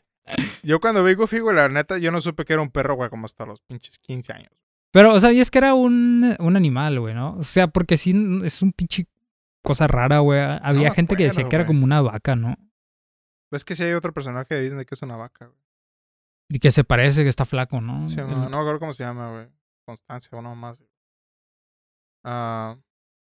Yo 0.61 0.79
cuando 0.79 1.03
vi 1.03 1.15
Goofy, 1.15 1.39
güey, 1.39 1.55
la 1.55 1.69
neta, 1.69 1.97
yo 1.97 2.11
no 2.11 2.21
supe 2.21 2.45
que 2.45 2.53
era 2.53 2.61
un 2.61 2.69
perro, 2.69 2.93
güey, 2.93 3.09
como 3.09 3.25
hasta 3.25 3.47
los 3.47 3.61
pinches 3.63 3.97
15 3.97 4.31
años. 4.31 4.51
Pero, 4.95 5.13
o 5.13 5.19
sea, 5.19 5.33
y 5.33 5.41
es 5.41 5.51
que 5.51 5.57
era 5.57 5.73
un, 5.73 6.37
un 6.39 6.55
animal, 6.55 7.01
güey, 7.01 7.13
¿no? 7.13 7.35
O 7.35 7.43
sea, 7.43 7.67
porque 7.67 7.97
sí 7.97 8.13
es 8.45 8.61
un 8.61 8.71
pinche 8.71 9.07
cosa 9.61 9.87
rara, 9.87 10.19
güey. 10.19 10.39
Había 10.39 10.93
gente 10.93 11.17
que 11.17 11.25
decía 11.25 11.49
que 11.49 11.55
era 11.57 11.65
güey. 11.65 11.75
como 11.75 11.83
una 11.83 12.01
vaca, 12.01 12.37
¿no? 12.37 12.55
¿Ves 13.51 13.65
que 13.65 13.75
si 13.75 13.83
hay 13.83 13.91
otro 13.91 14.13
personaje 14.13 14.55
de 14.55 14.61
Disney 14.61 14.85
que 14.85 14.95
es 14.95 15.01
una 15.01 15.17
vaca, 15.17 15.47
güey? 15.47 15.59
Y 16.49 16.59
que 16.59 16.71
se 16.71 16.85
parece 16.85 17.23
que 17.23 17.29
está 17.29 17.43
flaco, 17.43 17.81
¿no? 17.81 18.07
Sí, 18.07 18.21
El- 18.21 18.29
no, 18.29 18.35
no 18.47 18.49
me 18.51 18.55
acuerdo 18.57 18.79
cómo 18.79 18.93
se 18.93 19.03
llama, 19.03 19.31
güey. 19.31 19.47
Constancia 19.85 20.29
o 20.37 20.41
no 20.41 20.55
más. 20.55 20.81
Ah, 22.23 22.77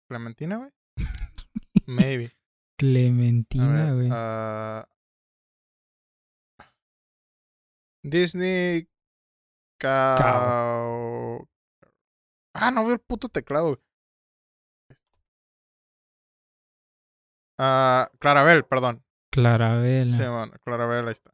¿Clementina, 0.07 0.55
güey? 0.55 0.71
Maybe. 1.87 2.31
Clementina, 2.77 3.91
güey. 3.93 4.09
ah, 4.13 4.87
Disney 8.03 8.87
Cow. 9.81 11.48
Ah, 12.53 12.71
no 12.71 12.83
veo 12.83 12.93
el 12.93 12.99
puto 12.99 13.29
teclado. 13.29 13.67
güey. 13.67 13.77
Ah, 17.57 18.09
Clarabel, 18.19 18.63
perdón. 18.65 19.03
Clarabel. 19.31 20.11
Sí, 20.11 20.19
bueno, 20.19 20.51
Clarabel, 20.63 21.05
ahí 21.07 21.11
está. 21.11 21.31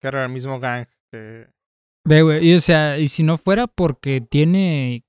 Que 0.00 0.08
era 0.08 0.24
el 0.24 0.32
mismo 0.32 0.58
gang 0.60 0.86
que. 1.10 1.48
Ve, 2.04 2.22
güey. 2.22 2.46
Y 2.48 2.54
o 2.54 2.60
sea, 2.60 2.98
y 2.98 3.08
si 3.08 3.22
no 3.22 3.38
fuera 3.38 3.66
porque 3.66 4.20
tiene 4.20 5.04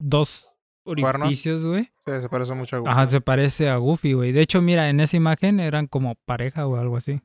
dos 0.00 0.52
orificios, 0.84 1.64
güey. 1.64 1.92
Sí, 2.04 2.20
se 2.20 2.28
parece 2.28 2.54
mucho 2.54 2.76
a 2.76 2.78
Goofy. 2.80 2.90
Ajá, 2.92 3.06
se 3.06 3.20
parece 3.20 3.68
a 3.68 3.76
Goofy, 3.76 4.12
güey. 4.14 4.32
De 4.32 4.42
hecho, 4.42 4.60
mira, 4.62 4.88
en 4.90 5.00
esa 5.00 5.16
imagen 5.16 5.60
eran 5.60 5.86
como 5.86 6.14
pareja 6.26 6.66
o 6.66 6.76
algo 6.76 6.96
así. 6.96 7.20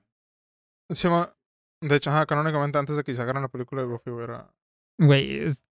Sí, 0.92 1.08
de 1.82 1.96
hecho, 1.96 2.10
ajá, 2.10 2.26
canónicamente 2.26 2.78
antes 2.78 2.96
de 2.98 3.04
que 3.04 3.14
sacaran 3.14 3.42
la 3.44 3.50
película 3.50 3.82
de 3.82 3.88
Goofy, 3.88 4.12
güey, 4.12 4.24
era. 4.24 4.54
Güey, 5.00 5.40
es- 5.46 5.64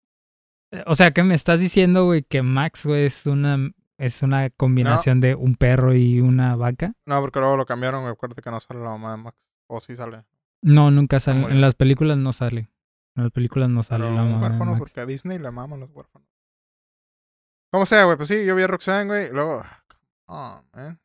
o 0.86 0.94
sea, 0.94 1.12
¿qué 1.12 1.22
me 1.22 1.34
estás 1.34 1.60
diciendo, 1.60 2.04
güey? 2.04 2.22
Que 2.22 2.42
Max, 2.42 2.84
güey, 2.84 3.06
es 3.06 3.26
una, 3.26 3.70
es 3.98 4.22
una 4.22 4.50
combinación 4.50 5.20
de 5.20 5.34
un 5.34 5.54
perro 5.56 5.94
y 5.94 6.20
una 6.20 6.56
vaca. 6.56 6.94
No, 7.06 7.20
porque 7.20 7.38
luego 7.38 7.56
lo 7.56 7.66
cambiaron, 7.66 8.02
güey. 8.02 8.12
Acuérdate 8.12 8.42
que 8.42 8.50
no 8.50 8.60
sale 8.60 8.80
la 8.80 8.90
mamá 8.90 9.12
de 9.12 9.22
Max. 9.22 9.46
O 9.68 9.80
sí 9.80 9.94
sale. 9.94 10.24
No, 10.62 10.90
nunca 10.90 11.20
sale. 11.20 11.40
En 11.46 11.60
las 11.60 11.74
películas 11.74 12.18
no 12.18 12.32
sale. 12.32 12.68
En 13.14 13.24
las 13.24 13.32
películas 13.32 13.68
no 13.68 13.82
sale 13.82 14.04
Pero 14.04 14.16
la 14.16 14.22
mamá 14.24 14.36
de 14.36 14.42
huérfano, 14.42 14.70
Max. 14.72 14.78
porque 14.78 15.00
a 15.00 15.06
Disney 15.06 15.38
le 15.38 15.50
maman 15.50 15.80
los 15.80 15.90
huérfanos. 15.90 16.28
Como 17.70 17.86
sea, 17.86 18.04
güey, 18.04 18.16
pues 18.16 18.28
sí, 18.28 18.44
yo 18.44 18.54
vi 18.54 18.62
a 18.62 18.66
Roxanne, 18.66 19.06
güey. 19.06 19.26
y 19.28 19.30
Luego. 19.32 19.64
Oh, 20.26 20.62
man. 20.72 21.00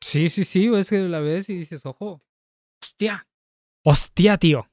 Sí, 0.00 0.28
sí, 0.28 0.44
sí, 0.44 0.68
güey, 0.68 0.80
es 0.80 0.90
que 0.90 0.98
la 1.00 1.20
ves 1.20 1.48
y 1.48 1.56
dices, 1.56 1.84
ojo. 1.86 2.22
Hostia. 2.82 3.26
Hostia, 3.84 4.36
tío. 4.36 4.64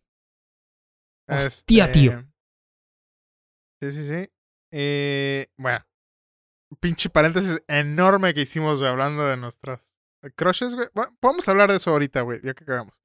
Hostia, 1.28 1.92
tío. 1.92 2.24
Sí, 3.90 3.92
sí, 3.92 4.06
sí. 4.08 4.30
Eh, 4.72 5.48
bueno. 5.58 5.80
Pinche 6.80 7.10
paréntesis 7.10 7.62
enorme 7.68 8.34
que 8.34 8.42
hicimos, 8.42 8.80
güey, 8.80 8.90
hablando 8.92 9.24
de 9.26 9.38
nuestras 9.38 9.96
crushes, 10.36 10.74
güey. 10.74 10.88
Bueno, 10.94 11.12
podemos 11.20 11.48
hablar 11.48 11.70
de 11.70 11.78
eso 11.78 11.92
ahorita, 11.92 12.22
güey, 12.22 12.40
ya 12.44 12.54
que 12.54 12.66
cagamos. 12.66 13.00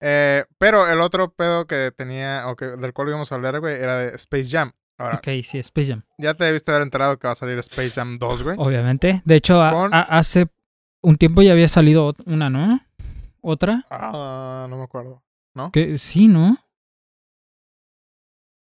Eh, 0.00 0.44
pero 0.58 0.88
el 0.88 1.00
otro 1.00 1.32
pedo 1.32 1.66
que 1.66 1.92
tenía, 1.96 2.44
o 2.48 2.56
que, 2.56 2.64
del 2.66 2.92
cual 2.92 3.08
íbamos 3.08 3.30
a 3.30 3.34
hablar, 3.36 3.60
güey, 3.60 3.74
era 3.80 3.98
de 3.98 4.16
Space 4.16 4.48
Jam. 4.50 4.72
Ahora, 4.98 5.18
Ok, 5.18 5.28
sí, 5.44 5.58
Space 5.58 5.88
Jam. 5.90 6.02
ya 6.18 6.34
te 6.34 6.44
debiste 6.44 6.72
haber 6.72 6.82
enterado 6.82 7.18
que 7.18 7.28
va 7.28 7.32
a 7.32 7.36
salir 7.36 7.56
Space 7.58 7.90
Jam 7.90 8.16
2, 8.18 8.42
güey. 8.42 8.56
Obviamente. 8.58 9.22
De 9.24 9.36
hecho, 9.36 9.62
a- 9.62 9.70
Con- 9.72 9.94
a- 9.94 10.00
hace 10.02 10.48
un 11.02 11.16
tiempo 11.16 11.42
ya 11.42 11.52
había 11.52 11.68
salido 11.68 12.16
una, 12.26 12.50
¿no? 12.50 12.80
¿Otra? 13.40 13.86
Ah, 13.90 14.66
no 14.68 14.76
me 14.76 14.82
acuerdo. 14.82 15.22
Que 15.72 15.96
sí, 15.98 16.26
¿no? 16.28 16.56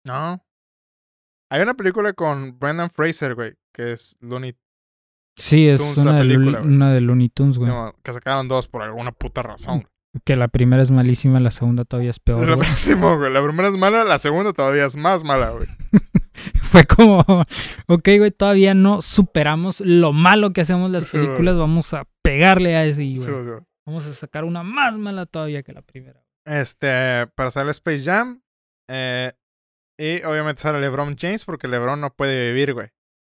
No. 0.05 0.39
Hay 1.55 1.63
una 1.63 1.75
película 1.75 2.13
con 2.13 2.59
Brendan 2.59 2.91
Fraser, 2.91 3.35
güey, 3.35 3.55
que 3.73 3.93
es 3.93 4.17
Looney 4.21 4.55
Sí, 5.37 5.69
es 5.69 5.81
Tunes, 5.81 5.99
una 5.99 6.13
de, 6.15 6.21
película, 6.21 6.59
güey. 6.61 6.73
una 6.75 6.93
de 6.93 7.01
Looney 7.01 7.29
Tunes, 7.29 7.59
güey. 7.59 7.71
no, 7.71 7.93
que 8.03 8.13
sacaron 8.13 8.49
dos 8.49 8.67
por 8.69 8.83
alguna 8.83 9.13
puta 9.13 9.43
razón. 9.43 9.81
güey. 9.81 9.89
Que 10.25 10.37
la 10.37 10.47
primera 10.49 10.81
es 10.83 10.91
malísima, 10.93 11.41
la 11.41 11.51
segunda 11.51 11.85
todavía 11.85 12.11
es 12.11 12.21
peor. 12.21 12.39
Lo 12.49 12.57
güey. 12.57 12.69
máximo, 12.69 13.17
güey. 13.19 13.33
La 13.33 13.43
primera 13.43 13.69
es 13.69 13.77
mala, 13.77 14.05
la 14.05 14.19
segunda 14.19 14.53
todavía 14.53 14.85
es 14.85 14.97
más 14.97 15.23
mala, 15.25 15.51
güey. 15.51 15.67
Fue 16.63 16.85
como, 16.85 17.21
ok, 17.87 18.09
güey, 18.19 18.31
todavía 18.33 18.75
no 18.75 19.01
superamos 19.03 19.81
lo 19.81 20.13
malo 20.13 20.53
que 20.53 20.61
hacemos 20.61 20.91
las 20.91 21.05
Sí, 21.05 21.17
güey. 21.17 21.27
películas, 21.29 21.57
vamos 21.57 21.95
a 21.95 22.05
pegarle 22.23 22.77
a 22.77 22.85
ese 22.85 23.05
y, 23.05 23.17
Sí, 23.17 23.31
güey, 23.31 23.45
vamos 23.87 24.07
a 24.07 24.13
sacar 24.13 24.45
una 24.45 24.63
más 24.63 24.97
mala 24.97 25.27
todavía 25.27 25.63
que 25.63 25.73
la 25.73 25.83
primera. 25.83 26.25
Este, 26.47 27.27
para 27.35 27.51
salir 27.51 27.71
Space 27.71 28.05
Jam. 28.05 28.41
eh, 28.89 29.33
y 29.99 30.23
obviamente 30.25 30.63
sale 30.63 30.81
LeBron 30.81 31.17
James 31.19 31.45
porque 31.45 31.69
LeBron 31.69 32.01
no 32.01 32.13
puede 32.15 32.53
vivir, 32.53 32.73
güey. 32.75 32.89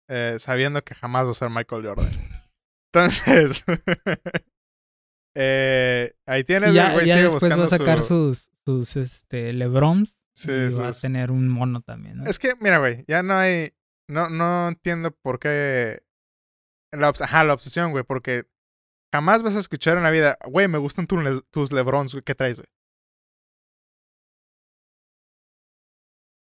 eh, 0.10 0.38
sabiendo 0.40 0.84
que 0.84 0.96
jamás 0.96 1.26
va 1.26 1.32
a 1.32 1.34
ser 1.34 1.50
Michael 1.50 1.86
Jordan. 1.86 2.10
Entonces, 2.94 3.64
eh, 5.36 6.14
ahí 6.26 6.44
tienes, 6.44 6.74
ya, 6.74 6.88
el 6.88 6.94
güey 6.94 7.06
ya 7.08 7.16
sigue 7.18 7.30
después 7.30 7.60
va 7.60 7.64
a 7.66 7.68
sacar 7.68 8.02
su... 8.02 8.34
sus, 8.36 8.50
sus, 8.66 8.96
este, 8.96 9.54
Lebrons 9.54 10.16
sí, 10.36 10.52
y 10.52 10.74
va 10.74 10.90
a 10.90 10.94
tener 10.94 11.32
un 11.32 11.48
mono 11.50 11.82
también, 11.82 12.18
¿no? 12.18 12.24
Es 12.26 12.40
que, 12.40 12.54
mira, 12.60 12.78
güey, 12.80 13.06
ya 13.08 13.24
no 13.24 13.36
hay. 13.36 13.74
No, 14.10 14.30
no 14.30 14.70
entiendo 14.70 15.12
por 15.12 15.40
qué. 15.40 16.02
La, 16.94 17.10
obs- 17.12 17.22
ajá, 17.22 17.44
la 17.44 17.54
obsesión, 17.54 17.92
güey, 17.92 18.04
porque 18.06 18.46
jamás 19.14 19.44
vas 19.44 19.56
a 19.56 19.60
escuchar 19.60 19.98
en 19.98 20.04
la 20.04 20.10
vida, 20.12 20.38
güey, 20.46 20.68
me 20.68 20.78
gustan 20.78 21.06
tus, 21.08 21.22
le- 21.22 21.42
tus 21.52 21.72
Lebrons, 21.72 22.14
güey, 22.14 22.24
¿qué 22.24 22.34
traes, 22.34 22.58
güey? 22.58 22.68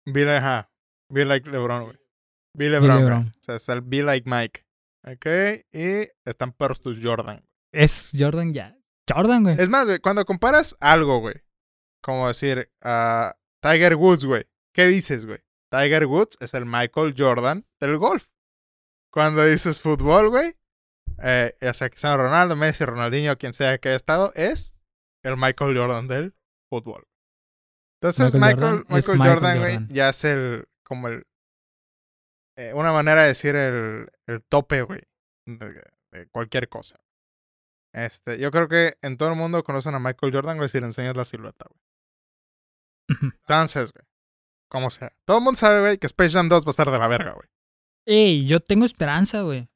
Be 0.06 0.26
like, 0.26 0.38
ajá, 0.38 0.72
be 1.10 1.26
like 1.26 1.50
Lebron, 1.50 1.86
güey. 1.86 1.98
Be 2.56 2.70
Lebron. 2.70 3.04
LeBron. 3.04 3.28
O 3.28 3.44
sea, 3.44 3.56
está 3.56 3.74
el 3.74 3.82
be 3.82 4.04
like 4.04 4.30
Mike. 4.30 4.66
Ok, 5.04 5.26
y 5.72 6.08
están 6.26 6.52
perros 6.54 6.82
tus 6.82 7.00
Jordan. 7.02 7.46
Es 7.72 8.12
Jordan 8.18 8.54
ya. 8.54 8.78
Jordan, 9.08 9.44
güey. 9.44 9.56
Es 9.60 9.70
más, 9.70 9.86
güey, 9.86 10.00
cuando 10.00 10.26
comparas 10.26 10.76
algo, 10.80 11.20
güey, 11.20 11.36
como 12.02 12.28
decir, 12.28 12.72
a 12.82 13.36
Tiger 13.62 13.96
Woods, 13.96 14.26
güey, 14.26 14.46
¿qué 14.74 14.88
dices, 14.88 15.26
güey? 15.26 15.40
Tiger 15.70 16.06
Woods 16.06 16.38
es 16.40 16.54
el 16.54 16.66
Michael 16.66 17.14
Jordan 17.18 17.68
del 17.80 17.98
golf. 17.98 18.26
Cuando 19.12 19.46
dices 19.46 19.82
fútbol, 19.82 20.30
güey, 20.30 20.56
eh, 21.22 21.54
ya 21.62 21.74
sea 21.74 21.90
Cristiano 21.90 22.18
Ronaldo, 22.18 22.56
Messi, 22.56 22.84
Ronaldinho, 22.86 23.38
quien 23.38 23.54
sea 23.54 23.78
que 23.78 23.90
haya 23.90 23.96
estado, 23.96 24.32
es 24.36 24.76
el 25.24 25.38
Michael 25.38 25.78
Jordan 25.78 26.08
del 26.08 26.36
fútbol. 26.70 27.08
Entonces, 28.10 28.34
Michael 28.34 28.86
Michael, 28.90 29.18
Jordan 29.18 29.18
Michael 29.18 29.74
Jordan, 29.74 29.88
ya 29.90 30.10
es 30.10 30.24
el, 30.24 30.68
como 30.84 31.08
el, 31.08 31.26
eh, 32.58 32.74
una 32.74 32.92
manera 32.92 33.22
de 33.24 33.28
decir 33.30 33.56
el, 33.56 34.08
el 34.28 34.44
tope, 34.44 34.82
güey, 34.84 35.02
de, 35.46 35.84
de 36.12 36.28
cualquier 36.28 36.70
cosa. 36.70 37.00
Este, 37.94 38.38
yo 38.38 38.52
creo 38.52 38.68
que 38.68 38.98
en 39.02 39.18
todo 39.18 39.30
el 39.30 39.36
mundo 39.36 39.64
conocen 39.64 39.96
a 39.96 40.00
Michael 40.00 40.34
Jordan, 40.34 40.58
güey, 40.58 40.70
si 40.70 40.80
le 40.80 40.86
enseñas 40.86 41.16
la 41.16 41.26
silueta, 41.26 41.66
güey. 41.70 43.32
Entonces, 43.42 43.94
güey, 43.94 44.06
como 44.70 44.90
sea. 44.90 45.12
Todo 45.26 45.38
el 45.38 45.44
mundo 45.44 45.58
sabe, 45.58 45.80
güey, 45.80 45.98
que 45.98 46.08
Space 46.08 46.34
Jam 46.34 46.50
2 46.50 46.66
va 46.66 46.70
a 46.70 46.72
estar 46.72 46.92
de 46.92 47.00
la 47.00 47.08
verga, 47.08 47.34
güey. 47.34 47.48
Ey, 48.06 48.46
yo 48.46 48.60
tengo 48.60 48.86
esperanza, 48.86 49.42
güey. 49.42 49.70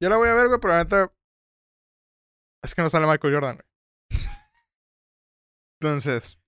Yo 0.00 0.08
la 0.08 0.16
voy 0.16 0.28
a 0.28 0.34
ver, 0.34 0.48
güey, 0.48 0.60
pero 0.60 0.74
neta. 0.74 1.12
Es 2.62 2.74
que 2.74 2.82
no 2.82 2.90
sale 2.90 3.06
Michael 3.06 3.34
Jordan, 3.34 3.56
güey. 3.56 4.20
Entonces. 5.80 6.38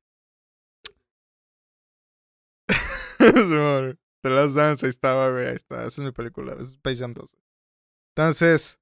The 3.33 4.31
Last 4.31 4.55
Dance, 4.57 4.87
ahí 4.87 4.91
estaba, 4.91 5.31
güey. 5.31 5.47
Ahí 5.49 5.55
está. 5.55 5.77
Esa 5.87 6.01
es 6.03 6.07
mi 6.07 6.13
película. 6.13 6.55
Es 6.61 6.69
Space 6.71 6.97
Jam 6.99 7.15
2. 7.15 7.31
güey. 7.33 7.43
Entonces. 8.17 8.81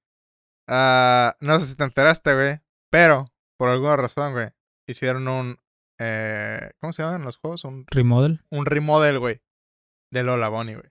ah, 0.68 1.36
no 1.40 1.58
sé 1.60 1.66
si 1.66 1.76
te 1.76 1.84
enteraste, 1.84 2.34
güey. 2.34 2.60
Pero, 2.90 3.26
por 3.58 3.68
alguna 3.68 3.96
razón, 3.96 4.32
güey. 4.32 4.48
Hicieron 4.88 5.26
un. 5.28 5.56
Eh, 6.00 6.72
¿Cómo 6.80 6.92
se 6.92 7.02
llaman 7.02 7.22
los 7.24 7.36
juegos? 7.36 7.64
Un, 7.64 7.86
Remodel. 7.90 8.44
un 8.50 8.66
remodel, 8.66 9.18
güey. 9.18 9.42
De 10.12 10.22
Lola 10.22 10.48
Bonnie, 10.48 10.74
güey. 10.74 10.90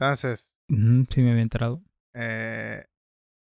Entonces. 0.00 0.54
Ujú, 0.68 1.04
sí, 1.10 1.20
me 1.22 1.30
había 1.32 1.42
enterado. 1.42 1.82
eh, 2.14 2.84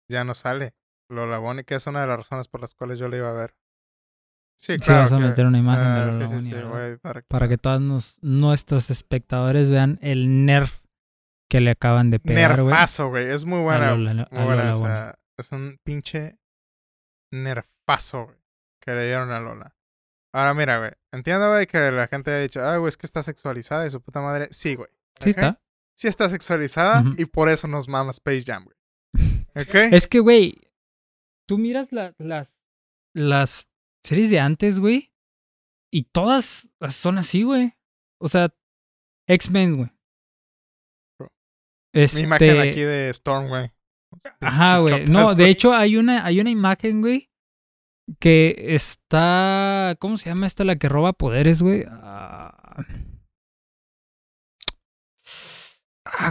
ya 0.09 0.23
no 0.25 0.35
sale 0.35 0.73
Lola 1.09 1.37
Bonnie, 1.39 1.63
que 1.63 1.75
es 1.75 1.87
una 1.87 2.01
de 2.01 2.07
las 2.07 2.17
razones 2.17 2.47
por 2.49 2.59
las 2.61 2.73
cuales 2.75 2.99
yo 2.99 3.07
la 3.07 3.17
iba 3.17 3.29
a 3.29 3.33
ver. 3.33 3.55
Sí, 4.61 4.73
Sí, 4.73 4.77
claro. 4.77 5.01
vas 5.03 5.13
a 5.13 5.17
que- 5.17 5.23
meter 5.23 5.45
una 5.47 5.57
imagen 5.57 5.83
ah. 5.87 7.21
Para 7.27 7.47
que 7.49 7.57
todos 7.57 7.81
nos- 7.81 8.17
nuestros 8.21 8.91
espectadores 8.91 9.71
vean 9.71 9.97
el 10.03 10.45
nerf 10.45 10.83
que 11.49 11.61
le 11.61 11.71
acaban 11.71 12.11
de 12.11 12.19
pegar. 12.19 12.59
Nerfazo, 12.59 13.09
güey. 13.09 13.25
Es 13.25 13.43
muy 13.45 13.61
buena. 13.61 13.95
muy 13.95 14.23
Es 15.39 15.51
un 15.51 15.79
pinche 15.83 16.37
nerfazo, 17.33 18.25
güey. 18.25 18.37
Que 18.79 18.91
le 18.93 19.05
dieron 19.07 19.31
a 19.31 19.39
Lola. 19.39 19.75
Ahora, 20.33 20.53
mira, 20.53 20.77
güey. 20.77 20.91
Entiendo, 21.11 21.49
güey, 21.49 21.65
que 21.67 21.91
la 21.91 22.07
gente 22.07 22.31
ha 22.31 22.37
dicho, 22.39 22.61
ah, 22.63 22.77
güey, 22.77 22.89
es 22.89 22.97
que 22.97 23.07
está 23.07 23.23
sexualizada 23.23 23.85
y 23.87 23.89
su 23.91 23.99
puta 24.01 24.21
madre. 24.21 24.47
Sí, 24.51 24.75
güey. 24.75 24.89
Sí 25.19 25.31
está. 25.31 25.59
Sí 25.97 26.07
está 26.07 26.29
sexualizada 26.29 27.03
y 27.17 27.25
por 27.25 27.49
eso 27.49 27.67
nos 27.67 27.87
mama 27.87 28.11
Space 28.11 28.43
Jam, 28.45 28.65
güey. 28.65 28.77
¿Ok? 29.55 29.75
Es 29.91 30.07
que, 30.07 30.19
güey, 30.19 30.55
tú 31.47 31.57
miras 31.57 31.91
la- 31.91 32.13
las, 32.17 32.59
las 33.13 33.67
series 34.03 34.29
de 34.29 34.39
antes, 34.39 34.79
güey, 34.79 35.13
y 35.91 36.03
todas 36.03 36.69
son 36.89 37.17
así, 37.17 37.43
güey. 37.43 37.73
O 38.19 38.29
sea, 38.29 38.53
X-Men, 39.27 39.77
güey. 39.77 39.89
Este, 41.93 42.19
Mi 42.19 42.23
imagen 42.23 42.59
aquí 42.59 42.81
de 42.81 43.09
Storm, 43.09 43.49
güey. 43.49 43.71
Ajá, 44.39 44.79
güey. 44.79 45.05
No, 45.05 45.35
de 45.35 45.49
hecho 45.49 45.73
hay 45.73 45.97
una, 45.97 46.25
hay 46.25 46.39
una 46.39 46.49
imagen, 46.49 47.01
güey, 47.01 47.29
que 48.19 48.75
está... 48.75 49.95
¿Cómo 49.99 50.17
se 50.17 50.29
llama 50.29 50.47
esta 50.47 50.63
la 50.63 50.77
que 50.77 50.89
roba 50.89 51.13
poderes, 51.13 51.61
güey? 51.61 51.85
Ah, 51.87 52.85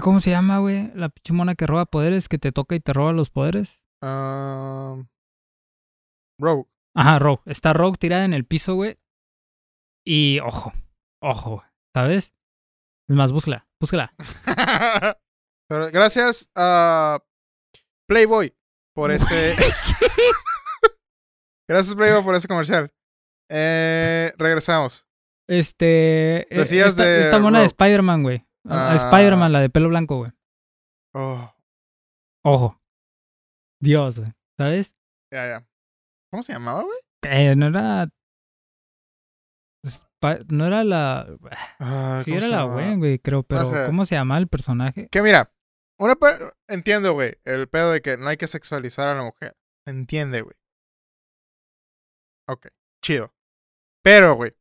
¿cómo 0.03 0.21
se 0.21 0.31
llama, 0.31 0.59
güey? 0.59 0.91
La 0.95 1.09
pinche 1.09 1.33
mona 1.33 1.55
que 1.55 1.67
roba 1.67 1.87
poderes, 1.87 2.29
que 2.29 2.39
te 2.39 2.53
toca 2.53 2.75
y 2.75 2.81
te 2.81 2.93
roba 2.93 3.13
los 3.13 3.31
poderes. 3.31 3.83
Um, 4.03 5.09
Rogue. 6.39 6.69
Ajá, 6.97 7.19
Rogue. 7.19 7.43
Está 7.47 7.73
Rogue 7.73 7.99
tirada 7.99 8.25
en 8.25 8.35
el 8.35 8.45
piso, 8.47 8.75
güey. 8.75 8.99
Y 10.07 10.41
ojo, 10.41 10.73
ojo, 11.23 11.65
¿sabes? 11.95 12.33
Es 13.09 13.17
más, 13.17 13.33
búscala, 13.33 13.69
búscala. 13.81 14.15
Gracias 15.71 16.51
a 16.57 17.21
Playboy 18.09 18.55
por 18.95 19.11
ese. 19.13 19.55
gracias, 21.69 21.95
Playboy, 21.95 22.25
por 22.25 22.35
ese 22.35 22.49
comercial. 22.49 22.93
Eh, 23.51 24.33
regresamos. 24.37 25.07
Este. 25.49 26.53
eh, 26.55 26.59
Decías 26.59 26.91
esta, 26.91 27.05
de 27.05 27.23
esta 27.23 27.39
mona 27.39 27.61
de. 27.61 27.67
Spider-Man, 27.67 28.23
güey. 28.23 28.47
A- 28.69 28.91
a 28.91 28.93
Ah. 28.93 28.97
Spider-Man, 28.97 29.53
la 29.53 29.61
de 29.61 29.71
pelo 29.71 29.89
blanco, 29.89 30.19
güey. 30.19 30.31
Oh, 31.15 31.53
Ojo. 32.45 32.81
Dios, 33.83 34.21
güey. 34.21 34.33
¿Sabes? 34.59 34.97
ya, 35.33 35.47
ya. 35.47 35.67
¿Cómo 36.31 36.43
se 36.43 36.53
llamaba, 36.53 36.83
güey? 36.83 36.99
Eh, 37.23 37.55
no 37.57 37.67
era. 37.67 38.09
No 40.49 40.67
era 40.67 40.85
la. 40.85 41.27
Ah, 41.79 42.21
Sí, 42.25 42.31
¿cómo 42.33 42.45
era 42.45 42.49
la? 42.49 42.63
Gwen, 42.65 42.99
güey, 42.99 43.19
creo. 43.19 43.43
Pero. 43.43 43.71
¿cómo 43.87 44.05
se 44.05 44.15
llama 44.15 44.39
el 44.39 44.49
personaje? 44.49 45.09
Que 45.11 45.23
mira, 45.23 45.53
una 45.99 46.15
pe- 46.17 46.53
entiendo, 46.69 47.13
güey, 47.15 47.37
el 47.45 47.69
pedo 47.69 47.93
de 47.93 48.03
que 48.03 48.17
no 48.17 48.29
hay 48.29 48.37
que 48.37 48.47
sexualizar 48.47 49.09
a 49.09 49.15
la 49.15 49.23
mujer. 49.25 49.57
Entiende, 49.87 50.43
güey. 50.43 50.55
Ok, 52.49 52.67
chido. 53.03 53.33
Pero, 54.03 54.35
güey. 54.35 54.55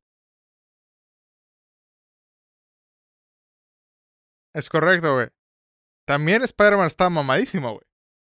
Es 4.55 4.69
correcto, 4.69 5.13
güey. 5.13 5.27
También 6.07 6.41
Spider-Man 6.43 6.87
estaba 6.87 7.09
mamadísimo, 7.09 7.71
güey. 7.73 7.83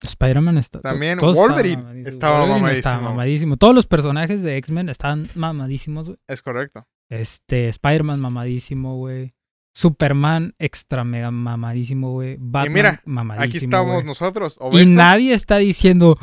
Spider-Man 0.07 0.57
está. 0.57 0.81
También 0.81 1.17
Wolverine 1.19 2.01
estaba 2.07 2.45
Wolverine 2.45 2.71
estaba 2.71 2.99
mamadísimo. 2.99 3.01
mamadísimo. 3.01 3.57
Todos 3.57 3.75
los 3.75 3.85
personajes 3.87 4.43
de 4.43 4.57
X-Men 4.57 4.89
estaban 4.89 5.29
mamadísimos, 5.35 6.07
güey. 6.07 6.17
Es 6.27 6.41
correcto. 6.41 6.87
Este, 7.09 7.67
Spider-Man 7.69 8.19
mamadísimo, 8.19 8.97
güey. 8.97 9.33
Superman 9.75 10.53
extra 10.59 11.03
mega 11.03 11.31
mamadísimo, 11.31 12.11
güey. 12.11 12.37
Batman 12.39 12.73
mira, 12.73 13.01
mamadísimo. 13.05 13.49
Aquí 13.49 13.57
estamos 13.57 14.05
nosotros, 14.05 14.57
Y 14.61 14.63
obesos. 14.63 14.89
nadie 14.91 15.33
está 15.33 15.57
diciendo, 15.57 16.17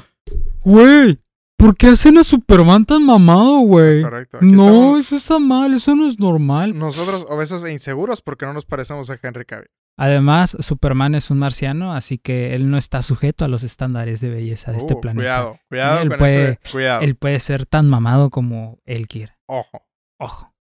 güey, 0.62 1.18
¿por 1.56 1.76
qué 1.76 1.88
hacen 1.88 2.16
a 2.18 2.24
Superman 2.24 2.84
tan 2.86 3.04
mamado, 3.04 3.60
Es 3.62 3.66
güey? 3.66 4.02
correcto. 4.02 4.38
No, 4.40 4.64
estamos 4.66 4.98
eso 4.98 5.16
está 5.16 5.38
mal, 5.40 5.74
eso 5.74 5.96
no 5.96 6.06
es 6.08 6.18
normal. 6.20 6.78
nosotros 6.78 7.26
obesos 7.28 7.64
e 7.64 7.72
inseguros 7.72 8.22
porque 8.22 8.46
no 8.46 8.52
nos 8.52 8.64
parecemos 8.66 9.10
a 9.10 9.18
Henry 9.20 9.44
Cavill. 9.44 9.68
Además, 9.98 10.56
Superman 10.60 11.14
es 11.14 11.30
un 11.30 11.38
marciano, 11.38 11.92
así 11.92 12.16
que 12.16 12.54
él 12.54 12.70
no 12.70 12.78
está 12.78 13.02
sujeto 13.02 13.44
a 13.44 13.48
los 13.48 13.62
estándares 13.62 14.20
de 14.20 14.30
belleza 14.30 14.72
de 14.72 14.78
este 14.78 14.94
Uh, 14.94 15.00
planeta. 15.00 15.20
Cuidado, 15.20 15.60
cuidado 15.68 16.00
Él 16.02 16.08
con 16.08 16.18
puede- 16.18 16.50
ese. 16.62 16.72
Cuidado. 16.72 17.02
Él 17.02 17.16
puede 17.16 17.40
ser 17.40 17.66
tan 17.66 17.88
mamado 17.88 18.30
como 18.30 18.78
él 18.86 19.08
quiere. 19.08 19.36
Ojo. 19.46 19.86
Ojo. 20.18 20.54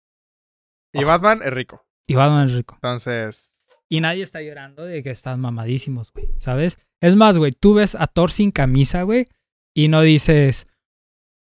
Y 0.92 1.04
Batman 1.04 1.40
es 1.44 1.50
rico. 1.52 1.84
Y 2.06 2.14
Batman 2.14 2.48
es 2.48 2.54
rico. 2.54 2.74
Entonces, 2.76 3.52
Y 3.88 4.00
nadie 4.00 4.22
está 4.22 4.40
llorando 4.42 4.84
de 4.84 5.02
que 5.02 5.10
están 5.10 5.38
mamadísimos, 5.40 6.12
güey. 6.12 6.28
¿Sabes? 6.38 6.78
Es 7.00 7.14
más, 7.14 7.36
güey, 7.38 7.52
tú 7.52 7.74
ves 7.74 7.94
a 7.94 8.06
Thor 8.06 8.32
sin 8.32 8.50
camisa, 8.50 9.02
güey, 9.02 9.26
y 9.74 9.88
no 9.88 10.00
dices, 10.00 10.66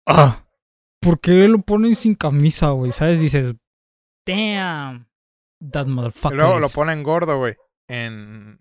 ah, 0.08 0.46
¿por 1.02 1.20
qué 1.20 1.48
lo 1.50 1.60
ponen 1.60 1.96
sin 1.96 2.16
camisa, 2.16 2.70
güey? 2.70 2.92
¿Sabes? 2.94 3.20
Dices, 3.20 3.54
damn, 4.26 5.08
that 5.72 5.86
y 5.88 5.90
motherfucker. 5.90 6.38
luego 6.38 6.60
lo 6.60 6.70
ponen 6.70 7.04
gordo, 7.04 7.38
güey. 7.38 7.56
En. 7.90 8.60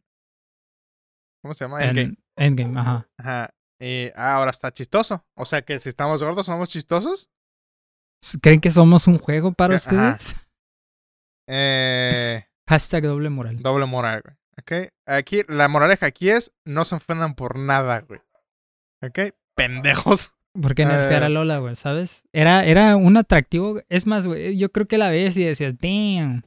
¿Cómo 1.43 1.55
se 1.55 1.65
llama? 1.65 1.83
en 1.83 1.89
Endgame. 1.91 2.17
Endgame, 2.37 2.81
ajá. 2.81 3.09
Ajá. 3.19 3.51
Y 3.81 4.09
ah, 4.15 4.37
ahora 4.37 4.51
está 4.53 4.71
chistoso. 4.73 5.25
O 5.37 5.45
sea 5.45 5.63
que 5.63 5.79
si 5.79 5.89
estamos 5.89 6.23
gordos, 6.23 6.47
somos 6.47 6.69
chistosos. 6.71 7.31
¿Creen 8.41 8.61
que 8.61 8.71
somos 8.71 9.07
un 9.09 9.19
juego 9.19 9.53
para 9.53 9.77
Ajá. 9.77 9.85
ustedes? 10.17 10.37
Eh, 11.49 12.45
Hashtag 12.69 13.03
doble 13.03 13.29
moral. 13.29 13.59
doble 13.63 13.87
moral, 13.87 14.23
güey. 14.23 14.37
¿Ok? 14.59 14.93
Aquí, 15.07 15.43
la 15.49 15.67
moraleja 15.69 16.07
aquí 16.07 16.31
es: 16.31 16.53
no 16.65 16.85
se 16.85 16.95
ofendan 16.95 17.35
por 17.35 17.59
nada, 17.59 18.01
güey. 18.01 18.21
¿Ok? 19.03 19.35
Pendejos. 19.57 20.33
¿Por 20.53 20.75
qué 20.75 20.85
nerfear 20.85 21.23
Eh. 21.23 21.27
a 21.27 21.29
Lola, 21.31 21.59
güey? 21.59 21.75
¿Sabes? 21.77 22.25
Era, 22.33 22.65
era 22.65 22.97
un 22.97 23.17
atractivo. 23.17 23.81
Es 23.89 24.07
más, 24.07 24.27
güey, 24.27 24.57
yo 24.57 24.71
creo 24.71 24.87
que 24.87 24.99
la 24.99 25.11
ves 25.11 25.37
y 25.37 25.45
decías, 25.45 25.75
damn. 25.79 26.45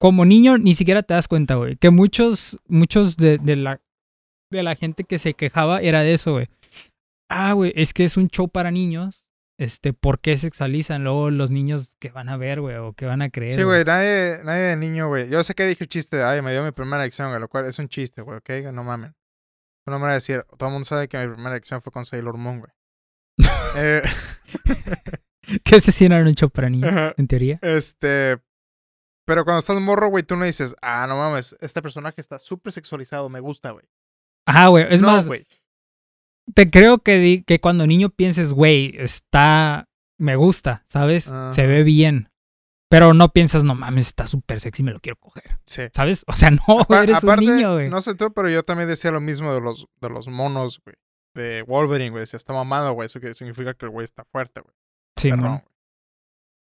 Como 0.00 0.24
niño 0.24 0.56
ni 0.56 0.74
siquiera 0.74 1.02
te 1.02 1.12
das 1.14 1.28
cuenta, 1.28 1.56
güey. 1.56 1.76
Que 1.76 1.90
muchos, 1.90 2.58
muchos 2.66 3.16
de, 3.18 3.36
de 3.38 3.56
la, 3.56 3.80
de 4.50 4.62
la 4.62 4.74
gente 4.74 5.04
que 5.04 5.18
se 5.18 5.34
quejaba 5.34 5.80
era 5.82 6.00
de 6.02 6.14
eso, 6.14 6.32
güey. 6.32 6.48
Ah, 7.28 7.52
güey, 7.52 7.72
es 7.76 7.92
que 7.92 8.04
es 8.04 8.16
un 8.16 8.28
show 8.28 8.48
para 8.48 8.70
niños. 8.70 9.24
Este, 9.58 9.92
¿por 9.92 10.20
qué 10.20 10.38
sexualizan 10.38 11.04
luego 11.04 11.30
los 11.30 11.50
niños 11.50 11.96
que 12.00 12.08
van 12.08 12.30
a 12.30 12.38
ver, 12.38 12.62
güey? 12.62 12.76
O 12.76 12.94
que 12.94 13.04
van 13.04 13.20
a 13.20 13.28
creer. 13.28 13.52
Sí, 13.52 13.62
güey, 13.62 13.84
nadie, 13.84 14.38
nadie 14.42 14.62
de 14.62 14.76
niño, 14.76 15.08
güey. 15.08 15.28
Yo 15.28 15.44
sé 15.44 15.54
que 15.54 15.66
dije 15.66 15.84
el 15.84 15.88
chiste 15.90 16.16
de, 16.16 16.24
ay, 16.24 16.40
me 16.40 16.50
dio 16.50 16.64
mi 16.64 16.70
primera 16.72 17.02
elección, 17.02 17.28
güey, 17.28 17.38
lo 17.40 17.48
cual 17.48 17.66
es 17.66 17.78
un 17.78 17.88
chiste, 17.88 18.22
güey, 18.22 18.38
¿ok? 18.38 18.72
No 18.72 18.82
mamen. 18.84 19.10
Es 19.10 19.86
una 19.86 19.98
manera 19.98 20.12
de 20.12 20.16
decir, 20.16 20.44
todo 20.56 20.68
el 20.70 20.72
mundo 20.72 20.86
sabe 20.86 21.08
que 21.08 21.18
mi 21.18 21.26
primera 21.34 21.50
elección 21.50 21.82
fue 21.82 21.92
con 21.92 22.06
Sailor 22.06 22.38
Moon, 22.38 22.60
güey. 22.60 22.72
Eh, 23.76 24.02
Que 25.62 25.76
ese 25.76 25.92
sí 25.92 26.08
no 26.08 26.16
era 26.16 26.24
un 26.26 26.34
show 26.34 26.48
para 26.48 26.70
niños, 26.70 26.90
en 27.18 27.26
teoría. 27.28 27.58
este. 27.60 28.38
Pero 29.30 29.44
cuando 29.44 29.60
estás 29.60 29.80
morro, 29.80 30.08
güey, 30.08 30.24
tú 30.24 30.34
no 30.34 30.44
dices, 30.44 30.74
ah, 30.82 31.06
no 31.06 31.16
mames, 31.16 31.56
este 31.60 31.80
personaje 31.80 32.20
está 32.20 32.40
súper 32.40 32.72
sexualizado, 32.72 33.28
me 33.28 33.38
gusta, 33.38 33.70
güey. 33.70 33.84
Ajá, 34.44 34.66
güey. 34.66 34.86
Es 34.90 35.00
no, 35.00 35.06
más, 35.06 35.28
güey. 35.28 35.46
te 36.52 36.68
creo 36.68 36.98
que, 36.98 37.18
di- 37.18 37.42
que 37.44 37.60
cuando 37.60 37.86
niño 37.86 38.10
pienses, 38.10 38.52
güey, 38.52 38.92
está, 38.98 39.88
me 40.18 40.34
gusta, 40.34 40.84
¿sabes? 40.88 41.30
Se 41.52 41.66
ve 41.68 41.84
bien. 41.84 42.26
Pero 42.90 43.14
no 43.14 43.28
piensas, 43.28 43.62
no 43.62 43.76
mames, 43.76 44.08
está 44.08 44.26
súper 44.26 44.58
sexy, 44.58 44.82
me 44.82 44.90
lo 44.90 44.98
quiero 44.98 45.16
coger. 45.20 45.60
Sí. 45.64 45.82
¿Sabes? 45.94 46.24
O 46.26 46.32
sea, 46.32 46.50
no, 46.68 46.80
Apa- 46.80 47.04
eres 47.04 47.18
aparte, 47.18 47.44
un 47.46 47.56
niño, 47.56 47.74
güey. 47.74 47.88
no 47.88 48.00
sé 48.00 48.16
tú, 48.16 48.32
pero 48.32 48.50
yo 48.50 48.64
también 48.64 48.88
decía 48.88 49.12
lo 49.12 49.20
mismo 49.20 49.54
de 49.54 49.60
los, 49.60 49.86
de 50.00 50.10
los 50.10 50.26
monos, 50.26 50.80
güey. 50.84 50.96
De 51.36 51.62
Wolverine, 51.62 52.10
güey. 52.10 52.22
Decía, 52.22 52.36
está 52.38 52.52
mamado, 52.52 52.92
güey. 52.94 53.06
Eso 53.06 53.20
que 53.20 53.32
significa 53.34 53.74
que 53.74 53.86
el 53.86 53.90
güey 53.92 54.02
está 54.04 54.24
fuerte, 54.24 54.60
güey. 54.60 54.74
sí, 55.16 55.30
güey. 55.30 55.60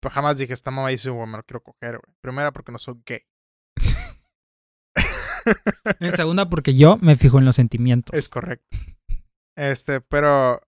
Pero 0.01 0.13
jamás 0.13 0.38
dije, 0.38 0.53
está 0.53 0.71
mamadísimo, 0.71 1.15
güey, 1.15 1.27
me 1.29 1.38
lo 1.38 1.43
quiero 1.43 1.62
coger, 1.62 1.99
güey. 1.99 2.15
Primera, 2.21 2.51
porque 2.51 2.71
no 2.71 2.77
soy 2.77 2.95
gay. 3.05 3.21
En 5.99 6.15
segunda, 6.15 6.49
porque 6.49 6.75
yo 6.75 6.97
me 7.01 7.15
fijo 7.15 7.39
en 7.39 7.45
los 7.45 7.55
sentimientos. 7.55 8.15
Es 8.17 8.29
correcto. 8.29 8.65
Este, 9.57 10.01
pero. 10.01 10.62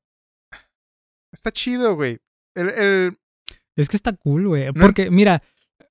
Está 1.34 1.52
chido, 1.52 1.96
güey. 1.96 2.20
El, 2.56 2.70
el, 2.70 3.18
Es 3.78 3.88
que 3.90 3.96
está 3.98 4.14
cool, 4.14 4.48
güey. 4.48 4.72
Porque, 4.74 5.12
mira, 5.12 5.44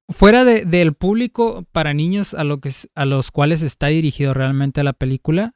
fuera 0.09 0.45
de- 0.45 0.65
del 0.65 0.95
público 0.95 1.65
para 1.71 1.95
niños 1.95 2.35
a, 2.35 2.43
lo 2.45 2.61
que, 2.61 2.73
a 2.97 3.05
los 3.05 3.31
cuales 3.31 3.63
está 3.63 3.87
dirigido 3.87 4.35
realmente 4.35 4.83
la 4.83 4.95
película, 4.95 5.55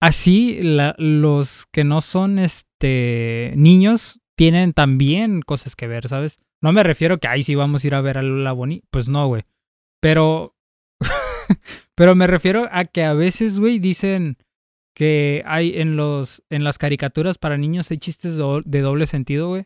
así 0.00 0.62
la- 0.62 0.94
los 0.98 1.66
que 1.72 1.82
no 1.82 2.00
son 2.00 2.38
este 2.38 3.52
niños 3.56 4.20
tienen 4.36 4.72
también 4.72 5.42
cosas 5.42 5.76
que 5.76 5.86
ver, 5.86 6.08
¿sabes? 6.08 6.38
No 6.62 6.72
me 6.72 6.82
refiero 6.82 7.18
que, 7.18 7.28
ay, 7.28 7.42
sí, 7.42 7.54
vamos 7.54 7.82
a 7.82 7.86
ir 7.86 7.94
a 7.94 8.00
ver 8.00 8.18
a 8.18 8.22
Lola 8.22 8.52
Bonnie. 8.52 8.82
Pues 8.90 9.08
no, 9.08 9.26
güey. 9.28 9.42
Pero. 10.00 10.54
pero 11.94 12.14
me 12.14 12.26
refiero 12.26 12.68
a 12.70 12.84
que 12.84 13.04
a 13.04 13.14
veces, 13.14 13.58
güey, 13.58 13.78
dicen 13.78 14.38
que 14.94 15.42
hay 15.46 15.78
en 15.78 15.96
los 15.96 16.42
en 16.50 16.64
las 16.64 16.78
caricaturas 16.78 17.36
para 17.38 17.58
niños 17.58 17.90
hay 17.90 17.98
chistes 17.98 18.36
do- 18.36 18.62
de 18.62 18.80
doble 18.80 19.06
sentido, 19.06 19.48
güey. 19.48 19.64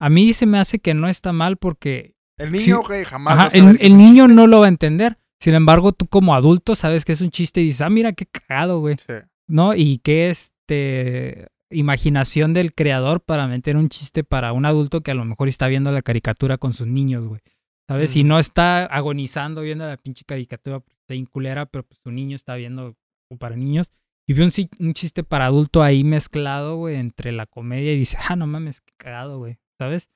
A 0.00 0.10
mí 0.10 0.32
se 0.32 0.46
me 0.46 0.58
hace 0.58 0.80
que 0.80 0.94
no 0.94 1.08
está 1.08 1.32
mal 1.32 1.56
porque 1.56 2.14
el 2.38 2.50
niño, 2.52 2.80
Sí. 2.82 2.86
güey, 2.88 3.04
jamás. 3.04 3.38
ajá, 3.54 3.58
el, 3.58 3.78
que 3.78 3.86
el 3.86 3.96
niño 3.96 4.26
no 4.28 4.46
lo 4.46 4.60
va 4.60 4.66
a 4.66 4.68
entender. 4.68 5.18
Sin 5.40 5.54
embargo, 5.54 5.92
tú 5.92 6.06
como 6.08 6.34
adulto 6.34 6.74
sabes 6.74 7.04
que 7.04 7.12
es 7.12 7.20
un 7.20 7.30
chiste 7.30 7.60
y 7.60 7.66
dices, 7.66 7.82
ah, 7.82 7.90
mira 7.90 8.12
qué 8.12 8.26
cagado, 8.26 8.80
güey. 8.80 8.96
Sí. 8.98 9.14
¿No? 9.48 9.74
Y 9.74 9.98
qué 9.98 10.30
este 10.30 11.46
imaginación 11.74 12.54
del 12.54 12.74
creador 12.74 13.20
para 13.20 13.46
meter 13.46 13.76
un 13.76 13.88
chiste 13.88 14.24
para 14.24 14.52
un 14.52 14.64
adulto 14.64 15.02
que 15.02 15.10
a 15.10 15.14
lo 15.14 15.24
mejor 15.24 15.48
está 15.48 15.68
viendo 15.68 15.92
la 15.92 16.02
caricatura 16.02 16.58
con 16.58 16.72
sus 16.72 16.86
niños, 16.86 17.26
güey. 17.26 17.40
¿Sabes? 17.86 18.16
Y 18.16 18.24
no 18.24 18.38
está 18.38 18.86
agonizando 18.86 19.60
viendo 19.60 19.86
la 19.86 19.98
pinche 19.98 20.24
caricatura 20.24 20.82
está 21.04 21.14
inculera, 21.14 21.66
pero 21.66 21.84
pues 21.84 22.00
su 22.02 22.10
niño 22.10 22.34
está 22.34 22.56
viendo 22.56 22.96
para 23.38 23.56
niños. 23.56 23.92
Y 24.26 24.32
ve 24.32 24.44
un, 24.44 24.94
chiste 24.94 25.22
para 25.22 25.46
adulto 25.46 25.82
ahí 25.82 26.02
mezclado, 26.02 26.76
güey, 26.76 26.96
entre 26.96 27.30
la 27.30 27.46
comedia 27.46 27.92
y 27.92 27.98
dice, 27.98 28.16
ah, 28.28 28.36
no 28.36 28.46
mames, 28.46 28.80
qué 28.80 28.94
cagado, 28.96 29.38
güey. 29.38 29.58
¿Sabes? 29.78 30.08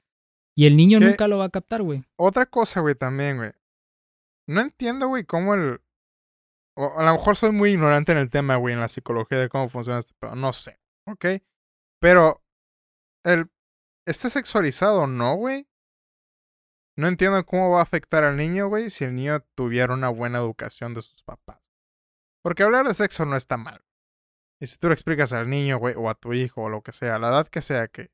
Y 0.56 0.66
el 0.66 0.76
niño 0.76 0.98
¿Qué? 0.98 1.06
nunca 1.06 1.28
lo 1.28 1.38
va 1.38 1.46
a 1.46 1.50
captar, 1.50 1.82
güey. 1.82 2.02
Otra 2.16 2.46
cosa, 2.46 2.80
güey, 2.80 2.94
también, 2.94 3.36
güey. 3.36 3.50
No 4.46 4.62
entiendo, 4.62 5.08
güey, 5.08 5.24
cómo 5.24 5.54
el. 5.54 5.80
O 6.74 6.98
a 6.98 7.04
lo 7.04 7.12
mejor 7.12 7.36
soy 7.36 7.52
muy 7.52 7.72
ignorante 7.72 8.12
en 8.12 8.18
el 8.18 8.30
tema, 8.30 8.56
güey, 8.56 8.72
en 8.72 8.80
la 8.80 8.88
psicología 8.88 9.38
de 9.38 9.48
cómo 9.48 9.68
funciona 9.68 9.98
este 9.98 10.14
pedo. 10.18 10.36
No 10.36 10.54
sé, 10.54 10.77
¿ok? 11.12 11.42
Pero. 12.00 12.42
El. 13.24 13.50
¿Este 14.06 14.30
sexualizado 14.30 15.06
no, 15.06 15.34
güey? 15.34 15.68
No 16.96 17.06
entiendo 17.06 17.44
cómo 17.44 17.70
va 17.70 17.80
a 17.80 17.82
afectar 17.82 18.24
al 18.24 18.36
niño, 18.36 18.68
güey, 18.68 18.90
si 18.90 19.04
el 19.04 19.14
niño 19.14 19.40
tuviera 19.54 19.94
una 19.94 20.08
buena 20.08 20.38
educación 20.38 20.94
de 20.94 21.02
sus 21.02 21.22
papás. 21.22 21.60
Porque 22.42 22.62
hablar 22.62 22.88
de 22.88 22.94
sexo 22.94 23.24
no 23.24 23.36
está 23.36 23.56
mal. 23.56 23.84
Y 24.60 24.66
si 24.66 24.78
tú 24.78 24.88
le 24.88 24.94
explicas 24.94 25.32
al 25.32 25.48
niño, 25.48 25.78
güey, 25.78 25.94
o 25.96 26.10
a 26.10 26.14
tu 26.14 26.32
hijo, 26.32 26.62
o 26.62 26.68
lo 26.68 26.82
que 26.82 26.92
sea, 26.92 27.16
a 27.16 27.18
la 27.18 27.28
edad 27.28 27.48
que 27.48 27.62
sea, 27.62 27.88
que. 27.88 28.10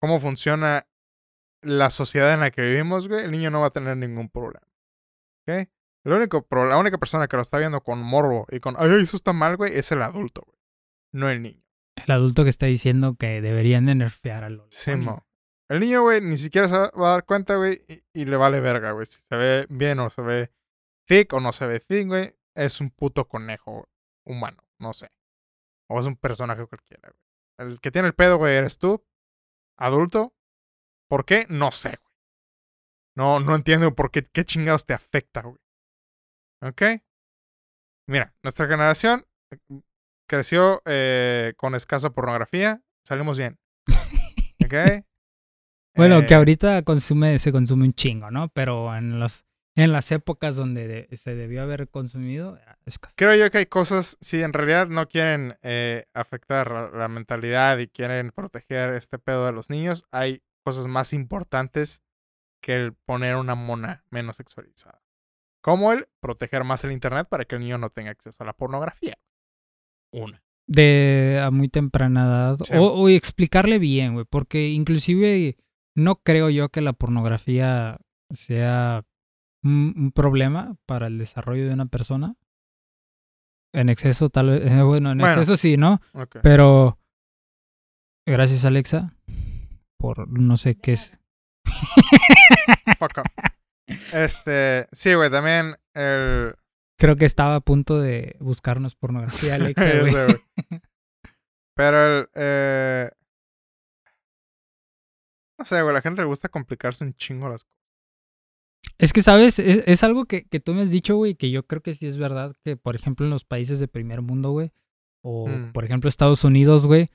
cómo 0.00 0.18
funciona 0.18 0.88
la 1.62 1.90
sociedad 1.90 2.34
en 2.34 2.40
la 2.40 2.50
que 2.50 2.62
vivimos, 2.62 3.08
güey, 3.08 3.24
el 3.24 3.30
niño 3.30 3.50
no 3.50 3.60
va 3.60 3.68
a 3.68 3.72
tener 3.72 3.96
ningún 3.96 4.28
problema. 4.28 4.66
¿Ok? 5.42 5.68
La 6.04 6.78
única 6.78 6.98
persona 6.98 7.28
que 7.28 7.36
lo 7.36 7.42
está 7.42 7.58
viendo 7.58 7.80
con 7.82 8.02
morbo 8.02 8.46
y 8.50 8.58
con, 8.58 8.74
ay, 8.78 9.02
eso 9.02 9.16
está 9.16 9.32
mal, 9.32 9.56
güey, 9.56 9.76
es 9.78 9.92
el 9.92 10.02
adulto, 10.02 10.42
güey. 10.44 10.58
No 11.12 11.28
el 11.28 11.42
niño. 11.42 11.62
El 11.96 12.10
adulto 12.10 12.44
que 12.44 12.50
está 12.50 12.66
diciendo 12.66 13.16
que 13.18 13.40
deberían 13.40 13.86
de 13.86 13.94
nerfear 13.94 14.44
a 14.44 14.50
los. 14.50 14.66
Sí, 14.70 14.96
mo. 14.96 15.26
El 15.68 15.80
niño, 15.80 16.02
güey, 16.02 16.20
ni 16.20 16.36
siquiera 16.36 16.68
se 16.68 16.76
va 16.76 16.86
a 16.86 17.12
dar 17.12 17.24
cuenta, 17.24 17.56
güey, 17.56 17.84
y, 17.88 18.02
y 18.12 18.24
le 18.24 18.36
vale 18.36 18.60
verga, 18.60 18.92
güey. 18.92 19.06
Si 19.06 19.20
se 19.20 19.36
ve 19.36 19.66
bien 19.70 19.98
o 20.00 20.10
se 20.10 20.22
ve 20.22 20.52
thick 21.06 21.32
o 21.32 21.40
no 21.40 21.52
se 21.52 21.66
ve 21.66 21.80
thick, 21.80 22.06
güey, 22.06 22.36
es 22.54 22.80
un 22.80 22.90
puto 22.90 23.26
conejo 23.28 23.88
humano, 24.24 24.62
no 24.78 24.92
sé. 24.92 25.10
O 25.88 26.00
es 26.00 26.06
un 26.06 26.16
personaje 26.16 26.66
cualquiera, 26.66 27.10
güey. 27.10 27.68
El 27.70 27.80
que 27.80 27.90
tiene 27.90 28.08
el 28.08 28.14
pedo, 28.14 28.38
güey, 28.38 28.56
eres 28.56 28.78
tú, 28.78 29.04
adulto. 29.78 30.34
¿Por 31.08 31.24
qué? 31.24 31.46
No 31.48 31.70
sé, 31.70 31.98
güey. 32.02 32.14
No, 33.14 33.40
no 33.40 33.54
entiendo 33.54 33.94
por 33.94 34.10
qué, 34.10 34.22
qué 34.22 34.44
chingados 34.44 34.86
te 34.86 34.94
afecta, 34.94 35.42
güey. 35.42 35.58
¿Ok? 36.62 36.82
Mira, 38.08 38.34
nuestra 38.42 38.66
generación 38.66 39.26
creció 40.36 40.80
eh, 40.86 41.52
con 41.58 41.74
escasa 41.74 42.10
pornografía. 42.10 42.80
Salimos 43.04 43.36
bien. 43.38 43.58
¿Ok? 44.64 44.74
Bueno, 45.94 46.20
que 46.26 46.32
Eh, 46.32 46.36
ahorita 46.38 46.82
consume, 46.84 47.38
se 47.38 47.52
consume 47.52 47.84
un 47.84 47.92
chingo, 47.92 48.30
¿no? 48.30 48.48
Pero 48.54 48.96
en 48.96 49.20
los, 49.20 49.44
en 49.76 49.92
las 49.92 50.10
épocas 50.10 50.56
donde 50.56 50.88
de- 50.88 51.16
se 51.18 51.34
debió 51.34 51.60
haber 51.62 51.86
consumido, 51.90 52.58
es 52.86 52.98
casi- 52.98 53.14
Creo 53.14 53.34
yo 53.34 53.50
que 53.50 53.58
hay 53.58 53.66
cosas, 53.66 54.16
si 54.22 54.42
en 54.42 54.54
realidad 54.54 54.88
no 54.88 55.06
quieren 55.06 55.58
eh, 55.60 56.06
afectar 56.14 56.70
la, 56.70 56.88
la 56.88 57.08
mentalidad 57.08 57.76
y 57.76 57.88
quieren 57.88 58.30
proteger 58.30 58.94
este 58.94 59.18
pedo 59.18 59.44
de 59.44 59.52
los 59.52 59.68
niños, 59.68 60.06
hay 60.12 60.42
cosas 60.64 60.86
más 60.86 61.12
importantes 61.12 62.00
que 62.62 62.74
el 62.76 62.94
poner 62.94 63.36
una 63.36 63.54
mona 63.54 64.02
menos 64.08 64.36
sexualizada. 64.38 65.02
Como 65.62 65.92
el 65.92 66.08
proteger 66.20 66.64
más 66.64 66.84
el 66.84 66.92
internet 66.92 67.26
para 67.28 67.44
que 67.44 67.56
el 67.56 67.60
niño 67.60 67.76
no 67.76 67.90
tenga 67.90 68.12
acceso 68.12 68.42
a 68.42 68.46
la 68.46 68.54
pornografía. 68.54 69.18
Una. 70.12 70.42
de 70.66 71.40
a 71.42 71.50
muy 71.50 71.68
temprana 71.68 72.24
edad. 72.24 72.58
Sí. 72.64 72.74
O, 72.76 72.84
o 72.92 73.08
explicarle 73.08 73.78
bien, 73.78 74.14
güey. 74.14 74.24
Porque 74.28 74.68
inclusive 74.70 75.56
no 75.96 76.16
creo 76.16 76.50
yo 76.50 76.68
que 76.68 76.80
la 76.80 76.92
pornografía 76.92 77.98
sea 78.30 79.04
un, 79.64 79.94
un 79.96 80.12
problema 80.12 80.76
para 80.86 81.06
el 81.08 81.18
desarrollo 81.18 81.66
de 81.66 81.74
una 81.74 81.86
persona. 81.86 82.36
En 83.74 83.88
exceso, 83.88 84.28
tal 84.30 84.50
vez. 84.50 84.70
eh, 84.70 84.82
bueno, 84.82 85.12
en 85.12 85.18
Bueno. 85.18 85.32
exceso 85.34 85.56
sí, 85.56 85.76
¿no? 85.76 86.00
Pero. 86.42 86.98
Gracias, 88.26 88.64
Alexa. 88.64 89.16
Por 89.98 90.28
no 90.28 90.56
sé 90.56 90.76
qué 90.76 90.92
es. 90.92 91.18
Fuck 92.98 93.18
up. 93.18 93.52
Este, 94.12 94.86
sí, 94.92 95.14
güey, 95.14 95.30
también 95.30 95.74
el... 95.94 96.54
Creo 97.02 97.16
que 97.16 97.24
estaba 97.24 97.56
a 97.56 97.60
punto 97.60 97.98
de 98.00 98.36
buscarnos 98.40 98.94
pornografía, 98.94 99.54
Alexa, 99.56 99.90
sé, 99.90 100.00
güey. 100.10 100.36
Pero 101.74 102.06
el... 102.06 102.28
eh, 102.34 103.10
No 105.58 105.64
sé, 105.64 105.82
güey, 105.82 105.90
a 105.90 105.94
la 105.94 106.02
gente 106.02 106.22
le 106.22 106.28
gusta 106.28 106.48
complicarse 106.48 107.04
un 107.04 107.14
chingo 107.14 107.48
las 107.48 107.64
cosas. 107.64 107.78
Es 108.98 109.12
que, 109.12 109.22
¿sabes? 109.22 109.58
Es, 109.58 109.82
es 109.86 110.04
algo 110.04 110.26
que, 110.26 110.44
que 110.44 110.60
tú 110.60 110.74
me 110.74 110.82
has 110.82 110.90
dicho, 110.90 111.16
güey, 111.16 111.34
que 111.34 111.50
yo 111.50 111.66
creo 111.66 111.82
que 111.82 111.94
sí 111.94 112.06
es 112.06 112.18
verdad 112.18 112.54
que, 112.64 112.76
por 112.76 112.94
ejemplo, 112.94 113.26
en 113.26 113.30
los 113.30 113.44
países 113.44 113.80
de 113.80 113.88
primer 113.88 114.22
mundo, 114.22 114.50
güey, 114.50 114.70
o 115.24 115.48
Mm. 115.48 115.72
por 115.72 115.84
ejemplo 115.84 116.08
Estados 116.08 116.44
Unidos, 116.44 116.86
güey, 116.86 117.08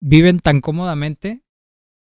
viven 0.00 0.38
tan 0.40 0.60
cómodamente, 0.60 1.42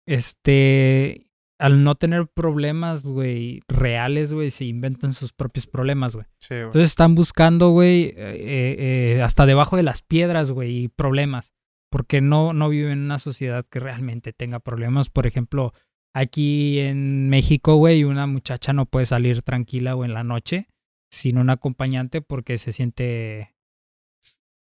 este, 0.07 1.27
al 1.57 1.83
no 1.83 1.95
tener 1.95 2.27
problemas, 2.27 3.03
güey, 3.03 3.61
reales, 3.67 4.33
güey, 4.33 4.51
se 4.51 4.65
inventan 4.65 5.13
sus 5.13 5.31
propios 5.31 5.67
problemas, 5.67 6.13
güey. 6.15 6.25
Sí. 6.39 6.55
Entonces 6.55 6.91
están 6.91 7.15
buscando, 7.15 7.69
güey, 7.69 8.13
eh, 8.17 9.15
eh, 9.17 9.21
hasta 9.23 9.45
debajo 9.45 9.77
de 9.77 9.83
las 9.83 10.01
piedras, 10.01 10.51
güey, 10.51 10.89
problemas. 10.89 11.53
Porque 11.89 12.19
no, 12.19 12.51
no 12.51 12.67
viven 12.67 12.91
en 12.93 12.99
una 13.05 13.19
sociedad 13.19 13.63
que 13.69 13.79
realmente 13.79 14.33
tenga 14.33 14.59
problemas. 14.59 15.09
Por 15.09 15.27
ejemplo, 15.27 15.73
aquí 16.13 16.79
en 16.79 17.29
México, 17.29 17.75
güey, 17.75 18.03
una 18.03 18.27
muchacha 18.27 18.73
no 18.73 18.85
puede 18.85 19.05
salir 19.05 19.41
tranquila 19.41 19.95
o 19.95 20.03
en 20.03 20.13
la 20.13 20.23
noche 20.23 20.67
sin 21.09 21.37
un 21.37 21.49
acompañante 21.49 22.21
porque 22.21 22.57
se 22.57 22.73
siente 22.73 23.55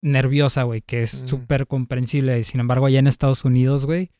nerviosa, 0.03 0.63
güey, 0.63 0.81
que 0.81 1.01
es 1.03 1.23
Mm. 1.23 1.27
súper 1.27 1.65
comprensible. 1.67 2.43
Sin 2.43 2.59
embargo, 2.59 2.85
allá 2.85 2.99
en 2.99 3.07
Estados 3.07 3.45
Unidos, 3.45 3.85
güey. 3.85 4.11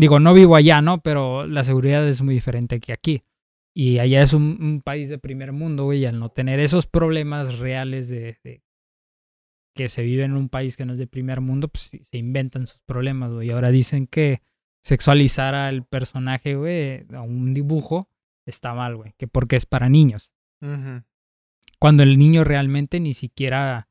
Digo, 0.00 0.18
no 0.18 0.32
vivo 0.32 0.56
allá, 0.56 0.80
¿no? 0.80 1.02
Pero 1.02 1.46
la 1.46 1.62
seguridad 1.62 2.08
es 2.08 2.22
muy 2.22 2.32
diferente 2.32 2.80
que 2.80 2.94
aquí. 2.94 3.22
Y 3.74 3.98
allá 3.98 4.22
es 4.22 4.32
un, 4.32 4.56
un 4.58 4.80
país 4.80 5.10
de 5.10 5.18
primer 5.18 5.52
mundo, 5.52 5.84
güey, 5.84 6.00
y 6.00 6.06
al 6.06 6.18
no 6.18 6.30
tener 6.30 6.58
esos 6.58 6.86
problemas 6.86 7.58
reales 7.58 8.08
de, 8.08 8.38
de 8.42 8.62
que 9.76 9.90
se 9.90 10.02
vive 10.02 10.24
en 10.24 10.32
un 10.32 10.48
país 10.48 10.78
que 10.78 10.86
no 10.86 10.94
es 10.94 10.98
de 10.98 11.06
primer 11.06 11.42
mundo, 11.42 11.68
pues 11.68 11.90
se 12.02 12.16
inventan 12.16 12.66
sus 12.66 12.80
problemas, 12.86 13.30
güey. 13.30 13.48
Y 13.48 13.50
ahora 13.50 13.70
dicen 13.70 14.06
que 14.06 14.40
sexualizar 14.82 15.54
al 15.54 15.84
personaje, 15.84 16.54
güey, 16.54 17.04
a 17.14 17.20
un 17.20 17.52
dibujo, 17.52 18.08
está 18.46 18.72
mal, 18.72 18.96
güey, 18.96 19.12
que 19.18 19.28
porque 19.28 19.56
es 19.56 19.66
para 19.66 19.90
niños. 19.90 20.32
Cuando 21.78 22.02
el 22.02 22.16
niño 22.16 22.42
realmente 22.42 23.00
ni 23.00 23.12
siquiera 23.12 23.90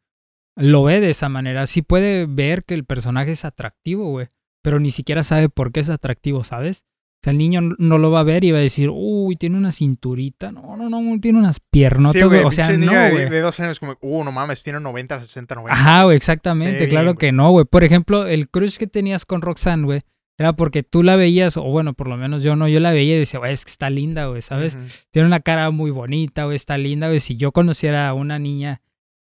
lo 0.56 0.84
ve 0.84 1.02
de 1.02 1.12
esa 1.12 1.30
manera. 1.30 1.68
Sí 1.68 1.84
puede 1.84 2.26
ver 2.26 2.64
que 2.66 2.74
el 2.74 2.84
personaje 2.84 3.34
es 3.34 3.46
atractivo, 3.46 4.10
güey, 4.10 4.30
pero 4.62 4.80
ni 4.80 4.92
siquiera 4.92 5.24
sabe 5.24 5.50
por 5.50 5.72
qué 5.72 5.80
es 5.80 5.90
atractivo, 5.90 6.44
¿sabes? 6.44 6.84
O 7.22 7.24
sea, 7.24 7.32
el 7.32 7.38
niño 7.38 7.60
no 7.78 7.98
lo 7.98 8.12
va 8.12 8.22
a 8.22 8.24
ver 8.24 8.46
y 8.46 8.52
va 8.52 8.60
a 8.60 8.62
decir, 8.62 8.90
uy, 8.90 9.36
tiene 9.36 9.58
una 9.58 9.74
cinturita. 9.74 10.54
No, 10.54 10.78
no, 10.78 10.90
no, 10.90 11.20
tiene 11.20 11.40
unas 11.40 11.60
piernotas. 11.60 12.22
Sí, 12.22 12.24
güey, 12.24 12.46
o 12.46 12.52
sea, 12.52 12.68
pinche 12.68 12.86
no, 12.86 12.92
niño 12.92 13.04
de, 13.04 13.12
güey. 13.12 13.30
de 13.30 13.42
dos 13.42 13.60
años 13.60 13.80
como, 13.82 13.98
uh, 14.00 14.24
no 14.24 14.32
mames, 14.32 14.64
tiene 14.64 14.80
90, 14.80 15.20
60, 15.22 15.56
90. 15.56 15.74
Ajá, 15.74 16.04
güey, 16.06 16.16
exactamente. 16.16 16.86
Sí, 16.86 16.90
claro 16.90 17.14
güey. 17.14 17.18
que 17.18 17.32
no, 17.34 17.52
güey. 17.52 17.66
Por 17.66 17.84
ejemplo, 17.84 18.26
el 18.26 18.50
crush 18.50 18.78
que 18.78 18.88
tenías 18.88 19.26
con 19.26 19.42
Roxanne, 19.42 19.84
güey, 19.84 20.02
era 20.38 20.54
porque 20.54 20.82
tú 20.84 21.04
la 21.04 21.18
veías, 21.18 21.58
o 21.58 21.64
bueno, 21.64 21.94
por 21.94 22.08
lo 22.08 22.16
menos 22.16 22.42
yo 22.42 22.56
no, 22.56 22.70
yo 22.70 22.80
la 22.80 22.94
veía 22.94 23.18
y 23.18 23.20
decía, 23.20 23.42
güey, 23.42 23.52
es 23.52 23.66
que 23.66 23.72
está 23.72 23.90
linda, 23.90 24.28
güey, 24.28 24.42
¿sabes? 24.42 24.78
Tiene 25.12 25.28
una 25.28 25.42
cara 25.42 25.72
muy 25.72 25.92
bonita, 25.92 26.46
güey, 26.46 26.56
está 26.56 26.78
linda, 26.78 27.08
güey. 27.08 27.20
Si 27.20 27.36
yo 27.36 27.52
conociera 27.52 28.08
a 28.08 28.14
una 28.14 28.40
niña 28.40 28.82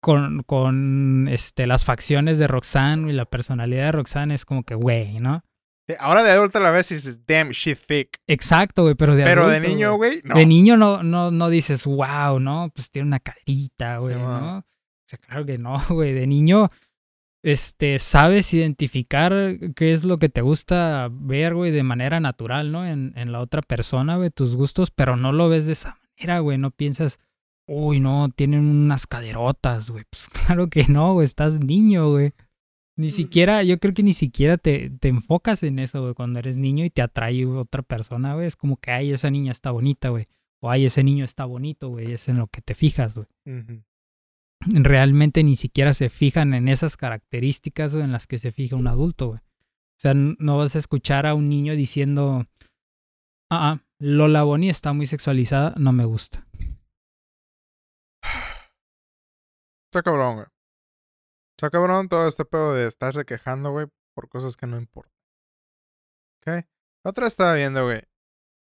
con, 0.01 0.43
con 0.43 1.27
este, 1.29 1.67
las 1.67 1.85
facciones 1.85 2.37
de 2.39 2.47
Roxanne 2.47 3.09
y 3.09 3.13
la 3.13 3.25
personalidad 3.25 3.85
de 3.85 3.91
Roxanne, 3.93 4.33
es 4.33 4.45
como 4.45 4.63
que, 4.63 4.75
güey, 4.75 5.19
¿no? 5.19 5.43
Sí, 5.87 5.95
Ahora 5.99 6.23
de 6.23 6.31
adulta 6.31 6.59
la 6.59 6.71
ves 6.71 6.91
y 6.91 6.95
dices, 6.95 7.25
damn, 7.25 7.49
she 7.51 7.75
thick. 7.75 8.19
Exacto, 8.27 8.83
güey, 8.83 8.95
pero 8.95 9.15
de 9.15 9.23
Pero 9.23 9.47
de 9.47 9.57
adulto, 9.57 9.69
niño, 9.69 9.95
güey, 9.95 10.21
no. 10.23 10.35
De 10.35 10.45
niño 10.45 10.75
no, 10.75 11.03
no, 11.03 11.31
no 11.31 11.49
dices, 11.49 11.85
wow, 11.85 12.39
¿no? 12.39 12.71
Pues 12.75 12.91
tiene 12.91 13.07
una 13.07 13.19
caderita, 13.19 13.97
güey, 13.97 14.15
Sí, 14.15 14.19
¿no? 14.19 14.57
O 14.57 14.63
sea, 15.07 15.19
claro 15.19 15.45
que 15.45 15.57
no, 15.57 15.81
güey. 15.89 16.13
De 16.13 16.27
niño, 16.27 16.69
este, 17.43 17.99
sabes 17.99 18.53
identificar 18.53 19.33
qué 19.75 19.93
es 19.93 20.03
lo 20.03 20.17
que 20.17 20.29
te 20.29 20.41
gusta 20.41 21.09
ver, 21.11 21.53
güey, 21.53 21.71
de 21.71 21.83
manera 21.83 22.19
natural, 22.19 22.71
¿no? 22.71 22.85
En, 22.85 23.13
en 23.15 23.31
la 23.31 23.39
otra 23.39 23.61
persona, 23.61 24.17
güey, 24.17 24.29
tus 24.31 24.55
gustos, 24.55 24.91
pero 24.91 25.15
no 25.15 25.31
lo 25.31 25.49
ves 25.49 25.67
de 25.67 25.73
esa 25.73 25.99
manera, 26.17 26.39
güey. 26.39 26.57
No 26.57 26.71
piensas, 26.71 27.19
uy, 27.67 27.99
no, 27.99 28.29
tienen 28.29 28.65
unas 28.65 29.07
caderotas, 29.07 29.89
güey. 29.89 30.05
Pues 30.09 30.29
claro 30.45 30.69
que 30.69 30.85
no, 30.87 31.13
güey, 31.13 31.25
estás 31.25 31.59
niño, 31.59 32.11
güey. 32.11 32.33
Ni 32.97 33.09
siquiera, 33.09 33.63
yo 33.63 33.79
creo 33.79 33.93
que 33.93 34.03
ni 34.03 34.13
siquiera 34.13 34.57
te, 34.57 34.91
te 34.91 35.07
enfocas 35.07 35.63
en 35.63 35.79
eso, 35.79 36.01
güey, 36.01 36.13
cuando 36.13 36.39
eres 36.39 36.57
niño 36.57 36.85
y 36.85 36.89
te 36.89 37.01
atrae 37.01 37.45
otra 37.45 37.81
persona, 37.81 38.35
güey. 38.35 38.47
Es 38.47 38.55
como 38.55 38.77
que, 38.77 38.91
ay, 38.91 39.11
esa 39.11 39.31
niña 39.31 39.51
está 39.51 39.71
bonita, 39.71 40.09
güey. 40.09 40.25
O 40.61 40.69
ay, 40.69 40.85
ese 40.85 41.03
niño 41.03 41.25
está 41.25 41.45
bonito, 41.45 41.89
güey. 41.89 42.11
Es 42.11 42.27
en 42.29 42.37
lo 42.37 42.47
que 42.47 42.61
te 42.61 42.75
fijas, 42.75 43.15
güey. 43.15 43.27
Realmente 44.67 45.43
ni 45.43 45.55
siquiera 45.55 45.93
se 45.93 46.09
fijan 46.09 46.53
en 46.53 46.67
esas 46.67 46.95
características 46.95 47.93
güey, 47.93 48.03
en 48.03 48.11
las 48.11 48.27
que 48.27 48.37
se 48.37 48.51
fija 48.51 48.75
un 48.75 48.87
adulto, 48.87 49.29
güey. 49.29 49.39
O 49.39 50.01
sea, 50.01 50.13
no 50.13 50.57
vas 50.57 50.75
a 50.75 50.79
escuchar 50.79 51.25
a 51.25 51.33
un 51.33 51.49
niño 51.49 51.75
diciendo, 51.75 52.45
ah, 53.49 53.71
ah, 53.71 53.83
Lola 53.99 54.43
Bonnie 54.43 54.69
está 54.69 54.93
muy 54.93 55.07
sexualizada, 55.07 55.73
no 55.77 55.91
me 55.91 56.05
gusta. 56.05 56.47
Está 59.91 60.03
cabrón, 60.03 60.35
güey. 60.35 60.47
Está 61.57 61.69
cabrón 61.69 62.07
todo 62.07 62.25
este 62.25 62.45
pedo 62.45 62.73
de 62.73 62.87
estarse 62.87 63.25
quejando, 63.25 63.71
güey, 63.71 63.87
por 64.15 64.29
cosas 64.29 64.55
que 64.55 64.65
no 64.65 64.77
importan. 64.77 65.11
¿Ok? 66.39 66.47
La 67.03 67.11
otra 67.11 67.27
estaba 67.27 67.55
viendo, 67.55 67.83
güey. 67.83 68.01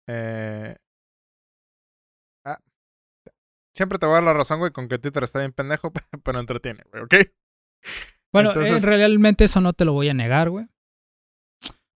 Eh... 0.08 0.74
Ah. 2.44 2.58
Siempre 3.72 4.00
te 4.00 4.06
voy 4.06 4.14
a 4.14 4.16
dar 4.16 4.24
la 4.24 4.32
razón, 4.32 4.58
güey, 4.58 4.72
con 4.72 4.88
que 4.88 4.98
Twitter 4.98 5.22
está 5.22 5.38
bien 5.38 5.52
pendejo, 5.52 5.92
pero 6.24 6.40
entretiene, 6.40 6.82
güey, 6.90 7.04
¿ok? 7.04 7.14
Bueno, 8.32 8.48
Entonces- 8.50 8.82
eh, 8.82 8.86
realmente 8.86 9.44
eso 9.44 9.60
no 9.60 9.74
te 9.74 9.84
lo 9.84 9.92
voy 9.92 10.08
a 10.08 10.14
negar, 10.14 10.50
güey. 10.50 10.66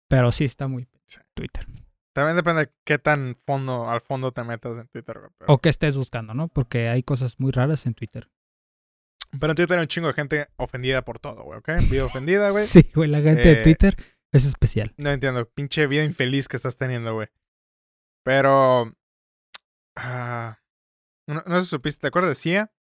Pero 0.09 0.31
sí 0.31 0.45
está 0.45 0.69
muy 0.69 0.87
Sí. 1.07 1.21
Twitter. 1.35 1.67
También 2.15 2.37
depende 2.37 2.67
de 2.67 2.73
qué 2.85 2.99
tan 2.99 3.37
fondo, 3.45 3.89
al 3.91 4.01
fondo 4.03 4.31
te 4.33 4.45
metas 4.45 4.79
en 4.79 4.87
Twitter, 4.89 5.19
güey. 5.19 5.31
Pero, 5.37 5.53
O 5.53 5.59
que 5.59 5.69
estés 5.69 5.97
buscando, 5.97 6.33
¿no? 6.33 6.47
Porque 6.47 6.89
hay 6.89 7.03
cosas 7.03 7.41
muy 7.41 7.51
raras 7.51 7.87
en 7.87 7.95
Twitter. 7.95 8.31
Pero 9.41 9.53
en 9.53 9.57
Twitter 9.57 9.79
hay 9.79 9.83
un 9.83 9.89
chingo 9.89 10.09
de 10.09 10.15
gente 10.15 10.49
ofendida 10.57 11.03
por 11.03 11.19
todo, 11.19 11.43
güey, 11.45 11.59
¿ok? 11.59 11.69
Vida 11.91 12.05
ofendida, 12.05 12.51
güey. 12.51 12.65
Sí, 12.67 12.91
güey, 12.95 13.09
la 13.11 13.21
gente 13.21 13.43
de 13.43 13.53
Eh, 13.61 13.63
Twitter 13.63 13.97
es 14.33 14.45
especial. 14.45 14.93
No 14.97 15.11
entiendo, 15.11 15.49
pinche 15.49 15.87
vida 15.87 16.05
infeliz 16.05 16.49
que 16.49 16.57
estás 16.57 16.77
teniendo, 16.77 17.15
güey. 17.15 17.29
Pero. 18.25 18.93
ah, 19.97 20.59
No, 21.29 21.43
no 21.47 21.57
sé 21.59 21.65
si 21.65 21.71
supiste, 21.71 22.01
¿te 22.03 22.09
acuerdas 22.09 22.31
de 22.31 22.35
Sia? 22.37 22.73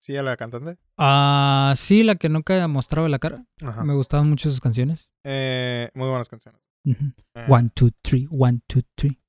Sia, 0.00 0.22
la 0.22 0.36
cantante. 0.36 0.78
Ah, 0.98 1.74
sí, 1.76 2.02
la 2.02 2.14
que 2.16 2.28
nunca 2.28 2.66
mostraba 2.68 3.08
la 3.08 3.18
cara. 3.18 3.44
Ajá. 3.62 3.82
Me 3.84 3.94
gustaban 3.94 4.28
mucho 4.28 4.50
sus 4.50 4.60
canciones. 4.60 5.10
Eh, 5.24 5.90
muy 5.94 6.08
buenas 6.08 6.28
canciones. 6.28 6.60
Eh, 6.84 7.46
One, 7.48 7.70
two, 7.74 7.90
three, 8.02 8.28
one, 8.30 8.60
two, 8.68 8.82
three. 8.94 9.20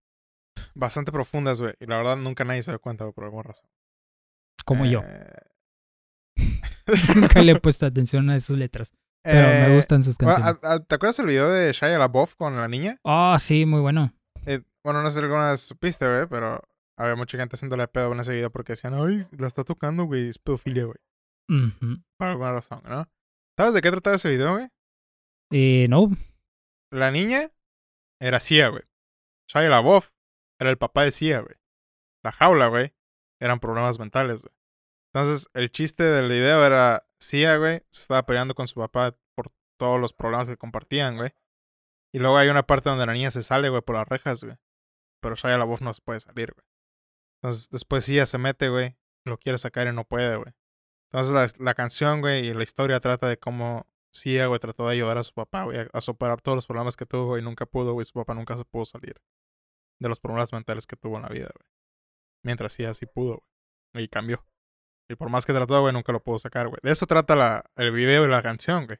Bastante 0.75 1.11
profundas, 1.11 1.59
güey. 1.61 1.73
Y 1.79 1.85
la 1.87 1.97
verdad 1.97 2.17
nunca 2.17 2.43
nadie 2.43 2.61
se 2.63 2.71
dio 2.71 2.79
cuenta, 2.79 3.05
güey, 3.05 3.13
por 3.13 3.23
alguna 3.23 3.43
razón. 3.43 3.67
Como 4.65 4.85
yo. 4.85 5.01
Eh, 6.87 6.93
Nunca 7.15 7.41
le 7.41 7.51
he 7.53 7.59
puesto 7.59 7.85
atención 7.85 8.29
a 8.29 8.39
sus 8.39 8.57
letras. 8.57 8.91
Pero 9.23 9.47
eh, 9.47 9.65
me 9.69 9.75
gustan 9.75 10.03
sus 10.03 10.17
canciones. 10.17 10.59
¿a- 10.63 10.73
a- 10.73 10.79
¿Te 10.79 10.95
acuerdas 10.95 11.19
el 11.19 11.25
video 11.25 11.49
de 11.49 11.73
Shia 11.73 11.97
LaBeouf 11.99 12.35
con 12.35 12.55
la 12.55 12.67
niña? 12.67 12.99
Ah, 13.03 13.37
sí, 13.39 13.65
muy 13.65 13.81
bueno. 13.81 14.13
Eh, 14.45 14.61
bueno, 14.85 15.01
no 15.03 15.09
sé 15.09 15.17
si 15.19 15.23
alguna 15.23 15.51
vez 15.51 15.61
supiste, 15.61 16.07
güey, 16.07 16.27
pero 16.27 16.61
había 16.97 17.15
mucha 17.15 17.37
gente 17.37 17.55
haciéndole 17.55 17.87
pedo 17.87 18.13
en 18.13 18.19
ese 18.21 18.33
video 18.33 18.51
porque 18.51 18.73
decían, 18.73 18.93
ay, 18.93 19.25
la 19.37 19.47
está 19.47 19.63
tocando, 19.63 20.05
güey, 20.05 20.29
es 20.29 20.39
pedofilia, 20.39 20.85
güey. 20.85 20.97
Ujú. 21.49 22.01
Por 22.17 22.27
alguna 22.29 22.53
razón, 22.53 22.81
¿no? 22.87 23.09
¿Sabes 23.57 23.73
de 23.73 23.81
qué 23.81 23.91
trataba 23.91 24.15
ese 24.15 24.29
video, 24.29 24.53
güey? 24.53 24.67
Eh, 25.51 25.87
no, 25.89 26.09
La 26.91 27.11
niña 27.11 27.49
era 28.21 28.39
Sia, 28.39 28.69
güey. 28.69 28.83
Shia 29.51 29.69
LaBeouf 29.69 30.09
era 30.59 30.69
el 30.69 30.77
papá 30.77 31.03
de 31.03 31.11
Sia, 31.11 31.39
güey. 31.41 31.55
La 32.23 32.31
jaula, 32.31 32.67
güey, 32.67 32.93
eran 33.41 33.59
problemas 33.59 33.99
mentales, 33.99 34.41
güey. 34.41 34.53
Entonces, 35.17 35.49
el 35.55 35.71
chiste 35.71 36.03
del 36.03 36.29
video 36.29 36.63
era 36.63 37.07
Sia, 37.19 37.57
güey, 37.57 37.81
se 37.89 38.01
estaba 38.01 38.23
peleando 38.27 38.53
con 38.53 38.67
su 38.67 38.75
papá 38.75 39.17
por 39.33 39.51
todos 39.79 39.99
los 39.99 40.13
problemas 40.13 40.47
que 40.47 40.57
compartían, 40.57 41.17
güey. 41.17 41.33
Y 42.13 42.19
luego 42.19 42.37
hay 42.37 42.49
una 42.49 42.67
parte 42.67 42.89
donde 42.89 43.07
la 43.07 43.13
niña 43.13 43.31
se 43.31 43.41
sale, 43.41 43.69
güey, 43.69 43.81
por 43.81 43.95
las 43.95 44.07
rejas, 44.07 44.43
güey. 44.43 44.57
Pero 45.19 45.33
Shia 45.33 45.57
LaBeouf 45.57 45.81
no 45.81 45.91
se 45.95 46.03
puede 46.03 46.19
salir, 46.19 46.53
güey. 46.53 46.63
Entonces, 47.41 47.67
después 47.71 48.05
Sia 48.05 48.27
se 48.27 48.37
mete, 48.37 48.69
güey, 48.69 48.95
lo 49.25 49.39
quiere 49.39 49.57
sacar 49.57 49.87
y 49.87 49.91
no 49.91 50.03
puede, 50.03 50.35
güey. 50.35 50.53
Entonces, 51.09 51.33
la, 51.33 51.65
la 51.65 51.73
canción, 51.73 52.21
güey, 52.21 52.49
y 52.49 52.53
la 52.53 52.61
historia 52.61 52.99
trata 52.99 53.27
de 53.27 53.39
cómo 53.39 53.87
Sia, 54.11 54.45
güey, 54.45 54.59
trató 54.59 54.85
de 54.85 54.93
ayudar 54.93 55.17
a 55.17 55.23
su 55.23 55.33
papá, 55.33 55.63
güey, 55.63 55.79
a, 55.79 55.89
a 55.93 56.01
superar 56.01 56.41
todos 56.41 56.57
los 56.57 56.67
problemas 56.67 56.95
que 56.95 57.07
tuvo 57.07 57.39
y 57.39 57.41
nunca 57.41 57.65
pudo, 57.65 57.93
güey. 57.93 58.05
Su 58.05 58.13
papá 58.13 58.35
nunca 58.35 58.55
se 58.55 58.65
pudo 58.65 58.85
salir 58.85 59.19
de 59.99 60.09
los 60.09 60.19
problemas 60.19 60.53
mentales 60.53 60.85
que 60.85 60.95
tuvo 60.95 61.15
en 61.15 61.23
la 61.23 61.29
vida, 61.29 61.49
güey. 61.57 61.71
Mientras 62.43 62.73
Sia 62.73 62.93
sí 62.93 63.07
pudo, 63.07 63.43
güey. 63.93 64.05
Y 64.05 64.07
cambió. 64.09 64.45
Y 65.09 65.15
por 65.15 65.29
más 65.29 65.45
que 65.45 65.53
trató, 65.53 65.79
güey, 65.81 65.93
nunca 65.93 66.11
lo 66.11 66.21
pudo 66.21 66.37
sacar, 66.39 66.67
güey. 66.67 66.79
De 66.83 66.91
eso 66.91 67.05
trata 67.05 67.35
la, 67.35 67.63
el 67.77 67.91
video 67.91 68.25
y 68.25 68.29
la 68.29 68.41
canción, 68.41 68.85
güey. 68.85 68.97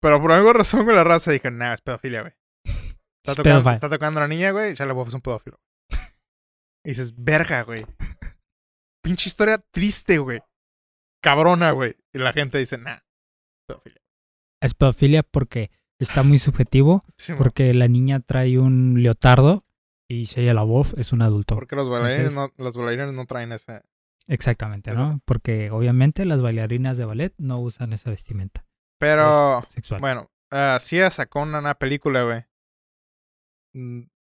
Pero 0.00 0.20
por 0.20 0.30
alguna 0.32 0.52
razón, 0.52 0.84
güey, 0.84 0.94
la 0.94 1.04
raza 1.04 1.32
dije, 1.32 1.50
nah, 1.50 1.72
es 1.74 1.80
pedofilia, 1.80 2.20
güey. 2.20 2.34
Está 2.64 3.32
Es 3.32 3.36
tocando, 3.36 3.70
está 3.70 3.90
tocando 3.90 4.20
a 4.20 4.22
la 4.22 4.28
niña, 4.28 4.52
güey, 4.52 4.72
y 4.72 4.74
Shia 4.74 4.86
LaBeouf 4.86 5.08
es 5.08 5.14
un 5.14 5.20
pedófilo. 5.20 5.58
Y 6.84 6.90
dices, 6.90 7.12
verga, 7.16 7.62
güey. 7.62 7.84
Pinche 9.02 9.28
historia 9.28 9.58
triste, 9.72 10.18
güey. 10.18 10.40
Cabrona, 11.22 11.72
güey. 11.72 11.96
Y 12.12 12.18
la 12.18 12.32
gente 12.32 12.58
dice, 12.58 12.78
nah, 12.78 12.98
pedofilia. 13.66 14.00
es 14.62 14.74
pedofilia 14.74 15.22
porque 15.24 15.70
está 16.00 16.22
muy 16.22 16.38
subjetivo. 16.38 17.02
Sí. 17.16 17.32
Porque 17.36 17.74
la 17.74 17.88
niña 17.88 18.20
trae 18.20 18.58
un 18.58 19.02
leotardo 19.02 19.64
y 20.08 20.24
Shia 20.24 20.54
LaBeouf 20.54 20.94
es 20.96 21.12
un 21.12 21.22
adulto. 21.22 21.56
Porque 21.56 21.74
los 21.74 21.88
bailarines, 21.90 22.32
Entonces- 22.32 22.54
no, 22.56 22.64
los 22.64 22.76
bailarines 22.76 23.12
no 23.14 23.26
traen 23.26 23.50
ese. 23.52 23.82
Exactamente. 24.28 24.92
¿no? 24.92 25.20
Porque 25.24 25.70
obviamente 25.70 26.24
las 26.24 26.40
bailarinas 26.40 26.96
de 26.96 27.04
ballet 27.04 27.34
no 27.38 27.60
usan 27.60 27.92
esa 27.92 28.10
vestimenta 28.10 28.64
Pero, 28.98 29.66
bueno, 29.98 30.30
uh, 30.52 30.78
Sia 30.78 31.10
sacó 31.10 31.42
una, 31.42 31.58
una 31.58 31.74
película, 31.74 32.22
güey. 32.22 32.44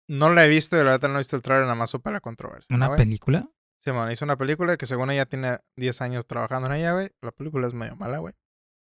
No 0.10 0.30
la 0.34 0.46
he 0.46 0.50
visto 0.50 0.76
y 0.80 0.84
la 0.84 0.92
verdad 0.92 1.10
no 1.10 1.16
he 1.16 1.20
visto 1.20 1.36
el 1.36 1.42
trailer, 1.42 1.64
nada 1.64 1.76
más 1.76 1.90
supe 1.90 2.12
la 2.12 2.22
controversia. 2.22 2.76
¿Una 2.76 2.96
película? 2.96 3.50
Sí, 3.80 3.92
bueno, 3.92 4.12
hizo 4.12 4.26
una 4.26 4.38
película 4.38 4.76
que 4.78 4.86
según 4.86 5.12
ella 5.12 5.26
tiene 5.26 5.60
10 5.76 6.02
años 6.02 6.26
trabajando 6.26 6.68
en 6.68 6.76
ella, 6.76 6.94
güey. 6.94 7.12
La 7.22 7.32
película 7.32 7.68
es 7.68 7.74
medio 7.74 7.96
mala, 7.96 8.18
güey. 8.20 8.34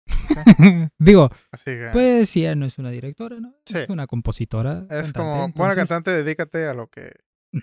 Digo, 0.99 1.31
Así 1.51 1.73
que 1.73 1.91
pues 1.93 2.35
ella 2.37 2.55
no 2.55 2.65
es 2.65 2.79
una 2.79 2.91
directora, 2.91 3.41
¿no? 3.41 3.55
Sí. 3.67 3.79
Es 3.79 3.89
una 3.89 4.07
compositora. 4.07 4.85
es 4.91 5.13
cantante, 5.13 5.19
como, 5.19 5.37
bueno, 5.49 5.73
entonces- 5.73 5.77
cantante, 5.77 6.11
dedícate 6.13 6.67
a 6.67 6.75
lo 6.75 6.89
que... 6.89 7.13
Mm. 7.53 7.59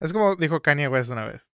Es 0.00 0.12
como 0.12 0.34
dijo 0.36 0.60
Kanye 0.60 0.88
West 0.88 1.10
una 1.10 1.26
vez. 1.26 1.53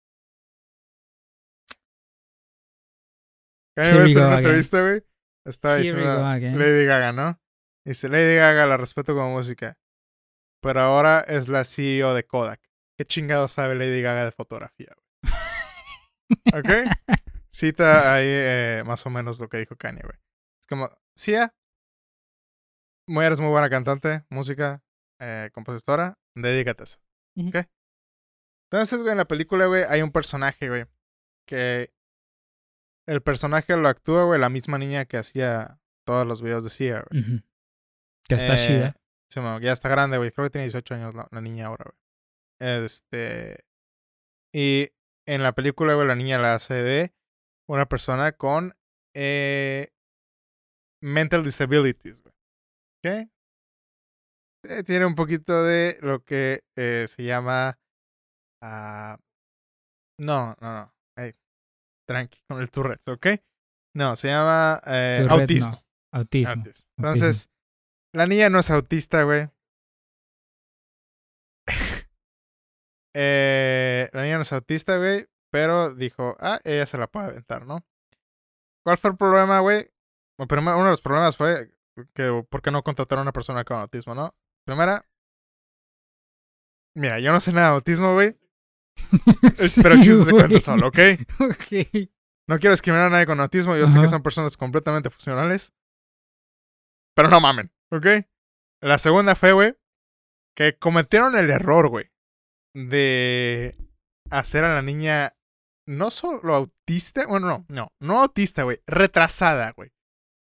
Kanye 3.79 4.01
West 4.01 4.17
en 4.17 4.19
una 4.19 4.27
again. 4.27 4.39
entrevista, 4.39 4.81
güey, 4.83 5.05
estaba 5.45 5.77
diciendo. 5.77 6.23
Lady 6.23 6.85
Gaga, 6.85 7.13
¿no? 7.13 7.41
Dice, 7.85 8.09
Lady 8.09 8.37
Gaga 8.37 8.67
la 8.67 8.77
respeto 8.77 9.15
como 9.15 9.31
música, 9.33 9.79
pero 10.61 10.81
ahora 10.81 11.21
es 11.21 11.49
la 11.49 11.65
CEO 11.65 12.15
de 12.15 12.25
Kodak. 12.25 12.61
¿Qué 12.97 13.05
chingado 13.05 13.49
sabe 13.49 13.75
Lady 13.75 14.03
Gaga 14.03 14.25
de 14.25 14.33
fotografía, 14.33 14.95
güey? 14.95 15.33
¿Ok? 16.55 16.91
Cita 17.51 18.13
ahí 18.13 18.27
eh, 18.27 18.83
más 18.85 19.07
o 19.07 19.11
menos 19.11 19.41
lo 19.41 19.49
que 19.49 19.59
dijo 19.59 19.77
Kanye, 19.77 20.03
güey. 20.03 20.19
Es 20.61 20.67
como, 20.67 20.91
Sia, 21.15 21.55
muy, 23.07 23.25
eres 23.25 23.41
muy 23.41 23.51
buena 23.51 23.71
cantante, 23.71 24.25
música, 24.29 24.83
eh, 25.21 25.51
compositora, 25.53 26.19
dedícate 26.35 26.83
a 26.83 26.85
eso. 26.85 26.99
¿Ok? 27.37 27.57
Entonces, 28.71 29.01
güey, 29.01 29.13
en 29.13 29.19
la 29.19 29.27
película, 29.27 29.67
güey, 29.67 29.85
hay 29.89 30.03
un 30.03 30.13
personaje, 30.13 30.69
güey, 30.69 30.85
que 31.47 31.91
el 33.09 33.23
personaje 33.23 33.77
lo 33.77 33.89
actúa, 33.89 34.25
güey, 34.25 34.39
la 34.41 34.49
misma 34.51 34.79
niña 34.79 35.05
que 35.07 35.17
hacía 35.17 35.81
todos 36.07 36.27
los 36.27 36.43
videos 36.43 36.63
de 36.65 36.71
Sia, 36.71 37.05
güey. 37.11 37.23
Ujú. 37.23 37.43
Que 38.29 38.35
está 38.35 38.55
Eh, 38.55 38.67
chida. 38.67 38.93
sí, 39.33 39.41
ya 39.63 39.73
está 39.73 39.89
grande, 39.89 40.19
güey. 40.19 40.31
Creo 40.31 40.47
que 40.47 40.51
tiene 40.51 40.67
18 40.67 40.95
años 40.95 41.15
la, 41.15 41.27
la 41.31 41.41
niña 41.41 41.67
ahora, 41.67 41.85
güey. 41.91 41.99
Este. 42.85 43.65
Y 44.55 44.91
en 45.27 45.43
la 45.43 45.53
película, 45.53 45.95
güey, 45.95 46.07
la 46.07 46.15
niña 46.17 46.39
la 46.39 46.55
hace 46.55 46.75
de 46.75 47.15
una 47.69 47.87
persona 47.87 48.33
con 48.33 48.75
eh, 49.15 49.89
mental 51.03 51.45
disabilities, 51.45 52.21
güey. 52.23 52.35
¿Ok? 52.99 53.31
Eh, 54.65 54.83
tiene 54.85 55.07
un 55.07 55.15
poquito 55.15 55.63
de 55.63 55.99
lo 56.03 56.25
que 56.25 56.65
eh, 56.77 57.07
se 57.09 57.23
llama. 57.25 57.79
ah, 58.63 59.19
no, 60.21 60.55
no, 60.61 60.73
no. 60.75 60.93
Tranqui, 62.09 62.41
con 62.49 62.61
el 62.61 62.71
Tourette, 62.71 63.09
¿ok? 63.09 63.27
No, 63.95 64.17
se 64.17 64.29
llama 64.29 64.81
eh, 64.87 65.25
Tourette, 65.27 65.41
autismo. 65.41 65.71
no. 65.73 65.85
Autismo. 66.11 66.55
Autismo. 66.55 66.85
Entonces, 66.97 67.51
la 68.15 68.27
niña 68.27 68.49
no 68.49 68.61
es 68.61 68.71
autista, 68.71 69.23
güey. 69.25 69.51
eh, 73.15 74.09
la 74.13 74.23
niña 74.23 74.37
no 74.37 74.43
es 74.43 74.53
autista, 74.53 74.97
güey. 74.97 75.27
Pero 75.51 75.95
dijo, 75.95 76.37
ah, 76.41 76.61
ella 76.65 76.87
se 76.87 76.99
la 76.99 77.07
puede 77.07 77.27
aventar, 77.27 77.67
¿no? 77.67 77.85
¿Cuál 78.85 78.99
fue 78.99 79.11
el 79.11 79.17
problema, 79.17 79.61
güey? 79.61 79.91
Uno 80.39 80.85
de 80.85 80.91
los 80.91 81.01
problemas 81.01 81.37
fue 81.37 81.71
que, 82.15 82.45
¿por 82.49 82.63
qué 82.63 82.71
no 82.71 82.83
contrataron 82.83 83.21
a 83.21 83.23
una 83.23 83.33
persona 83.33 83.65
con 83.65 83.79
autismo, 83.79 84.15
no? 84.15 84.35
Primera, 84.65 85.07
mira, 86.95 87.19
yo 87.19 87.33
no 87.33 87.41
sé 87.41 87.53
nada 87.53 87.69
de 87.69 87.75
autismo, 87.75 88.13
güey. 88.13 88.35
Sí, 89.57 89.81
Pero 89.83 89.95
el 89.95 90.03
chiste 90.03 90.25
se 90.25 90.31
cuenta 90.31 90.49
güey. 90.49 90.61
solo, 90.61 90.89
¿ok? 90.89 90.99
Ok. 91.41 92.11
No 92.49 92.59
quiero 92.59 92.73
discriminar 92.73 93.07
a 93.07 93.11
nadie 93.11 93.27
con 93.27 93.41
autismo. 93.41 93.77
Yo 93.77 93.87
sé 93.87 94.01
que 94.01 94.09
son 94.09 94.23
personas 94.23 94.57
completamente 94.57 95.11
funcionales. 95.11 95.75
Pero 97.15 97.29
no 97.29 97.41
mamen, 97.41 97.71
¿ok? 97.91 98.07
La 98.81 98.99
segunda 98.99 99.35
fue, 99.35 99.53
güey, 99.53 99.77
que 100.57 100.79
cometieron 100.79 101.37
el 101.37 101.51
error, 101.51 101.89
güey, 101.89 102.11
de 102.75 103.75
hacer 104.31 104.65
a 104.65 104.75
la 104.75 104.83
niña 104.83 105.35
no 105.87 106.11
solo 106.11 106.55
autista, 106.55 107.27
bueno, 107.27 107.49
no, 107.49 107.67
no, 107.69 107.93
no 108.01 108.21
autista, 108.21 108.63
güey, 108.63 108.81
retrasada, 108.87 109.73
güey. 109.73 109.91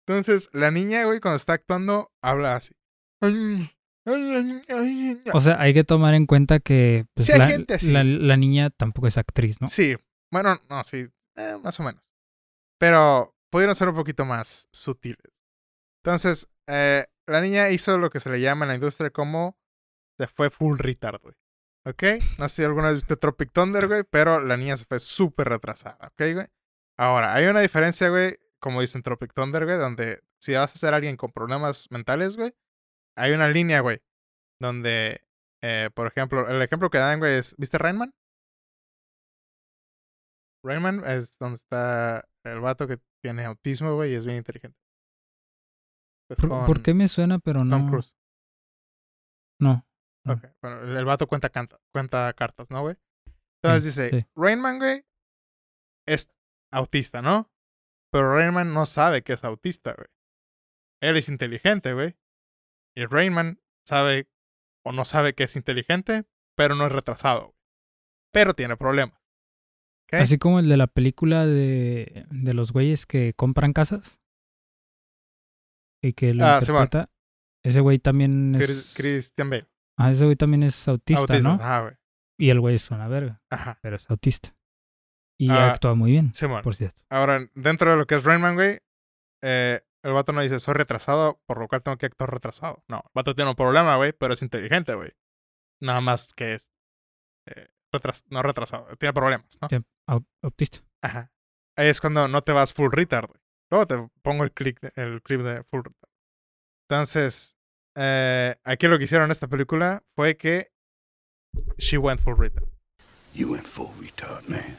Entonces, 0.08 0.49
la 0.51 0.72
niña, 0.72 1.04
güey, 1.06 1.20
cuando 1.20 1.38
está 1.38 1.54
actuando, 1.54 2.12
habla 2.22 2.56
así. 2.56 2.74
Ay. 3.22 3.70
O 4.06 5.41
sea, 5.41 5.60
hay 5.62 5.74
que 5.74 5.84
tomar 5.84 6.14
en 6.14 6.26
cuenta 6.26 6.60
que 6.60 7.06
pues, 7.14 7.28
Sí 7.28 7.38
la, 7.38 7.47
gente 7.47 7.74
así. 7.76 7.91
la- 7.91 8.04
la 8.04 8.38
niña 8.38 8.70
tampoco 8.70 9.08
es 9.08 9.18
actriz, 9.18 9.62
¿no? 9.62 9.68
Sí, 9.68 9.95
bueno, 10.32 10.58
no, 10.70 10.84
sí, 10.84 11.08
eh, 11.36 11.58
más 11.64 11.80
o 11.80 11.84
menos. 11.84 12.01
Pero 12.80 13.36
pudieron 13.49 13.76
ser 13.76 13.89
un 13.89 13.95
poquito 13.95 14.26
más 14.26 14.68
sutiles. 14.72 15.32
Entonces, 16.04 16.49
eh, 16.68 17.06
la 17.28 17.41
niña 17.41 17.70
hizo 17.70 17.97
lo 17.97 18.10
que 18.10 18.20
se 18.20 18.30
le 18.30 18.41
llama 18.41 18.66
en 18.66 18.70
la 18.70 18.76
industria 18.76 19.10
como 19.10 19.58
se 20.20 20.28
fue 20.28 20.49
full 20.49 20.78
retard, 20.78 21.22
güey. 21.22 21.36
¿Ok? 21.86 22.04
No 22.39 22.47
sé 22.49 22.56
si 22.58 22.64
alguna 22.64 22.88
vez 22.88 22.95
viste 22.95 23.18
Tropic 23.18 23.51
Thunder, 23.51 23.88
güey, 23.88 24.04
pero 24.10 24.39
la 24.39 24.56
niña 24.58 24.78
se 24.78 24.86
fue 24.86 24.99
súper 24.99 25.49
retrasada, 25.49 25.97
¿ok, 26.08 26.22
güey? 26.34 26.47
Ahora, 26.97 27.34
hay 27.34 27.45
una 27.45 27.60
diferencia, 27.62 28.10
güey, 28.10 28.38
como 28.60 28.80
dicen 28.82 29.01
Tropic 29.04 29.34
Thunder, 29.34 29.66
güey, 29.66 29.78
donde 29.78 30.22
si 30.39 30.54
vas 30.54 30.74
a 30.74 30.78
ser 30.78 30.93
alguien 30.93 31.18
con 31.18 31.32
problemas 31.32 31.88
mentales, 31.91 32.38
güey, 32.38 32.54
hay 33.16 33.34
una 33.34 33.47
línea, 33.47 33.82
güey, 33.82 33.99
donde, 34.59 35.22
eh, 35.61 35.89
por 35.93 36.07
ejemplo, 36.07 36.47
el 36.49 36.61
ejemplo 36.61 36.89
que 36.89 36.97
dan, 36.97 37.20
güey, 37.20 37.36
es, 37.36 37.55
¿viste 37.57 37.78
Rainman? 37.78 38.14
Rayman 40.66 41.03
es 41.05 41.38
donde 41.38 41.57
está 41.57 42.28
el 42.45 42.59
vato 42.61 42.88
que 42.88 42.97
tiene 43.22 43.45
autismo, 43.45 43.95
güey, 43.95 44.11
y 44.11 44.16
es 44.16 44.26
bien 44.26 44.38
inteligente. 44.38 44.78
Pues 46.28 46.39
¿Por, 46.39 46.82
qué 46.82 46.93
me 46.93 47.07
suena, 47.07 47.39
pero 47.39 47.59
Tom 47.59 47.70
no? 47.70 47.89
Cruise. 47.89 48.16
No. 49.59 49.86
no. 50.26 50.34
Ok, 50.34 50.45
Bueno, 50.61 50.82
el, 50.82 50.97
el 50.97 51.05
vato 51.05 51.28
cuenta, 51.28 51.49
canta, 51.49 51.80
cuenta 51.91 52.32
cartas, 52.34 52.72
¿no, 52.72 52.82
güey? 52.82 52.95
Entonces 53.61 53.93
Sí, 53.93 54.01
dice, 54.01 54.22
sí. 54.22 54.28
Rainman, 54.36 54.80
güey, 54.80 55.05
es 56.07 56.30
autista, 56.72 57.22
¿no? 57.22 57.51
Pero 58.11 58.36
Rainman 58.36 58.74
no 58.74 58.86
sabe 58.86 59.24
que 59.24 59.34
es 59.34 59.43
autista, 59.43 59.93
güey. 59.93 60.07
Él 61.01 61.18
es 61.18 61.30
inteligente, 61.30 61.93
güey. 61.93 62.16
Y 62.95 63.05
Rainman 63.05 63.59
sabe 63.87 64.27
o 64.85 64.91
no 64.91 65.05
sabe 65.05 65.33
que 65.33 65.43
es 65.45 65.55
inteligente, 65.55 66.25
pero 66.55 66.75
no 66.75 66.85
es 66.85 66.91
retrasado. 66.91 67.55
Pero 68.31 68.53
tiene 68.53 68.77
problemas. 68.77 69.17
Así 70.11 70.37
como 70.37 70.59
el 70.59 70.69
de 70.69 70.77
la 70.77 70.85
película 70.87 71.45
de, 71.47 72.25
de 72.29 72.53
los 72.53 72.71
güeyes 72.71 73.05
que 73.07 73.33
compran 73.33 73.73
casas. 73.73 74.19
Y 76.03 76.13
que 76.13 76.33
lo 76.33 76.45
Ah, 76.45 76.59
interpreta. 76.59 77.09
ese 77.63 77.79
güey 77.79 77.97
también 77.99 78.55
es. 78.55 78.65
Chris- 78.65 78.93
Christian 78.95 79.49
Bale. 79.49 79.67
Ah, 79.97 80.11
ese 80.11 80.25
güey 80.25 80.35
también 80.35 80.63
es 80.63 80.87
autista, 80.87 81.21
autista. 81.21 81.49
¿no? 81.49 81.55
Ajá, 81.55 81.79
güey. 81.81 81.93
Y 82.37 82.49
el 82.49 82.59
güey 82.59 82.75
es 82.75 82.91
una 82.91 83.07
verga, 83.07 83.41
Ajá. 83.49 83.79
pero 83.81 83.95
es 83.95 84.09
autista. 84.09 84.55
Y 85.39 85.49
Ah, 85.49 85.71
actúa 85.71 85.95
muy 85.95 86.11
bien, 86.11 86.33
Simón. 86.33 86.61
por 86.61 86.75
cierto. 86.75 87.01
Ahora, 87.09 87.39
dentro 87.55 87.91
de 87.91 87.97
lo 87.97 88.05
que 88.05 88.15
es 88.15 88.23
Rainman, 88.23 88.55
güey, 88.55 88.79
eh, 89.41 89.81
el 90.04 90.14
vato 90.14 90.32
no 90.34 90.41
dice 90.41 90.60
soy 90.60 90.74
retrasado, 90.76 91.41
por 91.45 91.60
lo 91.60 91.68
cual 91.68 91.82
tengo 91.82 91.97
que 91.97 92.06
actuar 92.08 92.32
retrasado. 92.32 92.84
No, 92.88 92.97
el 93.06 93.12
vato 93.14 93.34
tiene 93.36 93.49
un 93.51 93.56
problema, 93.56 93.95
güey, 93.95 94.12
pero 94.14 94.34
es 94.34 94.41
inteligente, 94.41 94.93
güey. 94.93 95.12
Nada 95.82 96.01
más 96.01 96.34
que 96.34 96.54
es 96.54 96.72
eh, 97.47 97.70
retras- 97.93 98.26
no 98.30 98.41
retrasado, 98.43 98.86
tiene 98.97 99.14
problemas, 99.14 99.58
¿no? 99.62 99.68
Autista. 100.43 100.80
Ajá. 101.01 101.32
Ahí 101.78 101.88
es 101.88 101.99
cuando 102.01 102.28
no 102.28 102.41
te 102.43 102.51
vas 102.51 102.74
full 102.74 102.91
retard, 102.91 103.28
güey. 103.28 103.39
Luego 103.72 103.88
te 103.88 104.10
pongo 104.22 104.43
el 104.43 104.51
clip 104.51 104.80
de, 104.80 104.91
el 104.95 105.22
clip 105.24 105.41
de 105.41 105.64
full 105.64 105.82
retard. 105.84 106.12
Entonces, 106.89 107.58
eh, 107.97 108.56
aquí 108.64 108.88
lo 108.88 108.97
que 108.97 109.06
hicieron 109.06 109.26
en 109.26 109.32
esta 109.32 109.47
película 109.47 110.04
fue 110.16 110.38
que 110.38 110.72
she 111.78 111.97
went 111.97 112.22
full 112.22 112.36
retard. 112.38 112.68
You 113.34 113.51
went 113.51 113.66
full 113.66 113.89
retard, 113.99 114.43
man. 114.47 114.78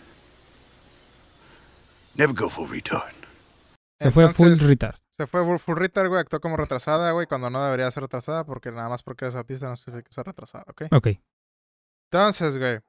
Never 2.14 2.34
go 2.34 2.48
full 2.48 2.68
retard. 2.70 3.12
Se 4.00 4.10
fue 4.12 4.32
full 4.32 4.46
Entonces, 4.48 4.68
retard. 4.68 4.96
Se 5.16 5.26
fue 5.28 5.44
retard, 5.76 6.08
güey. 6.08 6.20
Actuó 6.20 6.40
como 6.40 6.56
retrasada, 6.56 7.12
güey, 7.12 7.26
cuando 7.26 7.48
no 7.50 7.62
debería 7.64 7.90
ser 7.90 8.02
retrasada 8.02 8.44
porque 8.44 8.72
nada 8.72 8.88
más 8.88 9.02
porque 9.02 9.24
eres 9.26 9.36
autista 9.36 9.68
no 9.68 9.76
significa 9.76 10.08
que 10.08 10.12
ser 10.14 10.26
retrasada, 10.26 10.64
¿ok? 10.68 10.82
Ok. 10.90 11.08
Entonces, 12.10 12.58
güey, 12.58 12.80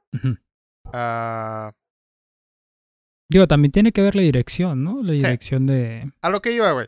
ah, 0.93 1.71
Digo, 3.29 3.47
también 3.47 3.71
tiene 3.71 3.91
que 3.91 4.01
ver 4.01 4.15
la 4.15 4.21
dirección, 4.21 4.83
¿no? 4.83 5.01
La 5.01 5.13
Sí. 5.13 5.17
dirección 5.17 5.65
de. 5.65 6.11
a 6.21 6.29
lo 6.29 6.41
que 6.41 6.51
iba, 6.51 6.71
güey. 6.71 6.87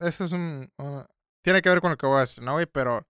Este 0.00 0.24
es 0.24 0.32
un... 0.32 0.70
uh, 0.78 1.02
tiene 1.42 1.60
que 1.62 1.68
ver 1.70 1.80
con 1.80 1.90
lo 1.90 1.96
que 1.96 2.06
voy 2.06 2.18
a 2.18 2.20
decir, 2.20 2.44
¿no, 2.44 2.52
güey? 2.52 2.66
Pero 2.66 3.06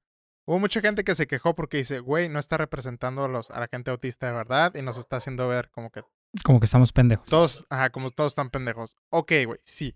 hubo 0.46 0.58
mucha 0.58 0.80
gente 0.80 1.04
que 1.04 1.14
se 1.14 1.26
quejó 1.26 1.54
porque 1.54 1.76
dice, 1.78 1.98
güey, 2.00 2.28
no 2.28 2.38
está 2.38 2.56
representando 2.56 3.24
a, 3.24 3.28
los, 3.28 3.50
a 3.50 3.60
la 3.60 3.68
gente 3.68 3.90
autista 3.90 4.26
de 4.26 4.32
verdad 4.32 4.74
y 4.74 4.82
nos 4.82 4.96
está 4.96 5.16
haciendo 5.16 5.46
ver 5.48 5.70
como 5.70 5.90
que 5.90 6.02
Como 6.44 6.60
que 6.60 6.64
estamos 6.64 6.92
pendejos. 6.92 7.28
todos, 7.28 7.66
ajá, 7.68 7.90
como 7.90 8.10
todos 8.10 8.32
están 8.32 8.48
pendejos. 8.50 8.96
Ok, 9.10 9.32
güey, 9.46 9.60
sí. 9.64 9.94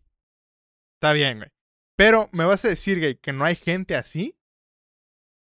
Está 1.03 1.14
bien, 1.14 1.38
güey. 1.38 1.50
Pero, 1.96 2.28
¿me 2.30 2.44
vas 2.44 2.64
a 2.64 2.68
decir, 2.68 3.00
güey, 3.00 3.16
que 3.16 3.32
no 3.32 3.44
hay 3.44 3.57
gente 3.57 3.96
así? 3.96 4.38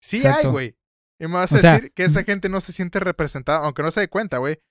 Sí 0.01 0.25
hay, 0.25 0.45
güey. 0.45 0.77
Y 1.19 1.27
me 1.27 1.33
vas 1.33 1.51
O 1.51 1.57
a 1.57 1.59
sea, 1.59 1.73
decir 1.73 1.91
que 1.91 2.05
esa 2.05 2.23
gente 2.23 2.47
no 2.47 2.61
se 2.61 2.71
siente 2.71 3.01
representada, 3.01 3.59
aunque 3.59 3.83
no 3.83 3.91
se 3.91 3.99
dé 3.99 4.07
cuenta, 4.07 4.37
güey. 4.37 4.61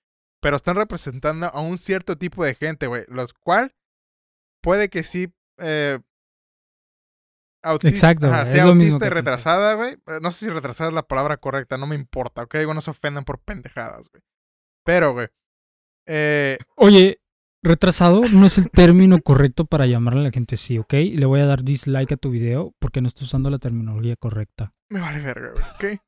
Pero 0.41 0.57
están 0.57 0.77
representando 0.77 1.47
a 1.47 1.61
un 1.61 1.77
cierto 1.77 2.17
tipo 2.17 2.43
de 2.43 2.55
gente, 2.55 2.87
güey. 2.87 3.05
Los 3.09 3.35
cual 3.35 3.75
puede 4.63 4.89
que 4.89 5.03
sí. 5.03 5.31
Eh, 5.59 5.99
autista, 7.63 7.95
Exacto, 7.95 8.29
ajá, 8.29 8.47
sea 8.47 8.65
autista 8.65 9.07
y 9.07 9.11
retrasada, 9.11 9.75
güey. 9.75 9.99
No 10.23 10.31
sé 10.31 10.47
si 10.47 10.51
retrasada 10.51 10.89
es 10.89 10.95
la 10.95 11.07
palabra 11.07 11.37
correcta, 11.37 11.77
no 11.77 11.87
me 11.87 11.97
importa, 11.97 12.45
¿ok? 12.45 12.57
Digo, 12.57 12.73
no 12.73 12.81
se 12.81 12.93
ofendan 12.93 13.25
por 13.27 13.41
pendejadas, 13.41 14.09
güey. 14.09 14.23
Pero, 14.85 15.13
güey. 15.13 15.29
Eh, 16.07 16.59
Oye, 16.77 17.22
retrasado 17.63 18.23
no 18.29 18.47
es 18.47 18.59
el 18.59 18.71
término 18.71 19.21
correcto 19.23 19.65
para 19.65 19.87
llamarle 19.87 20.21
a 20.21 20.25
la 20.25 20.31
gente 20.31 20.57
así, 20.57 20.79
¿ok? 20.79 20.93
Le 20.93 21.27
voy 21.27 21.41
a 21.41 21.47
dar 21.47 21.63
dislike 21.63 22.13
a 22.13 22.17
tu 22.17 22.31
video 22.31 22.75
porque 22.79 23.01
no 23.01 23.09
estás 23.09 23.25
usando 23.25 23.51
la 23.51 23.59
terminología 23.59 24.17
correcta. 24.17 24.75
Me 24.91 25.01
vale 25.01 25.21
verga, 25.21 25.53
güey, 25.53 25.65
¿ok? 25.95 26.03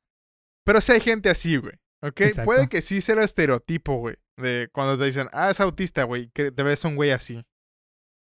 Pero 0.65 0.81
si 0.81 0.91
hay 0.91 0.99
gente 0.99 1.29
así, 1.29 1.57
güey, 1.57 1.73
¿ok? 2.01 2.21
Exacto. 2.21 2.45
Puede 2.45 2.67
que 2.67 2.81
sí 2.81 3.01
sea 3.01 3.15
el 3.15 3.21
estereotipo, 3.21 3.97
güey, 3.97 4.15
de 4.37 4.69
cuando 4.71 4.97
te 4.97 5.05
dicen, 5.05 5.27
ah, 5.31 5.49
es 5.49 5.59
autista, 5.59 6.03
güey, 6.03 6.29
que 6.31 6.51
te 6.51 6.63
ves 6.63 6.83
un 6.83 6.95
güey 6.95 7.11
así. 7.11 7.43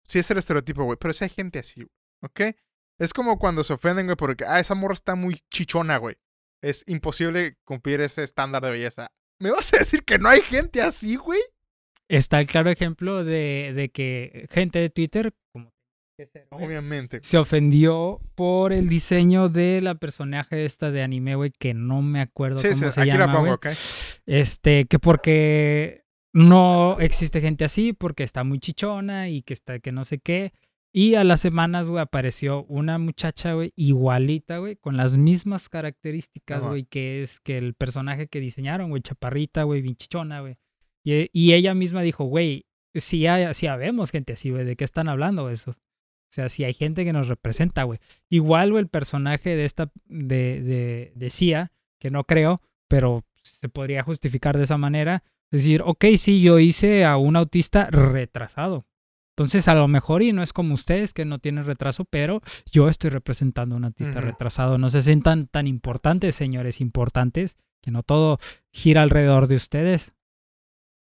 Sí 0.04 0.18
es 0.18 0.30
el 0.30 0.38
estereotipo, 0.38 0.84
güey, 0.84 0.98
pero 1.00 1.14
si 1.14 1.24
hay 1.24 1.30
gente 1.30 1.58
así, 1.58 1.82
güey, 1.82 1.90
¿ok? 2.22 2.56
Es 2.98 3.12
como 3.14 3.38
cuando 3.38 3.64
se 3.64 3.72
ofenden, 3.72 4.06
güey, 4.06 4.16
porque, 4.16 4.44
ah, 4.44 4.60
esa 4.60 4.74
morra 4.74 4.94
está 4.94 5.14
muy 5.14 5.40
chichona, 5.50 5.96
güey. 5.96 6.16
Es 6.62 6.84
imposible 6.86 7.56
cumplir 7.64 8.00
ese 8.00 8.22
estándar 8.22 8.62
de 8.62 8.70
belleza. 8.70 9.10
¿Me 9.40 9.50
vas 9.50 9.72
a 9.74 9.78
decir 9.78 10.04
que 10.04 10.18
no 10.18 10.28
hay 10.28 10.40
gente 10.42 10.80
así, 10.80 11.16
güey? 11.16 11.40
Está 12.12 12.40
el 12.40 12.46
claro 12.46 12.68
ejemplo 12.68 13.24
de, 13.24 13.72
de 13.74 13.88
que 13.88 14.46
gente 14.50 14.78
de 14.78 14.90
Twitter, 14.90 15.32
como 15.52 15.70
Obviamente. 16.50 17.20
se 17.22 17.38
ofendió 17.38 18.20
por 18.34 18.74
el 18.74 18.90
diseño 18.90 19.48
de 19.48 19.80
la 19.80 19.94
personaje 19.94 20.66
esta 20.66 20.90
de 20.90 21.02
anime, 21.02 21.36
güey, 21.36 21.52
que 21.58 21.72
no 21.72 22.02
me 22.02 22.20
acuerdo 22.20 22.58
Sí, 22.58 22.68
cómo 22.68 22.76
sí, 22.82 22.90
se 22.92 23.00
aquí 23.00 23.10
llama, 23.10 23.26
la 23.26 23.32
pongo, 23.32 23.44
güey. 23.46 23.54
¿ok? 23.54 23.66
Este, 24.26 24.84
que 24.84 24.98
porque 24.98 26.04
no 26.34 26.98
existe 27.00 27.40
gente 27.40 27.64
así, 27.64 27.94
porque 27.94 28.24
está 28.24 28.44
muy 28.44 28.58
chichona 28.58 29.30
y 29.30 29.40
que 29.40 29.54
está 29.54 29.78
que 29.78 29.90
no 29.90 30.04
sé 30.04 30.18
qué. 30.18 30.52
Y 30.94 31.14
a 31.14 31.24
las 31.24 31.40
semanas, 31.40 31.88
güey, 31.88 32.02
apareció 32.02 32.64
una 32.64 32.98
muchacha, 32.98 33.54
güey, 33.54 33.72
igualita, 33.74 34.58
güey, 34.58 34.76
con 34.76 34.98
las 34.98 35.16
mismas 35.16 35.70
características, 35.70 36.62
güey, 36.66 36.84
que 36.84 37.22
es 37.22 37.40
que 37.40 37.56
el 37.56 37.72
personaje 37.72 38.26
que 38.26 38.40
diseñaron, 38.40 38.90
güey, 38.90 39.00
chaparrita, 39.00 39.62
güey, 39.62 39.80
bien 39.80 39.96
chichona, 39.96 40.42
güey. 40.42 40.56
Y, 41.04 41.30
y 41.32 41.54
ella 41.54 41.74
misma 41.74 42.02
dijo, 42.02 42.24
güey, 42.24 42.66
sí, 42.94 43.26
hay, 43.26 43.52
sí 43.54 43.66
habemos 43.66 44.10
gente 44.10 44.34
así, 44.34 44.50
güey, 44.50 44.64
¿de 44.64 44.76
qué 44.76 44.84
están 44.84 45.08
hablando 45.08 45.50
eso? 45.50 45.72
O 45.72 46.34
sea, 46.34 46.48
sí 46.48 46.64
hay 46.64 46.72
gente 46.72 47.04
que 47.04 47.12
nos 47.12 47.28
representa, 47.28 47.82
güey. 47.82 47.98
Igual, 48.30 48.74
el 48.76 48.88
personaje 48.88 49.54
de 49.54 49.64
esta, 49.64 49.90
de, 50.06 50.62
de, 50.62 51.12
de 51.14 51.30
Cia, 51.30 51.72
que 52.00 52.10
no 52.10 52.24
creo, 52.24 52.58
pero 52.88 53.24
se 53.42 53.68
podría 53.68 54.02
justificar 54.02 54.56
de 54.56 54.64
esa 54.64 54.78
manera. 54.78 55.22
Decir, 55.50 55.82
ok, 55.84 56.06
sí, 56.16 56.40
yo 56.40 56.58
hice 56.58 57.04
a 57.04 57.18
un 57.18 57.36
autista 57.36 57.88
retrasado. 57.90 58.86
Entonces, 59.36 59.68
a 59.68 59.74
lo 59.74 59.88
mejor, 59.88 60.22
y 60.22 60.32
no 60.32 60.42
es 60.42 60.52
como 60.52 60.74
ustedes 60.74 61.12
que 61.12 61.24
no 61.24 61.38
tienen 61.38 61.64
retraso, 61.64 62.04
pero 62.04 62.40
yo 62.70 62.88
estoy 62.88 63.10
representando 63.10 63.74
a 63.74 63.78
un 63.78 63.84
autista 63.84 64.20
retrasado. 64.20 64.78
No 64.78 64.90
se 64.90 65.02
sientan 65.02 65.46
tan 65.46 65.66
importantes, 65.66 66.34
señores 66.34 66.80
importantes, 66.80 67.58
que 67.82 67.90
no 67.90 68.02
todo 68.02 68.38
gira 68.72 69.02
alrededor 69.02 69.48
de 69.48 69.56
ustedes. 69.56 70.14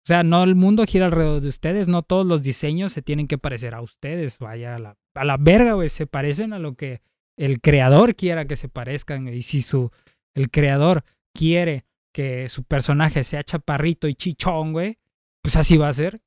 O 0.10 0.12
sea, 0.12 0.24
no 0.24 0.43
el 0.43 0.55
mundo 0.55 0.86
gira 0.88 1.05
alrededor 1.05 1.39
de 1.39 1.49
ustedes, 1.49 1.88
no 1.88 2.01
todos 2.01 2.26
los 2.26 2.41
diseños 2.41 2.93
se 2.93 3.03
tienen 3.03 3.28
que 3.28 3.38
parecer 3.38 3.76
a 3.76 3.82
ustedes. 3.82 4.39
Vaya 4.39 4.74
a 4.74 4.80
la, 4.80 4.97
a 5.14 5.24
la 5.24 5.38
verga, 5.38 5.74
güey, 5.74 5.89
se 5.89 6.07
parecen 6.07 6.51
a 6.51 6.57
lo 6.57 6.74
que 6.74 7.03
el 7.38 7.62
creador 7.62 8.16
quiera 8.16 8.45
que 8.45 8.55
se 8.55 8.70
parezcan. 8.70 9.28
Y 9.28 9.43
si 9.43 9.62
su, 9.62 9.91
el 10.34 10.49
creador 10.49 11.03
quiere 11.32 11.86
que 12.12 12.49
su 12.49 12.64
personaje 12.64 13.24
sea 13.24 13.43
chaparrito 13.43 14.07
y 14.07 14.16
chichón, 14.16 14.74
güey, 14.74 14.97
pues 15.43 15.55
así 15.57 15.78
va 15.78 15.89
a 15.89 15.93
ser. 15.93 16.24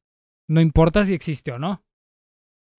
No 0.49 0.61
importa 0.61 1.05
si 1.05 1.13
existe 1.13 1.51
o 1.51 1.59
no. 1.59 1.85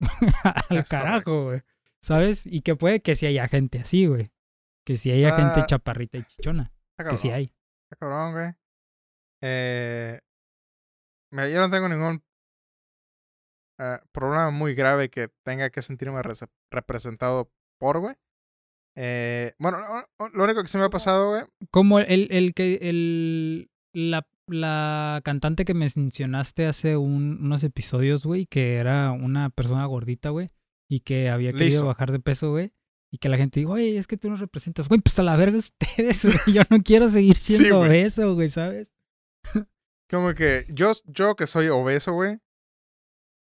Al 0.70 0.86
carajo, 0.86 1.44
güey. 1.44 1.60
¿Sabes? 2.00 2.46
Y 2.46 2.62
que 2.62 2.76
puede 2.76 3.02
que 3.02 3.14
sí 3.14 3.26
haya 3.26 3.46
gente 3.48 3.78
así, 3.78 4.06
güey. 4.06 4.30
Que 4.86 4.96
sí 4.96 5.10
haya 5.10 5.36
gente 5.36 5.60
Ah, 5.60 5.66
chaparrita 5.66 6.16
y 6.16 6.24
chichona. 6.24 6.72
Que 6.96 7.18
sí 7.18 7.28
cabrón. 7.28 7.34
hay. 7.34 7.52
Está 7.90 7.96
cabrón, 7.98 8.32
güey. 8.32 8.52
Eh, 9.42 10.20
mira, 11.34 11.48
yo 11.48 11.60
no 11.60 11.70
tengo 11.70 11.88
ningún 11.88 12.22
eh, 13.78 13.98
problema 14.12 14.50
muy 14.50 14.74
grave 14.74 15.10
que 15.10 15.28
tenga 15.44 15.70
que 15.70 15.82
sentirme 15.82 16.22
rese- 16.22 16.48
representado 16.70 17.50
por, 17.78 17.98
güey. 18.00 18.14
Eh, 18.96 19.52
bueno, 19.58 19.78
no- 19.80 20.04
no, 20.20 20.28
lo 20.32 20.44
único 20.44 20.62
que 20.62 20.68
se 20.68 20.78
me 20.78 20.84
ha 20.84 20.90
pasado, 20.90 21.30
güey. 21.30 21.42
Como 21.70 21.98
el, 21.98 22.28
el 22.30 22.54
que 22.54 22.78
el 22.82 23.70
la, 23.92 24.26
la 24.46 25.20
cantante 25.24 25.64
que 25.64 25.74
mencionaste 25.74 26.66
hace 26.66 26.96
un- 26.96 27.38
unos 27.42 27.64
episodios, 27.64 28.24
güey, 28.24 28.46
que 28.46 28.76
era 28.76 29.10
una 29.12 29.50
persona 29.50 29.84
gordita, 29.86 30.30
güey, 30.30 30.50
y 30.88 31.00
que 31.00 31.28
había 31.28 31.50
querido 31.52 31.66
Listo. 31.66 31.86
bajar 31.86 32.12
de 32.12 32.20
peso, 32.20 32.50
güey. 32.50 32.72
Y 33.12 33.18
que 33.18 33.28
la 33.28 33.36
gente 33.36 33.60
dijo, 33.60 33.72
oye, 33.72 33.96
es 33.96 34.08
que 34.08 34.16
tú 34.16 34.28
nos 34.28 34.40
representas, 34.40 34.88
güey, 34.88 35.00
pues 35.00 35.16
a 35.20 35.22
la 35.22 35.36
verga 35.36 35.56
ustedes, 35.58 36.24
güey. 36.24 36.54
Yo 36.56 36.62
no 36.70 36.82
quiero 36.82 37.08
seguir 37.08 37.36
Sí, 37.36 37.56
siendo 37.56 37.78
güey. 37.78 38.00
eso, 38.02 38.34
güey, 38.34 38.48
¿sabes? 38.48 38.92
Como 40.10 40.34
que 40.34 40.66
yo, 40.68 40.92
yo 41.06 41.36
que 41.36 41.46
soy 41.46 41.68
obeso, 41.68 42.12
güey. 42.12 42.38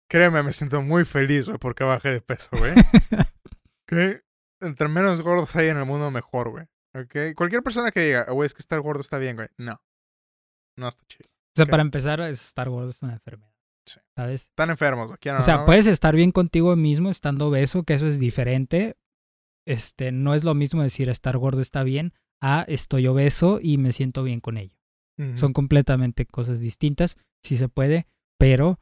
Créeme, 0.08 0.42
me 0.42 0.52
siento 0.52 0.82
muy 0.82 1.04
feliz, 1.04 1.46
güey, 1.46 1.58
porque 1.58 1.84
bajé 1.84 2.10
de 2.10 2.20
peso, 2.20 2.50
güey. 2.52 2.72
que 3.86 4.22
entre 4.60 4.88
menos 4.88 5.22
gordos 5.22 5.54
hay 5.56 5.68
en 5.68 5.78
el 5.78 5.84
mundo, 5.84 6.10
mejor, 6.10 6.50
güey. 6.50 6.66
¿Ok? 6.94 7.34
Cualquier 7.34 7.62
persona 7.62 7.90
que 7.90 8.00
diga, 8.00 8.24
güey, 8.30 8.46
es 8.46 8.54
que 8.54 8.60
estar 8.60 8.80
gordo 8.80 9.00
está 9.00 9.18
bien, 9.18 9.36
güey. 9.36 9.48
No. 9.56 9.82
No 10.76 10.88
está 10.88 11.02
chido. 11.06 11.28
O 11.28 11.56
sea, 11.56 11.66
para 11.66 11.82
empezar, 11.82 12.20
estar 12.20 12.68
gordo 12.68 12.90
es 12.90 13.02
una 13.02 13.14
enfermedad. 13.14 13.52
Sí. 13.86 14.00
¿Sabes? 14.16 14.42
Están 14.42 14.70
enfermos, 14.70 15.08
güey. 15.08 15.18
quieran 15.18 15.42
O 15.42 15.44
sea, 15.44 15.58
no, 15.58 15.64
puedes 15.66 15.86
estar 15.86 16.14
bien 16.14 16.32
contigo 16.32 16.74
mismo 16.76 17.10
estando 17.10 17.48
obeso, 17.48 17.84
que 17.84 17.94
eso 17.94 18.06
es 18.06 18.18
diferente. 18.18 18.96
Este, 19.66 20.12
no 20.12 20.34
es 20.34 20.44
lo 20.44 20.54
mismo 20.54 20.82
decir 20.82 21.08
estar 21.08 21.36
gordo 21.38 21.60
está 21.60 21.82
bien 21.82 22.12
a 22.40 22.64
estoy 22.68 23.06
obeso 23.06 23.58
y 23.62 23.78
me 23.78 23.92
siento 23.92 24.22
bien 24.22 24.40
con 24.40 24.58
ello. 24.58 24.76
Son 25.36 25.52
completamente 25.52 26.26
cosas 26.26 26.60
distintas. 26.60 27.16
Si 27.42 27.56
se 27.56 27.68
puede, 27.68 28.06
Pero 28.38 28.80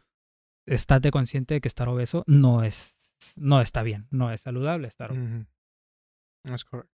estate 0.66 1.11
consciente 1.11 1.55
de 1.55 1.61
que 1.61 1.68
estar 1.68 1.89
obeso 1.89 2.24
no 2.26 2.62
es, 2.62 2.97
no 3.37 3.61
está 3.61 3.83
bien, 3.83 4.07
no 4.11 4.33
es 4.33 4.41
saludable 4.41 4.89
estar 4.89 5.12
obeso. 5.12 5.47
Es 6.45 6.64
correcto. 6.64 6.93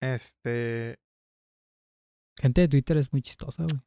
Este. 0.00 0.98
Gente 2.40 2.60
de 2.60 2.68
Twitter 2.68 2.96
es 2.96 3.12
muy 3.12 3.22
chistosa, 3.22 3.64
güey. 3.64 3.80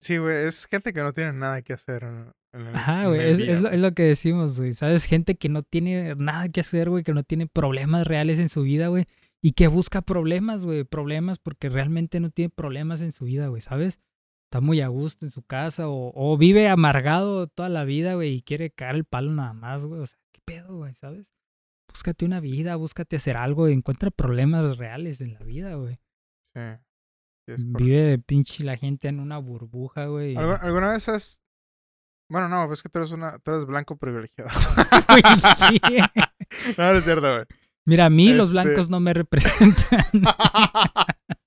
Sí, 0.00 0.16
güey, 0.16 0.46
es 0.46 0.66
gente 0.66 0.92
que 0.92 1.00
no 1.00 1.12
tiene 1.12 1.32
nada 1.32 1.62
que 1.62 1.72
hacer 1.72 2.04
en, 2.04 2.32
el, 2.52 2.74
Ajá, 2.74 3.12
es, 3.14 3.38
es 3.38 3.60
güey. 3.60 3.74
es 3.74 3.80
lo 3.80 3.92
que 3.94 4.04
decimos, 4.04 4.58
güey. 4.58 4.72
¿Sabes? 4.72 5.04
Gente 5.04 5.36
que 5.36 5.48
no 5.48 5.62
tiene 5.62 6.14
nada 6.14 6.48
que 6.48 6.60
hacer, 6.60 6.88
güey, 6.88 7.04
que 7.04 7.14
no 7.14 7.24
tiene 7.24 7.46
problemas 7.46 8.06
reales 8.06 8.38
en 8.38 8.48
su 8.48 8.62
vida, 8.62 8.88
güey. 8.88 9.06
Y 9.42 9.52
que 9.52 9.68
busca 9.68 10.02
problemas, 10.02 10.64
güey. 10.64 10.84
Problemas 10.84 11.38
porque 11.38 11.68
realmente 11.68 12.18
no 12.20 12.30
tiene 12.30 12.50
problemas 12.50 13.00
en 13.02 13.12
su 13.12 13.24
vida, 13.26 13.48
güey, 13.48 13.62
¿sabes? 13.62 14.00
Está 14.50 14.60
muy 14.60 14.80
a 14.80 14.88
gusto 14.88 15.24
en 15.26 15.30
su 15.30 15.42
casa 15.42 15.88
o, 15.88 16.10
o 16.14 16.36
vive 16.38 16.68
amargado 16.68 17.46
toda 17.48 17.68
la 17.68 17.84
vida, 17.84 18.14
güey, 18.14 18.34
y 18.36 18.42
quiere 18.42 18.70
caer 18.70 18.96
el 18.96 19.04
palo 19.04 19.30
nada 19.32 19.52
más, 19.52 19.84
güey. 19.84 20.00
O 20.00 20.06
sea, 20.06 20.18
¿qué 20.32 20.40
pedo, 20.44 20.76
güey? 20.78 20.94
¿Sabes? 20.94 21.26
Búscate 21.92 22.24
una 22.24 22.40
vida, 22.40 22.76
búscate 22.76 23.16
hacer 23.16 23.36
algo, 23.36 23.68
encuentra 23.68 24.10
problemas 24.10 24.76
reales 24.78 25.20
en 25.20 25.34
la 25.34 25.40
vida, 25.40 25.74
güey. 25.74 25.94
Sí. 26.42 26.60
es. 27.46 27.64
Vive 27.72 28.02
de 28.02 28.18
pinche 28.18 28.64
la 28.64 28.76
gente 28.76 29.08
en 29.08 29.20
una 29.20 29.38
burbuja, 29.38 30.06
güey. 30.06 30.32
y- 30.32 30.36
¿Algu- 30.36 30.58
¿Alguna 30.60 30.90
vez 30.90 31.08
has.? 31.08 31.42
Bueno, 32.30 32.48
no, 32.48 32.66
pues 32.66 32.82
que 32.82 32.88
tú 32.90 32.98
eres, 32.98 33.10
una, 33.12 33.38
tú 33.38 33.52
eres 33.52 33.64
blanco 33.66 33.96
privilegiado. 33.96 34.50
No, 36.78 36.92
no 36.92 36.98
es 36.98 37.04
cierto, 37.04 37.30
güey. 37.32 37.44
Mira, 37.88 38.06
a 38.06 38.10
mí 38.10 38.34
los 38.34 38.48
Este- 38.48 38.52
blancos 38.52 38.90
no 38.90 39.00
me 39.00 39.14
representan. 39.14 40.04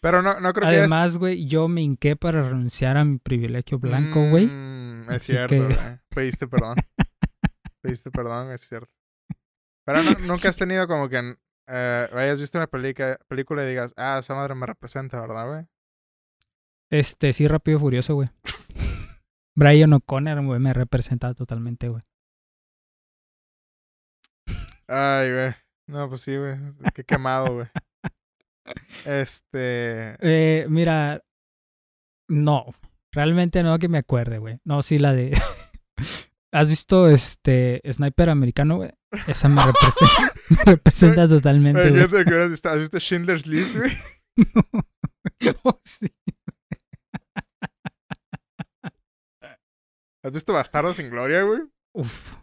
Pero 0.00 0.22
no, 0.22 0.38
no 0.40 0.52
creo 0.52 0.70
que 0.70 0.76
Además, 0.76 1.18
güey, 1.18 1.46
yo 1.46 1.66
me 1.66 1.82
hinqué 1.82 2.14
para 2.14 2.42
renunciar 2.42 2.96
a 2.96 3.04
mi 3.04 3.18
privilegio 3.18 3.80
blanco, 3.80 4.30
güey. 4.30 4.46
Mm, 4.46 5.10
es 5.10 5.22
cierto, 5.24 5.48
que- 5.48 5.64
güey. 5.64 5.76
Pediste 6.14 6.46
perdón. 6.46 6.76
Pediste 7.82 8.10
perdón, 8.12 8.52
es 8.52 8.60
cierto. 8.60 8.92
Pero 9.84 10.02
no- 10.04 10.18
nunca 10.28 10.48
has 10.48 10.56
tenido 10.56 10.86
como 10.86 11.08
que 11.08 11.34
eh, 11.68 12.08
hayas 12.12 12.38
visto 12.38 12.58
una 12.58 12.68
película 12.68 13.64
y 13.64 13.68
digas, 13.68 13.92
ah, 13.96 14.18
esa 14.20 14.34
madre 14.34 14.54
me 14.54 14.66
representa, 14.66 15.20
¿verdad, 15.20 15.48
güey? 15.48 15.66
Este, 16.90 17.32
sí, 17.32 17.48
rápido 17.48 17.78
y 17.78 17.80
furioso, 17.80 18.14
güey. 18.14 18.28
Brian 19.56 19.92
O'Connor, 19.92 20.44
güey, 20.44 20.60
me 20.60 20.72
representa 20.72 21.34
totalmente, 21.34 21.88
güey. 21.88 22.02
Ay, 24.88 25.32
güey. 25.32 25.54
No, 25.88 26.08
pues 26.08 26.20
sí, 26.22 26.36
güey. 26.36 26.54
Qué 26.94 27.04
quemado, 27.04 27.54
güey. 27.54 27.66
Este. 29.04 30.16
Eh, 30.20 30.66
mira, 30.68 31.22
no, 32.28 32.74
realmente 33.12 33.62
no 33.62 33.78
que 33.78 33.88
me 33.88 33.98
acuerde, 33.98 34.38
güey. 34.38 34.58
No, 34.64 34.82
sí, 34.82 34.98
la 34.98 35.12
de... 35.12 35.32
¿Has 36.52 36.70
visto 36.70 37.08
este 37.08 37.82
Sniper 37.92 38.30
americano, 38.30 38.76
güey? 38.76 38.90
Esa 39.26 39.48
me 39.48 39.62
representa, 39.64 40.32
me 40.50 40.64
representa 40.64 41.28
totalmente, 41.28 41.90
güey. 41.90 42.52
está- 42.52 42.72
¿Has 42.72 42.80
visto 42.80 42.98
Schindler's 42.98 43.46
List, 43.46 43.76
güey? 43.76 43.92
Oh, 45.64 45.80
sí. 45.84 46.06
¿Has 50.24 50.32
visto 50.32 50.52
Bastardo 50.52 50.92
sin 50.92 51.10
Gloria, 51.10 51.42
güey? 51.42 51.60
Uf, 51.94 52.36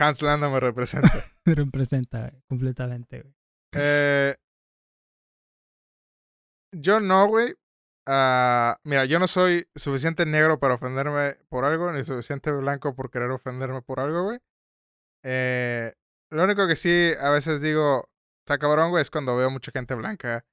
Hans 0.00 0.22
Landa 0.22 0.48
me 0.48 0.58
representa. 0.58 1.10
me 1.44 1.54
representa 1.54 2.32
completamente, 2.48 3.20
güey. 3.20 3.34
Eh, 3.72 4.34
yo 6.72 7.00
no, 7.00 7.26
güey. 7.28 7.54
Ah, 8.06 8.80
mira, 8.82 9.04
yo 9.04 9.18
no 9.18 9.28
soy 9.28 9.68
suficiente 9.74 10.24
negro 10.24 10.58
para 10.58 10.74
ofenderme 10.74 11.36
por 11.48 11.64
algo, 11.64 11.92
ni 11.92 12.02
suficiente 12.02 12.50
blanco 12.50 12.96
por 12.96 13.10
querer 13.10 13.30
ofenderme 13.30 13.82
por 13.82 14.00
algo, 14.00 14.24
güey. 14.24 14.38
Eh, 15.22 15.92
lo 16.30 16.44
único 16.44 16.66
que 16.66 16.76
sí 16.76 17.12
a 17.20 17.30
veces 17.30 17.60
digo, 17.60 18.08
está 18.40 18.58
cabrón, 18.58 18.90
güey, 18.90 19.02
es 19.02 19.10
cuando 19.10 19.36
veo 19.36 19.50
mucha 19.50 19.70
gente 19.70 19.94
blanca 19.94 20.46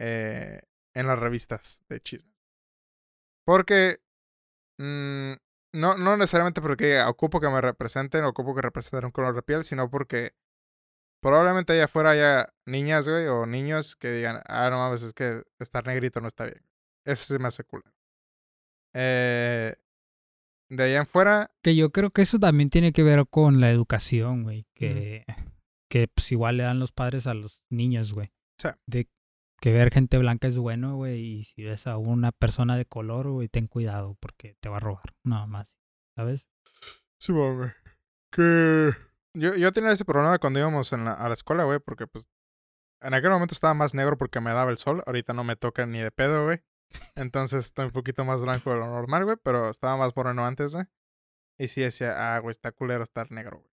eh, 0.00 0.62
en 0.94 1.06
las 1.06 1.18
revistas 1.18 1.84
de 1.88 2.00
chisme. 2.00 2.32
Porque 3.44 4.00
mm, 4.78 5.34
no, 5.72 5.96
no 5.96 6.16
necesariamente 6.16 6.60
porque 6.60 7.00
ocupo 7.02 7.40
que 7.40 7.48
me 7.48 7.60
representen, 7.60 8.24
ocupo 8.24 8.54
que 8.54 8.62
representen 8.62 9.06
un 9.06 9.12
color 9.12 9.34
de 9.34 9.42
piel, 9.42 9.64
sino 9.64 9.90
porque 9.90 10.34
probablemente 11.20 11.72
allá 11.72 11.84
afuera 11.84 12.10
haya 12.10 12.52
niñas, 12.66 13.08
güey, 13.08 13.26
o 13.26 13.46
niños 13.46 13.96
que 13.96 14.10
digan, 14.10 14.42
ah, 14.46 14.68
no 14.70 14.78
mames, 14.78 15.02
es 15.02 15.12
que 15.12 15.42
estar 15.58 15.86
negrito 15.86 16.20
no 16.20 16.28
está 16.28 16.44
bien. 16.44 16.62
Eso 17.04 17.24
sí 17.24 17.38
me 17.40 17.48
hace 17.48 17.64
culero. 17.64 17.92
Eh, 18.94 19.74
de 20.70 20.84
allá 20.84 20.98
en 20.98 21.06
fuera, 21.06 21.50
Que 21.62 21.74
yo 21.76 21.90
creo 21.90 22.10
que 22.10 22.22
eso 22.22 22.38
también 22.38 22.68
tiene 22.68 22.92
que 22.92 23.02
ver 23.02 23.26
con 23.28 23.60
la 23.60 23.70
educación, 23.70 24.42
güey. 24.42 24.66
Que, 24.74 25.24
que 25.88 26.08
pues 26.08 26.30
igual 26.32 26.58
le 26.58 26.64
dan 26.64 26.78
los 26.78 26.92
padres 26.92 27.26
a 27.26 27.34
los 27.34 27.62
niños, 27.70 28.12
güey. 28.12 28.28
Sí. 28.58 28.68
De 28.86 29.08
que 29.60 29.72
ver 29.72 29.92
gente 29.92 30.18
blanca 30.18 30.48
es 30.48 30.56
bueno, 30.58 30.96
güey. 30.96 31.20
Y 31.20 31.44
si 31.44 31.64
ves 31.64 31.86
a 31.86 31.96
una 31.98 32.32
persona 32.32 32.76
de 32.76 32.84
color, 32.86 33.28
güey, 33.30 33.48
ten 33.48 33.66
cuidado 33.66 34.16
porque 34.20 34.56
te 34.60 34.68
va 34.68 34.78
a 34.78 34.80
robar. 34.80 35.14
Nada 35.24 35.46
más. 35.46 35.76
¿Sabes? 36.16 36.46
Sí, 37.20 37.32
güey. 37.32 37.70
Que. 38.32 38.92
Yo, 39.34 39.54
yo 39.56 39.72
tenía 39.72 39.90
ese 39.90 40.04
problema 40.04 40.38
cuando 40.38 40.58
íbamos 40.58 40.92
en 40.92 41.04
la- 41.04 41.12
a 41.14 41.28
la 41.28 41.34
escuela, 41.34 41.64
güey, 41.64 41.78
porque 41.80 42.06
pues. 42.06 42.28
En 43.00 43.14
aquel 43.14 43.30
momento 43.30 43.54
estaba 43.54 43.74
más 43.74 43.94
negro 43.94 44.18
porque 44.18 44.40
me 44.40 44.50
daba 44.50 44.70
el 44.72 44.78
sol. 44.78 45.02
Ahorita 45.06 45.32
no 45.32 45.44
me 45.44 45.54
toca 45.54 45.86
ni 45.86 46.00
de 46.00 46.10
pedo, 46.10 46.44
güey. 46.46 46.60
Entonces 47.14 47.66
estoy 47.66 47.86
un 47.86 47.92
poquito 47.92 48.24
más 48.24 48.42
blanco 48.42 48.70
de 48.70 48.76
lo 48.78 48.86
normal, 48.86 49.24
güey, 49.24 49.36
pero 49.42 49.70
estaba 49.70 49.96
más 49.96 50.16
moreno 50.16 50.44
antes, 50.44 50.74
güey. 50.74 50.86
Y 51.58 51.68
sí 51.68 51.80
decía, 51.82 52.34
ah, 52.34 52.38
güey, 52.40 52.50
está 52.50 52.72
culero 52.72 53.02
estar 53.04 53.30
negro, 53.30 53.58
güey. 53.58 53.70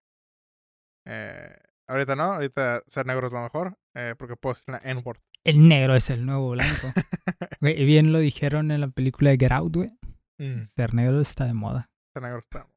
Eh, 1.07 1.55
ahorita 1.87 2.15
no, 2.15 2.23
ahorita 2.33 2.81
ser 2.87 3.05
negro 3.05 3.27
es 3.27 3.33
lo 3.33 3.41
mejor, 3.41 3.77
eh, 3.95 4.15
porque 4.17 4.35
puedo 4.35 4.53
decir 4.53 4.65
la 4.69 4.79
N-word. 4.83 5.19
El 5.45 5.67
negro 5.67 5.95
es 5.95 6.09
el 6.09 6.25
nuevo 6.25 6.51
blanco. 6.51 6.91
Güey, 7.61 7.81
y 7.81 7.85
bien 7.85 8.11
lo 8.11 8.19
dijeron 8.19 8.71
en 8.71 8.81
la 8.81 8.89
película 8.89 9.29
de 9.29 9.37
Get 9.37 9.51
Out, 9.51 9.75
güey. 9.75 9.91
Mm. 10.39 10.67
Ser 10.75 10.93
negro 10.93 11.21
está 11.21 11.45
de 11.45 11.53
moda. 11.53 11.89
Este 12.09 12.21
negro 12.21 12.39
está. 12.39 12.67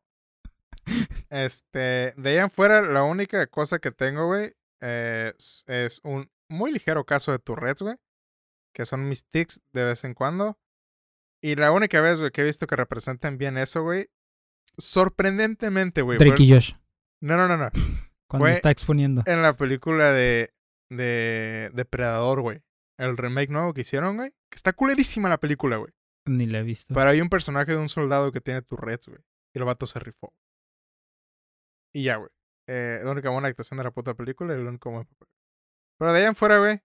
Este, 1.30 2.14
de 2.16 2.30
ahí 2.30 2.38
en 2.38 2.50
fuera, 2.50 2.80
la 2.82 3.02
única 3.02 3.46
cosa 3.48 3.78
que 3.78 3.90
tengo, 3.90 4.26
güey, 4.26 4.54
es, 4.80 5.64
es 5.66 6.00
un 6.04 6.30
muy 6.48 6.72
ligero 6.72 7.04
caso 7.04 7.32
de 7.32 7.38
Tourette's, 7.38 7.82
güey. 7.82 7.96
Que 8.74 8.86
son 8.86 9.08
mis 9.08 9.24
tics 9.26 9.60
de 9.72 9.84
vez 9.84 10.04
en 10.04 10.14
cuando. 10.14 10.58
Y 11.42 11.56
la 11.56 11.72
única 11.72 12.00
vez, 12.00 12.20
güey, 12.20 12.30
que 12.30 12.42
he 12.42 12.44
visto 12.44 12.66
que 12.66 12.76
representan 12.76 13.38
bien 13.38 13.58
eso, 13.58 13.82
güey. 13.82 14.08
Sorprendentemente, 14.76 16.02
güey. 16.02 16.18
Drake 16.18 16.42
y 16.42 16.52
Josh, 16.52 16.72
No, 17.20 17.36
no, 17.36 17.48
no, 17.48 17.56
no. 17.56 17.70
cuando 18.28 18.48
está 18.48 18.70
exponiendo. 18.70 19.22
En 19.26 19.42
la 19.42 19.56
película 19.56 20.12
de, 20.12 20.52
de 20.90 21.70
Depredador, 21.74 22.40
güey. 22.40 22.62
El 22.98 23.16
remake 23.16 23.50
nuevo 23.50 23.74
que 23.74 23.82
hicieron, 23.82 24.16
güey. 24.16 24.30
Que 24.50 24.56
está 24.56 24.72
culerísima 24.72 25.28
la 25.28 25.38
película, 25.38 25.76
güey. 25.76 25.92
Ni 26.26 26.46
la 26.46 26.58
he 26.58 26.62
visto. 26.62 26.92
Pero 26.94 27.08
hay 27.10 27.20
un 27.20 27.28
personaje 27.28 27.72
de 27.72 27.78
un 27.78 27.88
soldado 27.88 28.32
que 28.32 28.40
tiene 28.40 28.62
Tourette's, 28.62 29.08
güey. 29.08 29.20
Y 29.54 29.58
el 29.58 29.64
vato 29.64 29.86
se 29.86 29.98
rifó. 30.00 30.34
Y 31.94 32.04
ya, 32.04 32.16
güey. 32.16 32.30
Eh, 32.68 33.00
la 33.02 33.10
única 33.12 33.30
buena 33.30 33.48
actuación 33.48 33.78
de 33.78 33.84
la 33.84 33.90
puta 33.92 34.14
película 34.14 34.52
y 34.54 34.58
el 34.58 34.66
único 34.66 34.90
buen 34.90 35.04
papel. 35.04 35.28
Pero 35.98 36.12
de 36.12 36.18
allá 36.18 36.28
en 36.28 36.34
fuera, 36.34 36.58
güey. 36.58 36.80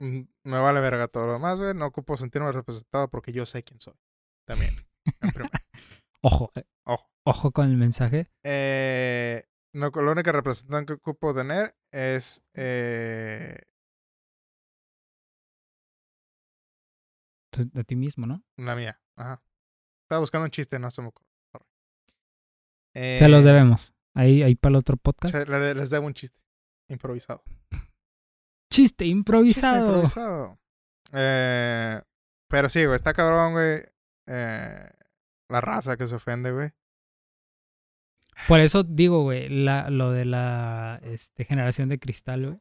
mm, 0.00 0.20
Me 0.44 0.58
vale 0.58 0.80
verga 0.80 1.08
todo 1.08 1.26
lo 1.26 1.32
demás, 1.34 1.60
güey. 1.60 1.74
No 1.74 1.86
ocupo 1.86 2.16
sentirme 2.16 2.50
representado 2.52 3.08
porque 3.08 3.32
yo 3.32 3.44
sé 3.44 3.62
quién 3.62 3.80
soy. 3.80 3.94
También. 4.46 4.74
en. 5.20 5.30
Ojo, 6.22 6.50
eh, 6.56 6.64
Ojo. 6.84 7.08
ojo 7.24 7.52
con 7.52 7.68
el 7.68 7.76
mensaje. 7.76 8.28
Eh, 8.44 9.44
no, 9.78 9.90
la 10.02 10.12
única 10.12 10.32
representación 10.32 10.86
que 10.86 10.92
ocupo 10.94 11.34
tener 11.34 11.74
es. 11.92 12.42
Eh, 12.54 13.60
De, 17.56 17.82
ti 17.84 17.96
mismo, 17.96 18.26
¿no? 18.26 18.44
la 18.56 18.76
mía. 18.76 19.00
Ajá. 19.16 19.42
Estaba 20.04 20.20
buscando 20.20 20.44
un 20.44 20.50
chiste, 20.50 20.78
no 20.78 20.90
se 20.92 21.02
me 21.02 21.08
ocurre. 21.08 21.26
Se 22.94 23.28
los 23.28 23.44
Eh, 23.44 23.46
debemos. 23.48 23.92
Ahí, 24.14 24.42
ahí 24.42 24.54
para 24.54 24.70
el 24.70 24.76
otro 24.76 24.96
podcast. 24.96 25.34
Les 25.48 25.90
debo 25.90 26.06
un 26.06 26.14
chiste. 26.14 26.40
Improvisado. 26.88 27.42
Chiste 27.72 27.86
Chiste 28.70 29.04
improvisado. 29.06 29.86
improvisado. 29.86 30.58
Eh, 31.12 32.00
pero 32.48 32.68
sí, 32.68 32.84
güey, 32.84 32.94
está 32.96 33.12
cabrón, 33.12 33.52
güey. 33.54 33.82
Eh, 34.26 34.90
la 35.48 35.60
raza 35.60 35.96
que 35.96 36.06
se 36.06 36.14
ofende, 36.14 36.52
güey. 36.52 36.70
Por 38.46 38.60
eso 38.60 38.84
digo, 38.84 39.22
güey, 39.22 39.48
la, 39.48 39.90
lo 39.90 40.12
de 40.12 40.24
la 40.24 41.00
este, 41.04 41.44
generación 41.44 41.88
de 41.88 41.98
cristal, 41.98 42.46
güey. 42.46 42.58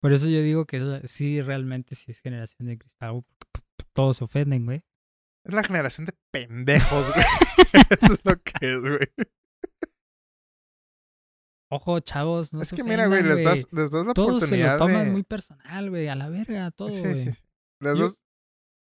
Por 0.00 0.12
eso 0.12 0.26
yo 0.28 0.40
digo 0.42 0.66
que 0.66 1.02
sí, 1.06 1.40
realmente 1.42 1.94
sí 1.94 2.10
es 2.10 2.20
generación 2.20 2.66
de 2.68 2.78
cristal, 2.78 3.12
güey, 3.12 3.22
porque 3.38 3.46
p- 3.52 3.60
p- 3.76 3.90
todos 3.92 4.16
se 4.16 4.24
ofenden, 4.24 4.64
güey. 4.64 4.82
Es 5.44 5.54
la 5.54 5.62
generación 5.64 6.06
de 6.06 6.14
pendejos, 6.32 7.06
güey. 7.14 7.24
Eso 8.00 8.12
es 8.14 8.20
lo 8.24 8.36
que 8.42 8.52
es, 8.62 8.80
güey. 8.82 9.28
Ojo, 11.70 12.00
chavos, 12.00 12.52
no 12.52 12.62
es 12.62 12.68
se 12.68 12.76
que 12.76 12.82
mira, 12.84 13.06
güey, 13.06 13.22
les 13.22 13.44
das, 13.44 13.66
les 13.72 13.90
das 13.90 14.06
la 14.06 14.14
Todos 14.14 14.26
se 14.26 14.32
lo 14.32 14.36
oportunidad 14.46 14.78
toman 14.78 15.04
de... 15.06 15.10
muy 15.10 15.22
personal, 15.22 15.90
güey, 15.90 16.08
a 16.08 16.14
la 16.14 16.28
verga, 16.30 16.70
todo, 16.70 16.88
Sí, 16.88 17.00
güey. 17.00 17.26
sí, 17.26 17.32
sí. 17.32 17.44
Les 17.80 17.98
Yo- 17.98 18.04
das... 18.04 18.24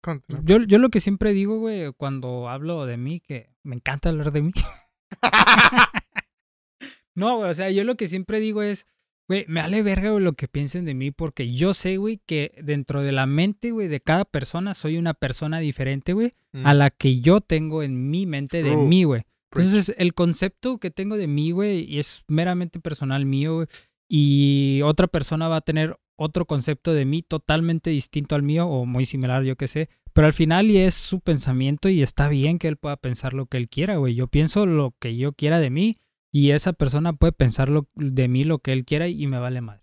Continúa. 0.02 0.42
Yo, 0.44 0.58
yo 0.58 0.78
lo 0.78 0.90
que 0.90 1.00
siempre 1.00 1.32
digo, 1.32 1.58
güey, 1.60 1.92
cuando 1.94 2.48
hablo 2.50 2.84
de 2.84 2.96
mí, 2.98 3.20
que 3.20 3.48
me 3.62 3.76
encanta 3.76 4.10
hablar 4.10 4.32
de 4.32 4.42
mí. 4.42 4.52
no, 7.14 7.38
güey, 7.38 7.50
o 7.50 7.54
sea, 7.54 7.70
yo 7.70 7.84
lo 7.84 7.96
que 7.96 8.08
siempre 8.08 8.40
digo 8.40 8.62
es, 8.62 8.86
güey, 9.28 9.44
me 9.48 9.60
vale 9.60 9.82
verga, 9.82 10.10
güey, 10.10 10.22
lo 10.24 10.32
que 10.34 10.48
piensen 10.48 10.84
de 10.84 10.94
mí, 10.94 11.10
porque 11.10 11.50
yo 11.50 11.74
sé, 11.74 11.96
güey, 11.96 12.20
que 12.26 12.52
dentro 12.62 13.02
de 13.02 13.12
la 13.12 13.26
mente, 13.26 13.70
güey, 13.70 13.88
de 13.88 14.00
cada 14.00 14.24
persona 14.24 14.74
soy 14.74 14.96
una 14.98 15.14
persona 15.14 15.60
diferente, 15.60 16.12
güey, 16.12 16.34
a 16.64 16.74
Mm, 16.74 16.78
la 16.78 16.90
que 16.90 17.20
yo 17.20 17.40
tengo 17.40 17.82
en 17.82 18.10
mi 18.10 18.26
mente 18.26 18.62
de 18.62 18.70
True. 18.72 18.84
mí, 18.86 19.04
güey. 19.04 19.22
Entonces, 19.52 19.94
el 19.98 20.14
concepto 20.14 20.78
que 20.78 20.90
tengo 20.90 21.16
de 21.16 21.28
mí, 21.28 21.52
güey, 21.52 21.98
es 21.98 22.24
meramente 22.26 22.80
personal 22.80 23.24
mío, 23.24 23.54
güey. 23.56 23.66
Y 24.08 24.80
otra 24.82 25.06
persona 25.06 25.46
va 25.48 25.56
a 25.56 25.60
tener 25.60 25.96
otro 26.16 26.44
concepto 26.44 26.92
de 26.92 27.04
mí 27.04 27.22
totalmente 27.22 27.90
distinto 27.90 28.34
al 28.34 28.42
mío 28.42 28.66
o 28.66 28.84
muy 28.84 29.06
similar, 29.06 29.44
yo 29.44 29.56
qué 29.56 29.68
sé. 29.68 29.88
Pero 30.14 30.26
al 30.28 30.32
final 30.32 30.70
y 30.70 30.78
es 30.78 30.94
su 30.94 31.20
pensamiento 31.20 31.88
y 31.88 32.00
está 32.00 32.28
bien 32.28 32.58
que 32.58 32.68
él 32.68 32.76
pueda 32.76 32.96
pensar 32.96 33.34
lo 33.34 33.46
que 33.46 33.56
él 33.56 33.68
quiera, 33.68 33.96
güey. 33.96 34.14
Yo 34.14 34.28
pienso 34.28 34.64
lo 34.64 34.94
que 35.00 35.16
yo 35.16 35.32
quiera 35.32 35.58
de 35.58 35.70
mí 35.70 35.96
y 36.32 36.50
esa 36.52 36.72
persona 36.72 37.12
puede 37.14 37.32
pensar 37.32 37.68
lo- 37.68 37.88
de 37.96 38.28
mí 38.28 38.44
lo 38.44 38.60
que 38.60 38.72
él 38.72 38.84
quiera 38.84 39.08
y 39.08 39.26
me 39.26 39.38
vale 39.38 39.60
madre. 39.60 39.82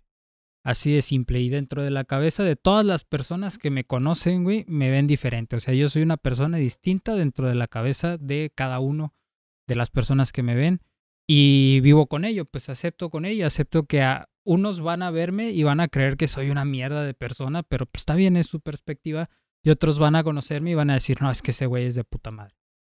Así 0.64 0.92
de 0.92 1.02
simple. 1.02 1.40
Y 1.40 1.50
dentro 1.50 1.82
de 1.82 1.90
la 1.90 2.04
cabeza 2.04 2.44
de 2.44 2.56
todas 2.56 2.84
las 2.84 3.04
personas 3.04 3.58
que 3.58 3.70
me 3.70 3.84
conocen, 3.84 4.44
güey, 4.44 4.64
me 4.68 4.90
ven 4.90 5.06
diferente. 5.06 5.56
O 5.56 5.60
sea, 5.60 5.74
yo 5.74 5.88
soy 5.88 6.02
una 6.02 6.16
persona 6.16 6.56
distinta 6.56 7.14
dentro 7.14 7.46
de 7.48 7.54
la 7.54 7.68
cabeza 7.68 8.16
de 8.16 8.52
cada 8.54 8.78
uno 8.78 9.14
de 9.68 9.74
las 9.74 9.90
personas 9.90 10.32
que 10.32 10.42
me 10.42 10.54
ven 10.54 10.80
y 11.28 11.80
vivo 11.80 12.06
con 12.06 12.24
ello, 12.24 12.46
pues 12.46 12.68
acepto 12.68 13.10
con 13.10 13.24
ello, 13.24 13.46
acepto 13.46 13.84
que 13.84 14.02
a 14.02 14.28
unos 14.44 14.80
van 14.80 15.02
a 15.02 15.10
verme 15.10 15.50
y 15.50 15.62
van 15.62 15.80
a 15.80 15.88
creer 15.88 16.16
que 16.16 16.26
soy 16.26 16.50
una 16.50 16.64
mierda 16.64 17.04
de 17.04 17.14
persona, 17.14 17.62
pero 17.62 17.86
pues 17.86 18.00
está 18.02 18.14
bien, 18.14 18.36
es 18.36 18.46
su 18.48 18.60
perspectiva, 18.60 19.28
y 19.62 19.70
otros 19.70 19.98
van 19.98 20.16
a 20.16 20.24
conocerme 20.24 20.70
y 20.70 20.74
van 20.74 20.90
a 20.90 20.94
decir, 20.94 21.20
no, 21.22 21.30
es 21.30 21.42
que 21.42 21.52
ese 21.52 21.66
güey 21.66 21.86
es 21.86 21.94
de 21.94 22.04
puta 22.04 22.30
madre. 22.30 22.54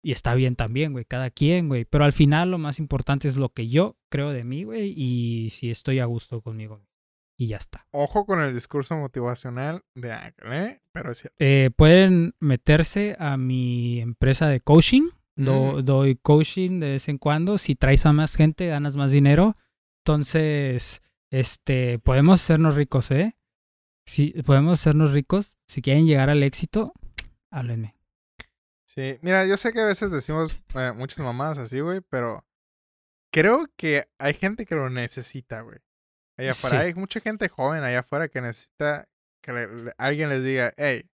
Y 0.05 0.11
está 0.11 0.33
bien 0.35 0.55
también, 0.55 0.91
güey, 0.91 1.05
cada 1.05 1.29
quien, 1.29 1.69
güey, 1.69 1.85
pero 1.85 2.03
al 2.03 2.11
final 2.13 2.51
lo 2.51 2.57
más 2.57 2.77
importante 2.79 3.27
es 3.27 3.35
lo 3.37 3.49
que 3.49 3.69
yo 3.69 3.95
creo 4.09 4.31
de 4.31 4.43
mí, 4.43 4.63
güey, 4.65 4.93
y 4.97 5.49
si 5.51 5.71
estoy 5.71 5.99
a 5.99 6.05
gusto 6.05 6.41
conmigo. 6.41 6.81
Y 7.35 7.47
ya 7.47 7.57
está. 7.57 7.87
Ojo 7.91 8.25
con 8.25 8.41
el 8.41 8.53
discurso 8.53 8.95
motivacional 8.95 9.81
de 9.95 10.11
Ángel, 10.11 10.53
¿eh? 10.53 10.81
Pero 10.93 11.11
es 11.11 11.17
cierto. 11.19 11.35
Eh, 11.39 11.71
pueden 11.75 12.35
meterse 12.39 13.15
a 13.17 13.37
mi 13.37 13.99
empresa 14.01 14.47
de 14.47 14.59
coaching. 14.59 15.09
Do- 15.35 15.77
Mm. 15.79 15.85
Doy 15.85 16.15
coaching 16.17 16.79
de 16.79 16.89
vez 16.91 17.09
en 17.09 17.17
cuando. 17.17 17.57
Si 17.57 17.73
traes 17.75 18.05
a 18.05 18.13
más 18.13 18.35
gente, 18.35 18.67
ganas 18.67 18.95
más 18.97 19.11
dinero. 19.11 19.55
Entonces, 20.05 21.01
este, 21.31 21.97
podemos 21.99 22.41
hacernos 22.43 22.75
ricos, 22.75 23.09
¿eh? 23.09 23.35
Si 24.05 24.31
podemos 24.43 24.79
hacernos 24.79 25.11
ricos. 25.11 25.55
Si 25.67 25.81
quieren 25.81 26.05
llegar 26.05 26.29
al 26.29 26.43
éxito, 26.43 26.91
háblenme. 27.49 27.95
Sí, 28.85 29.17
mira, 29.21 29.45
yo 29.47 29.57
sé 29.57 29.73
que 29.73 29.79
a 29.81 29.85
veces 29.85 30.11
decimos 30.11 30.57
eh, 30.75 30.91
muchas 30.95 31.19
mamadas 31.19 31.57
así, 31.57 31.79
güey, 31.79 32.01
pero 32.01 32.45
creo 33.31 33.65
que 33.75 34.07
hay 34.19 34.33
gente 34.35 34.65
que 34.65 34.75
lo 34.75 34.89
necesita, 34.89 35.61
güey. 35.61 35.79
Allá 36.37 36.51
afuera, 36.51 36.81
Sí. 36.81 36.85
hay 36.87 36.93
mucha 36.93 37.19
gente 37.19 37.47
joven 37.49 37.83
allá 37.83 37.99
afuera 37.99 38.27
que 38.27 38.41
necesita 38.41 39.07
que 39.41 39.51
le- 39.53 39.67
le- 39.85 39.93
alguien 39.97 40.29
les 40.29 40.43
diga, 40.43 40.73
hey, 40.77 41.09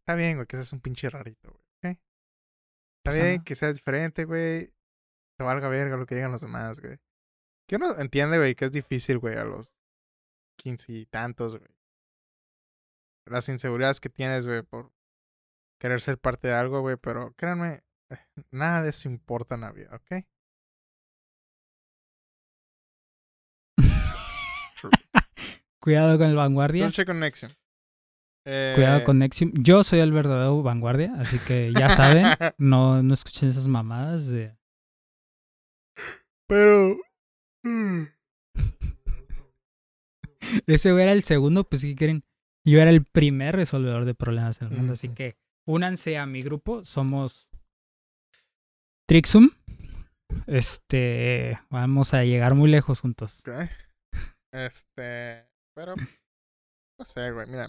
está 0.00 0.14
bien, 0.14 0.36
güey, 0.36 0.46
que 0.46 0.56
seas 0.56 0.72
un 0.72 0.80
pinche 0.80 1.08
rarito, 1.10 1.50
güey, 1.50 1.94
¿ok? 1.94 2.00
Está 3.04 3.16
bien 3.22 3.42
que 3.44 3.54
seas 3.54 3.76
diferente, 3.76 4.24
güey, 4.24 4.72
te 5.38 5.44
valga 5.44 5.68
verga 5.68 5.96
lo 5.96 6.06
que 6.06 6.14
digan 6.16 6.32
los 6.32 6.40
demás, 6.42 6.80
güey. 6.80 6.98
Que 7.68 7.76
uno 7.76 7.96
entiende, 7.98 8.38
güey, 8.38 8.54
que 8.54 8.64
es 8.66 8.72
difícil, 8.72 9.18
güey, 9.18 9.36
a 9.36 9.44
los 9.44 9.74
quince 10.56 10.92
y 10.92 11.06
tantos, 11.06 11.56
güey. 11.58 11.70
Las 13.26 13.48
inseguridades 13.48 14.00
que 14.00 14.08
tienes, 14.08 14.46
güey, 14.46 14.62
por 14.62 14.92
querer 15.80 16.00
ser 16.00 16.18
parte 16.18 16.48
de 16.48 16.54
algo, 16.54 16.80
güey, 16.80 16.96
pero 16.96 17.32
créanme, 17.34 17.82
eh, 18.10 18.18
nada 18.50 18.82
de 18.82 18.90
eso 18.90 19.08
importa 19.08 19.56
en 19.56 19.62
la 19.62 19.72
vida, 19.72 19.94
¿ok? 19.96 20.24
Cuidado 25.80 26.18
con 26.18 26.28
el 26.28 26.36
vanguardia. 26.36 26.90
Connection. 27.04 27.52
Cuidado 28.44 29.00
Eh, 29.00 29.04
con 29.04 29.18
Nexium. 29.18 29.52
Yo 29.54 29.82
soy 29.82 29.98
el 29.98 30.12
verdadero 30.12 30.62
vanguardia, 30.62 31.14
así 31.18 31.36
que 31.40 31.72
ya 31.76 31.88
saben, 31.88 32.26
no, 32.58 33.02
no 33.02 33.12
escuchen 33.14 33.48
esas 33.48 33.66
mamadas 33.66 34.28
de... 34.28 34.56
Pero... 36.48 36.96
mm, 37.64 38.04
Ese 40.66 40.92
güey 40.92 41.04
era 41.04 41.12
el 41.12 41.22
segundo, 41.22 41.64
pues 41.64 41.82
¿qué 41.82 41.94
quieren? 41.94 42.24
Yo 42.64 42.80
era 42.80 42.90
el 42.90 43.04
primer 43.04 43.56
resolvedor 43.56 44.04
de 44.04 44.14
problemas 44.14 44.60
en 44.60 44.68
el 44.68 44.76
mundo, 44.76 44.94
así 44.94 45.08
que 45.08 45.36
únanse 45.66 46.18
a 46.18 46.26
mi 46.26 46.42
grupo, 46.42 46.84
somos 46.84 47.48
Trixum. 49.06 49.50
Este, 50.48 51.60
vamos 51.70 52.12
a 52.12 52.24
llegar 52.24 52.54
muy 52.54 52.68
lejos 52.68 53.00
juntos. 53.00 53.42
Este... 54.52 55.48
Pero... 55.74 55.94
No 56.98 57.04
sé, 57.04 57.30
güey, 57.30 57.46
mira. 57.46 57.68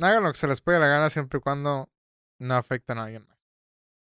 Hagan 0.00 0.22
lo 0.22 0.32
que 0.32 0.38
se 0.38 0.46
les 0.46 0.60
pegue 0.60 0.78
la 0.78 0.86
gana 0.86 1.10
siempre 1.10 1.38
y 1.38 1.42
cuando 1.42 1.90
no 2.40 2.54
afecten 2.54 2.98
a 2.98 3.04
alguien 3.04 3.26
más. 3.26 3.38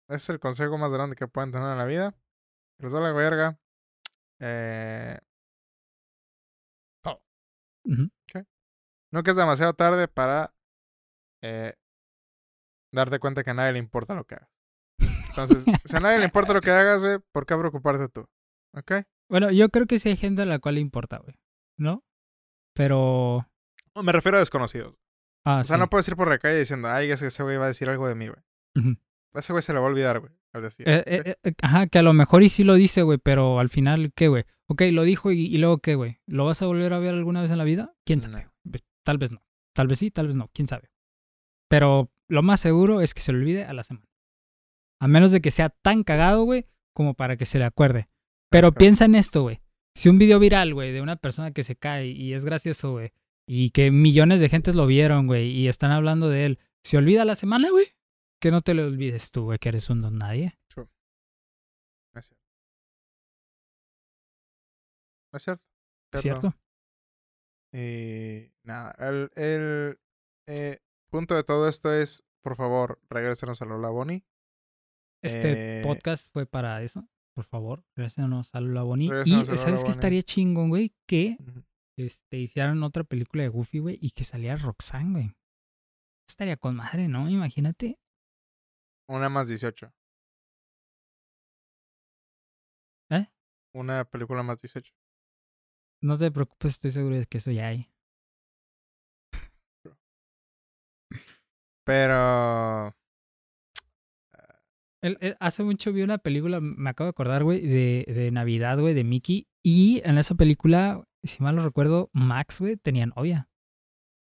Ese 0.08 0.16
es 0.16 0.28
el 0.30 0.40
consejo 0.40 0.78
más 0.78 0.92
grande 0.92 1.16
que 1.16 1.28
pueden 1.28 1.52
tener 1.52 1.70
en 1.70 1.78
la 1.78 1.84
vida. 1.84 2.14
Les 2.78 2.92
da 2.92 3.00
la 3.00 3.12
verga. 3.12 3.58
Eh, 4.40 5.18
Ujú. 7.84 8.10
Nunca 9.12 9.30
es 9.30 9.36
demasiado 9.36 9.74
tarde 9.74 10.08
para 10.08 10.52
eh, 11.40 11.74
darte 12.92 13.20
cuenta 13.20 13.44
que 13.44 13.50
a 13.50 13.54
nadie 13.54 13.72
le 13.74 13.78
importa 13.78 14.14
lo 14.14 14.24
que 14.24 14.34
hagas. 14.34 14.50
Entonces, 15.28 15.64
si 15.84 15.96
a 15.96 16.00
nadie 16.00 16.18
le 16.18 16.24
importa 16.24 16.52
lo 16.52 16.60
que 16.60 16.72
hagas, 16.72 17.00
güey, 17.02 17.18
¿por 17.32 17.46
qué 17.46 17.56
preocuparte 17.56 18.08
tú? 18.08 18.26
¿Ok? 18.76 19.06
Bueno, 19.30 19.52
yo 19.52 19.68
creo 19.68 19.86
que 19.86 20.00
sí 20.00 20.08
hay 20.08 20.16
gente 20.16 20.42
a 20.42 20.46
la 20.46 20.58
cual 20.58 20.74
le 20.76 20.80
importa, 20.80 21.18
güey, 21.18 21.36
¿no? 21.78 22.04
Pero... 22.74 23.48
Me 24.02 24.10
refiero 24.10 24.36
a 24.38 24.40
desconocidos. 24.40 24.96
Ah, 25.44 25.60
O 25.60 25.64
sea, 25.64 25.76
sí. 25.76 25.80
no 25.80 25.88
puedes 25.88 26.08
ir 26.08 26.16
por 26.16 26.28
la 26.28 26.38
calle 26.38 26.58
diciendo, 26.58 26.88
ay, 26.88 27.10
es 27.10 27.20
que 27.20 27.26
ese 27.28 27.42
güey 27.44 27.56
va 27.56 27.64
a 27.64 27.68
decir 27.68 27.88
algo 27.88 28.08
de 28.08 28.16
mí, 28.16 28.26
güey. 28.28 28.42
A 29.34 29.38
ese 29.38 29.52
güey 29.52 29.62
se 29.62 29.72
le 29.72 29.78
va 29.78 29.86
a 29.86 29.88
olvidar, 29.90 30.18
güey, 30.18 30.32
al 30.54 30.62
decir. 30.62 30.88
Eh, 30.88 31.04
eh, 31.06 31.36
eh, 31.42 31.52
ajá, 31.60 31.86
que 31.88 31.98
a 31.98 32.02
lo 32.02 32.12
mejor 32.12 32.42
y 32.42 32.48
sí 32.48 32.64
lo 32.64 32.74
dice, 32.74 33.02
güey, 33.02 33.18
pero 33.18 33.58
al 33.60 33.68
final, 33.68 34.12
¿qué, 34.14 34.28
güey? 34.28 34.44
Ok, 34.66 34.82
lo 34.92 35.02
dijo 35.02 35.30
y, 35.32 35.46
y 35.46 35.58
luego, 35.58 35.78
¿qué, 35.78 35.94
güey? 35.94 36.20
¿Lo 36.26 36.46
vas 36.46 36.62
a 36.62 36.66
volver 36.66 36.92
a 36.92 36.98
ver 36.98 37.14
alguna 37.14 37.42
vez 37.42 37.50
en 37.50 37.58
la 37.58 37.64
vida? 37.64 37.94
¿Quién 38.06 38.22
sabe? 38.22 38.44
No. 38.64 38.72
Tal 39.04 39.18
vez 39.18 39.32
no. 39.32 39.44
Tal 39.74 39.88
vez 39.88 39.98
sí, 39.98 40.10
tal 40.10 40.28
vez 40.28 40.36
no. 40.36 40.48
¿Quién 40.54 40.68
sabe? 40.68 40.90
Pero 41.68 42.10
lo 42.28 42.42
más 42.42 42.60
seguro 42.60 43.00
es 43.00 43.12
que 43.12 43.20
se 43.20 43.32
le 43.32 43.38
olvide 43.38 43.64
a 43.64 43.72
la 43.72 43.82
semana. 43.82 44.06
A 45.00 45.08
menos 45.08 45.32
de 45.32 45.40
que 45.40 45.50
sea 45.50 45.68
tan 45.68 46.04
cagado, 46.04 46.44
güey, 46.44 46.66
como 46.94 47.14
para 47.14 47.36
que 47.36 47.44
se 47.44 47.58
le 47.58 47.64
acuerde. 47.64 48.08
Pero 48.50 48.72
piensa 48.72 49.04
en 49.04 49.16
esto, 49.16 49.42
güey. 49.42 49.60
Si 49.96 50.08
un 50.08 50.18
video 50.18 50.38
viral, 50.38 50.72
güey, 50.74 50.92
de 50.92 51.02
una 51.02 51.16
persona 51.16 51.50
que 51.52 51.62
se 51.62 51.76
cae 51.76 52.06
y 52.06 52.32
es 52.32 52.44
gracioso, 52.44 52.92
güey, 52.92 53.12
y 53.46 53.70
que 53.70 53.90
millones 53.90 54.40
de 54.40 54.48
gentes 54.48 54.74
lo 54.74 54.86
vieron, 54.86 55.26
güey, 55.26 55.50
y 55.50 55.68
están 55.68 55.90
hablando 55.90 56.28
de 56.28 56.46
él, 56.46 56.58
¿se 56.82 56.96
olvida 56.96 57.22
a 57.22 57.26
la 57.26 57.34
semana, 57.34 57.70
güey? 57.70 57.86
Que 58.44 58.50
no 58.50 58.60
te 58.60 58.74
lo 58.74 58.84
olvides 58.84 59.30
tú, 59.30 59.44
güey, 59.44 59.58
que 59.58 59.70
eres 59.70 59.88
un 59.88 60.02
don 60.02 60.18
nadie. 60.18 60.58
No 60.76 60.84
es 62.20 62.26
cierto. 62.26 62.44
No 65.32 65.36
es 65.38 65.42
cierto. 65.42 65.64
¿Cierto? 66.18 66.54
Y 67.72 68.52
nada, 68.62 68.94
el, 68.98 69.30
el 69.34 69.98
eh, 70.46 70.78
punto 71.10 71.34
de 71.34 71.42
todo 71.42 71.70
esto 71.70 71.90
es, 71.90 72.22
por 72.42 72.54
favor, 72.56 73.00
regrésenos 73.08 73.62
a 73.62 73.64
Lola 73.64 73.88
Bonnie. 73.88 74.26
Este 75.22 75.80
Eh, 75.80 75.82
podcast 75.82 76.30
fue 76.30 76.44
para 76.44 76.82
eso. 76.82 77.08
Por 77.34 77.46
favor, 77.46 77.82
regrésenos 77.96 78.54
a 78.54 78.60
Lola 78.60 78.82
Bonnie. 78.82 79.06
Y 79.06 79.10
Regrésenos 79.10 79.48
a 79.48 79.52
Lola 79.52 79.62
¿sabes 79.62 79.80
Bonnie. 79.80 79.90
estaría 79.90 80.22
chingón, 80.22 80.68
güey? 80.68 80.94
Que 81.08 81.38
este, 81.96 82.36
hicieran 82.40 82.82
otra 82.82 83.04
película 83.04 83.42
de 83.44 83.48
Goofy, 83.48 83.78
güey, 83.78 83.98
y 84.02 84.10
que 84.10 84.24
saliera 84.24 84.56
Roxanne, 84.56 85.12
güey. 85.12 85.34
Estaría 86.28 86.58
con 86.58 86.76
madre, 86.76 87.08
¿no? 87.08 87.30
Imagínate. 87.30 87.98
Una 89.08 89.28
más 89.28 89.48
18. 89.48 89.92
¿Eh? 93.10 93.26
Una 93.74 94.04
película 94.04 94.42
más 94.42 94.60
18. 94.62 94.92
No 96.02 96.18
te 96.18 96.30
preocupes, 96.30 96.72
estoy 96.74 96.90
seguro 96.90 97.16
de 97.16 97.26
que 97.26 97.38
eso 97.38 97.50
ya 97.50 97.68
hay. 97.68 97.90
Pero... 101.84 102.94
El- 105.02 105.18
el- 105.20 105.36
hace 105.38 105.62
mucho 105.64 105.92
vi 105.92 106.02
una 106.02 106.16
película, 106.18 106.60
me 106.60 106.88
acabo 106.90 107.06
de 107.06 107.10
acordar, 107.10 107.44
güey, 107.44 107.60
de, 107.66 108.04
de 108.08 108.30
Navidad, 108.30 108.78
güey, 108.80 108.94
de 108.94 109.04
Mickey. 109.04 109.48
Y 109.62 110.00
en 110.08 110.16
esa 110.16 110.34
película, 110.34 111.04
si 111.22 111.42
mal 111.42 111.56
no 111.56 111.62
recuerdo, 111.64 112.08
Max, 112.14 112.58
güey, 112.60 112.76
tenía 112.78 113.04
novia. 113.06 113.50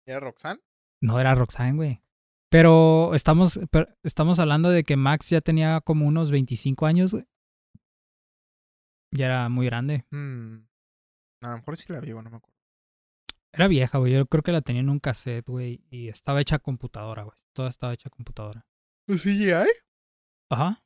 ¿Era 0.06 0.20
Roxanne? 0.20 0.60
No 1.02 1.18
era 1.20 1.34
Roxanne, 1.34 1.76
güey. 1.76 2.02
Pero 2.50 3.14
estamos, 3.14 3.60
pero 3.70 3.88
estamos 4.02 4.38
hablando 4.38 4.70
de 4.70 4.84
que 4.84 4.96
Max 4.96 5.28
ya 5.28 5.40
tenía 5.40 5.80
como 5.82 6.06
unos 6.06 6.30
25 6.30 6.86
años, 6.86 7.12
güey. 7.12 7.26
Ya 9.10 9.26
era 9.26 9.48
muy 9.48 9.66
grande. 9.66 10.06
Hmm. 10.10 10.66
A 11.42 11.50
lo 11.50 11.56
mejor 11.58 11.76
sí 11.76 11.92
la 11.92 12.00
vi, 12.00 12.10
no 12.10 12.22
me 12.22 12.28
acuerdo. 12.28 12.56
Era 13.52 13.68
vieja, 13.68 13.98
güey. 13.98 14.12
Yo 14.12 14.26
creo 14.26 14.42
que 14.42 14.52
la 14.52 14.60
tenía 14.60 14.80
en 14.80 14.90
un 14.90 14.98
cassette, 14.98 15.46
güey. 15.46 15.82
Y 15.90 16.08
estaba 16.08 16.40
hecha 16.40 16.58
computadora, 16.58 17.22
güey. 17.22 17.36
Toda 17.54 17.70
estaba 17.70 17.94
hecha 17.94 18.10
computadora. 18.10 18.66
¿CGI? 19.08 19.68
Ajá. 20.50 20.82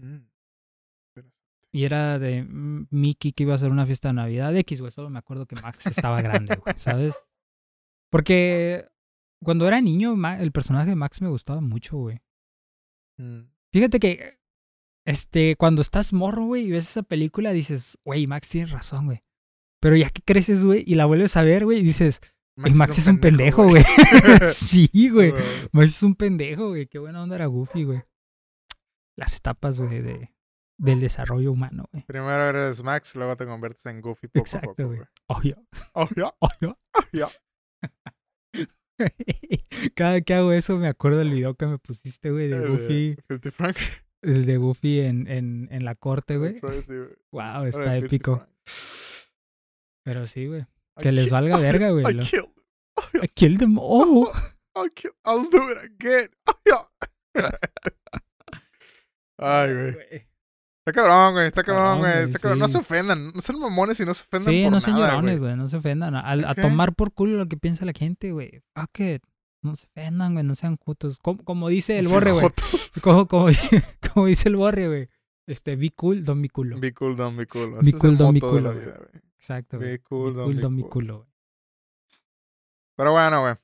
Mm. 0.00 0.28
Y 1.72 1.84
era 1.84 2.18
de 2.18 2.42
mm, 2.42 2.88
Mickey 2.90 3.32
que 3.32 3.44
iba 3.44 3.52
a 3.52 3.56
hacer 3.56 3.70
una 3.70 3.86
fiesta 3.86 4.08
de 4.08 4.14
Navidad. 4.14 4.56
X, 4.56 4.80
güey. 4.80 4.92
Solo 4.92 5.10
me 5.10 5.18
acuerdo 5.18 5.46
que 5.46 5.56
Max 5.56 5.86
estaba 5.86 6.20
grande, 6.22 6.56
güey. 6.56 6.74
¿Sabes? 6.78 7.24
Porque 8.10 8.88
cuando 9.42 9.66
era 9.66 9.80
niño, 9.80 10.14
el 10.38 10.52
personaje 10.52 10.90
de 10.90 10.96
Max 10.96 11.20
me 11.22 11.28
gustaba 11.28 11.60
mucho, 11.60 11.96
güey. 11.96 12.20
Mm. 13.18 13.50
Fíjate 13.72 14.00
que, 14.00 14.38
este, 15.06 15.56
cuando 15.56 15.82
estás 15.82 16.12
morro, 16.12 16.44
güey, 16.46 16.64
y 16.66 16.70
ves 16.70 16.88
esa 16.90 17.02
película, 17.02 17.52
dices, 17.52 17.98
güey, 18.04 18.26
Max 18.26 18.48
tiene 18.48 18.66
razón, 18.66 19.06
güey. 19.06 19.22
Pero 19.80 19.96
ya 19.96 20.10
que 20.10 20.22
creces, 20.22 20.64
güey, 20.64 20.84
y 20.86 20.94
la 20.94 21.06
vuelves 21.06 21.36
a 21.36 21.42
ver, 21.42 21.64
güey, 21.64 21.78
y 21.78 21.82
dices, 21.82 22.20
"Ey, 22.56 22.74
Max, 22.74 22.98
es 22.98 23.06
un 23.06 23.20
pendejo, 23.20 23.64
güey. 23.64 23.82
sí, 24.52 25.08
güey. 25.10 25.32
Max 25.72 25.88
es 25.88 26.02
un 26.02 26.14
pendejo, 26.14 26.68
güey. 26.68 26.86
Qué 26.86 26.98
buena 26.98 27.22
onda 27.22 27.36
era 27.36 27.46
Goofy, 27.46 27.84
güey. 27.84 28.02
Las 29.16 29.36
etapas, 29.36 29.78
güey, 29.80 30.02
de, 30.02 30.34
del 30.78 31.00
desarrollo 31.00 31.52
humano, 31.52 31.86
güey. 31.92 32.04
Primero 32.04 32.42
eres 32.48 32.82
Max, 32.82 33.14
luego 33.16 33.36
te 33.36 33.46
conviertes 33.46 33.86
en 33.86 34.00
Goofy 34.00 34.28
poco 34.28 34.38
a 34.38 34.40
Exacto, 34.42 34.68
poco, 34.74 34.86
güey. 34.88 35.00
Obvio, 35.28 35.66
Oh, 35.94 36.08
ya, 36.14 36.34
obvio. 36.40 36.78
Cada 39.94 40.20
que 40.20 40.34
hago 40.34 40.52
eso 40.52 40.76
me 40.76 40.88
acuerdo 40.88 41.18
del 41.18 41.30
video 41.30 41.54
que 41.54 41.66
me 41.66 41.78
pusiste, 41.78 42.30
güey, 42.30 42.48
de 42.48 42.56
El 42.56 42.68
Goofy. 42.68 43.16
Filthy 43.28 43.50
Frank. 43.50 43.76
El 44.22 44.44
de 44.46 44.56
Goofy 44.58 45.00
en, 45.00 45.26
en, 45.28 45.68
en 45.70 45.84
la 45.84 45.94
corte, 45.94 46.36
güey. 46.36 46.60
Wow, 47.32 47.64
está 47.64 47.92
de 47.92 47.98
épico. 48.00 48.46
Pero 50.04 50.26
sí, 50.26 50.46
güey. 50.46 50.66
Que 50.98 51.12
les 51.12 51.30
valga 51.30 51.56
verga, 51.60 51.90
güey. 51.90 52.04
I 52.14 52.18
killed. 52.18 52.50
I 53.22 53.28
killed 53.28 53.58
them 53.58 53.78
all. 53.78 54.28
Kill- 54.94 55.12
I'll 55.26 55.48
do 55.50 55.70
it 55.70 55.78
again. 55.78 56.28
Ay, 59.38 59.72
güey. 59.74 60.29
Está 60.84 60.92
cabrón, 60.92 61.34
güey. 61.34 61.46
Está 61.46 61.62
cabrón, 61.62 61.98
güey. 61.98 62.24
Está 62.24 62.38
cabrón. 62.38 62.58
No 62.58 62.68
se 62.68 62.78
ofendan. 62.78 63.32
No 63.34 63.40
sean 63.40 63.60
mamones 63.60 64.00
y 64.00 64.06
no 64.06 64.14
se 64.14 64.22
ofendan 64.22 64.52
Sí, 64.52 64.62
por 64.62 64.72
no 64.72 64.80
sean 64.80 64.96
nada, 64.96 65.10
llorones, 65.10 65.40
güey. 65.40 65.56
No 65.56 65.68
se 65.68 65.76
ofendan. 65.76 66.14
A, 66.16 66.54
tomar 66.54 66.94
por 66.94 67.12
culo 67.12 67.36
lo 67.36 67.46
que 67.46 67.56
piensa 67.56 67.84
la 67.84 67.92
gente, 67.92 68.32
güey. 68.32 68.62
Fuck 68.74 69.00
it. 69.00 69.22
No 69.62 69.76
se 69.76 69.86
ofendan, 69.88 70.32
güey. 70.32 70.44
No 70.44 70.54
sean 70.54 70.78
putos. 70.78 71.18
Como, 71.18 71.44
como 71.44 71.68
dice 71.68 71.98
el 71.98 72.06
Sean 72.06 72.14
borre, 72.14 72.32
güey. 72.32 72.48
Como, 73.02 73.28
como, 73.28 73.46
como 74.14 74.26
dice 74.26 74.48
el 74.48 74.56
borre, 74.56 74.88
güey. 74.88 75.08
Este, 75.46 75.76
be 75.76 75.90
cool, 75.90 76.24
don't 76.24 76.40
be 76.40 76.48
culo. 76.48 76.78
Be 76.78 76.94
cool, 76.94 77.16
don't 77.16 77.36
be 77.36 77.46
cool. 77.46 77.74
Be 77.82 77.92
cool, 77.92 78.16
cool, 78.16 78.32
vida, 78.32 78.96
güey. 78.96 79.22
Exacto, 79.34 79.78
güey. 79.78 79.90
Be 79.90 79.98
cool, 79.98 80.32
Be 80.32 80.42
cool, 80.44 80.54
be 80.54 80.82
cool. 80.82 80.88
culo, 80.88 81.16
güey. 81.18 81.28
Pero 82.96 83.12
bueno, 83.12 83.40
güey. 83.42 83.54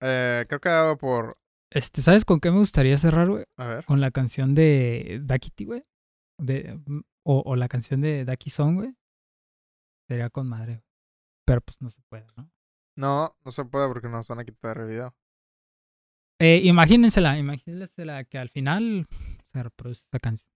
Eh, 0.00 0.44
creo 0.46 0.60
que 0.60 0.68
ha 0.68 0.74
dado 0.74 0.96
por. 0.96 1.34
Este, 1.70 2.00
¿sabes 2.00 2.24
con 2.24 2.38
qué 2.38 2.50
me 2.50 2.58
gustaría 2.58 2.96
cerrar, 2.96 3.28
güey? 3.28 3.44
A 3.56 3.66
ver. 3.66 3.84
Con 3.84 4.00
la 4.00 4.10
canción 4.10 4.54
de 4.54 5.20
Dakiti, 5.24 5.64
güey. 5.64 5.82
De, 6.38 6.74
mm, 6.86 7.00
o, 7.24 7.42
o 7.44 7.56
la 7.56 7.68
canción 7.68 8.00
de 8.00 8.24
Daki 8.24 8.50
Song, 8.50 8.76
güey. 8.76 8.96
Sería 10.08 10.30
con 10.30 10.48
madre. 10.48 10.84
Pero 11.46 11.60
pues 11.60 11.80
no 11.80 11.90
se 11.90 12.02
puede, 12.02 12.26
¿no? 12.36 12.50
No, 12.96 13.36
no 13.44 13.50
se 13.50 13.64
puede 13.64 13.88
porque 13.88 14.08
nos 14.08 14.26
van 14.28 14.40
a 14.40 14.44
quitar 14.44 14.78
el 14.78 14.88
video. 14.88 15.14
Eh, 16.40 16.60
imagínensela, 16.64 17.38
imagínensela 17.38 18.24
que 18.24 18.38
al 18.38 18.50
final 18.50 19.06
se 19.52 19.62
reproduce 19.62 20.02
esta 20.04 20.18
canción. 20.18 20.50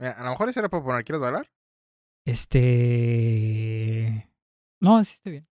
Mira, 0.00 0.12
a 0.12 0.24
lo 0.24 0.30
mejor 0.30 0.52
sí 0.52 0.60
la 0.60 0.68
puedo 0.68 0.84
poner. 0.84 1.04
¿Quieres 1.04 1.20
bailar? 1.20 1.50
Este. 2.26 2.68
No, 4.80 5.04
sí 5.04 5.14
está 5.14 5.30
bien. 5.30 5.46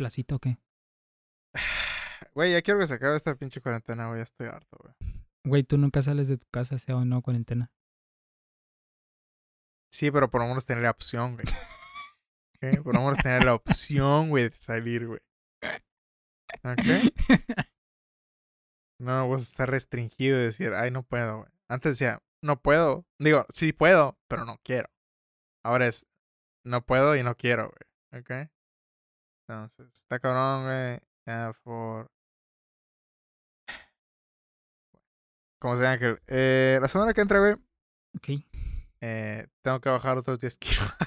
Placito, 0.00 0.36
¿o 0.36 0.38
qué? 0.38 0.56
Güey, 2.34 2.52
ya 2.52 2.62
quiero 2.62 2.80
que 2.80 2.86
se 2.86 2.94
acabe 2.94 3.16
esta 3.16 3.34
pinche 3.34 3.60
cuarentena, 3.60 4.06
güey. 4.06 4.20
Ya 4.20 4.22
estoy 4.22 4.46
harto, 4.46 4.78
güey. 4.80 4.94
Güey, 5.44 5.62
tú 5.62 5.76
nunca 5.76 6.00
sales 6.00 6.26
de 6.26 6.38
tu 6.38 6.46
casa, 6.48 6.78
sea 6.78 6.96
o 6.96 7.04
no 7.04 7.20
cuarentena. 7.20 7.70
Sí, 9.92 10.10
pero 10.10 10.30
por 10.30 10.40
lo 10.40 10.48
menos 10.48 10.64
tener 10.64 10.84
la 10.84 10.90
opción, 10.90 11.34
güey. 11.34 11.44
Por 12.82 12.94
lo 12.94 13.00
menos 13.00 13.18
tener 13.18 13.44
la 13.44 13.54
opción, 13.54 14.30
güey, 14.30 14.44
de 14.44 14.56
salir, 14.56 15.06
güey. 15.06 15.20
¿Ok? 16.64 16.78
No 18.98 19.28
vas 19.30 19.40
a 19.40 19.44
estar 19.44 19.70
restringido 19.70 20.38
y 20.38 20.44
decir, 20.44 20.74
ay, 20.74 20.90
no 20.90 21.02
puedo, 21.02 21.38
güey. 21.38 21.50
Antes 21.70 21.98
decía, 21.98 22.22
no 22.42 22.60
puedo. 22.60 23.06
Digo, 23.18 23.46
sí 23.48 23.72
puedo, 23.72 24.18
pero 24.28 24.44
no 24.44 24.58
quiero. 24.62 24.90
Ahora 25.64 25.86
es, 25.86 26.06
no 26.66 26.84
puedo 26.84 27.16
y 27.16 27.22
no 27.22 27.34
quiero, 27.34 27.70
güey. 27.70 28.22
¿Ok? 28.22 28.50
Entonces, 29.50 29.88
está 29.94 30.18
cabrón, 30.20 30.64
güey. 30.64 31.00
Ya 31.26 31.52
por... 31.64 32.08
Como 35.60 35.76
sea, 35.76 35.90
Ángel. 35.92 36.18
Eh, 36.28 36.78
la 36.80 36.88
semana 36.88 37.12
que 37.12 37.20
entra, 37.20 37.38
güey, 37.40 37.52
Ok. 38.16 38.28
eh, 39.02 39.46
tengo 39.62 39.80
que 39.80 39.90
bajar 39.90 40.16
otros 40.18 40.38
10 40.40 40.56
kilos. 40.56 40.94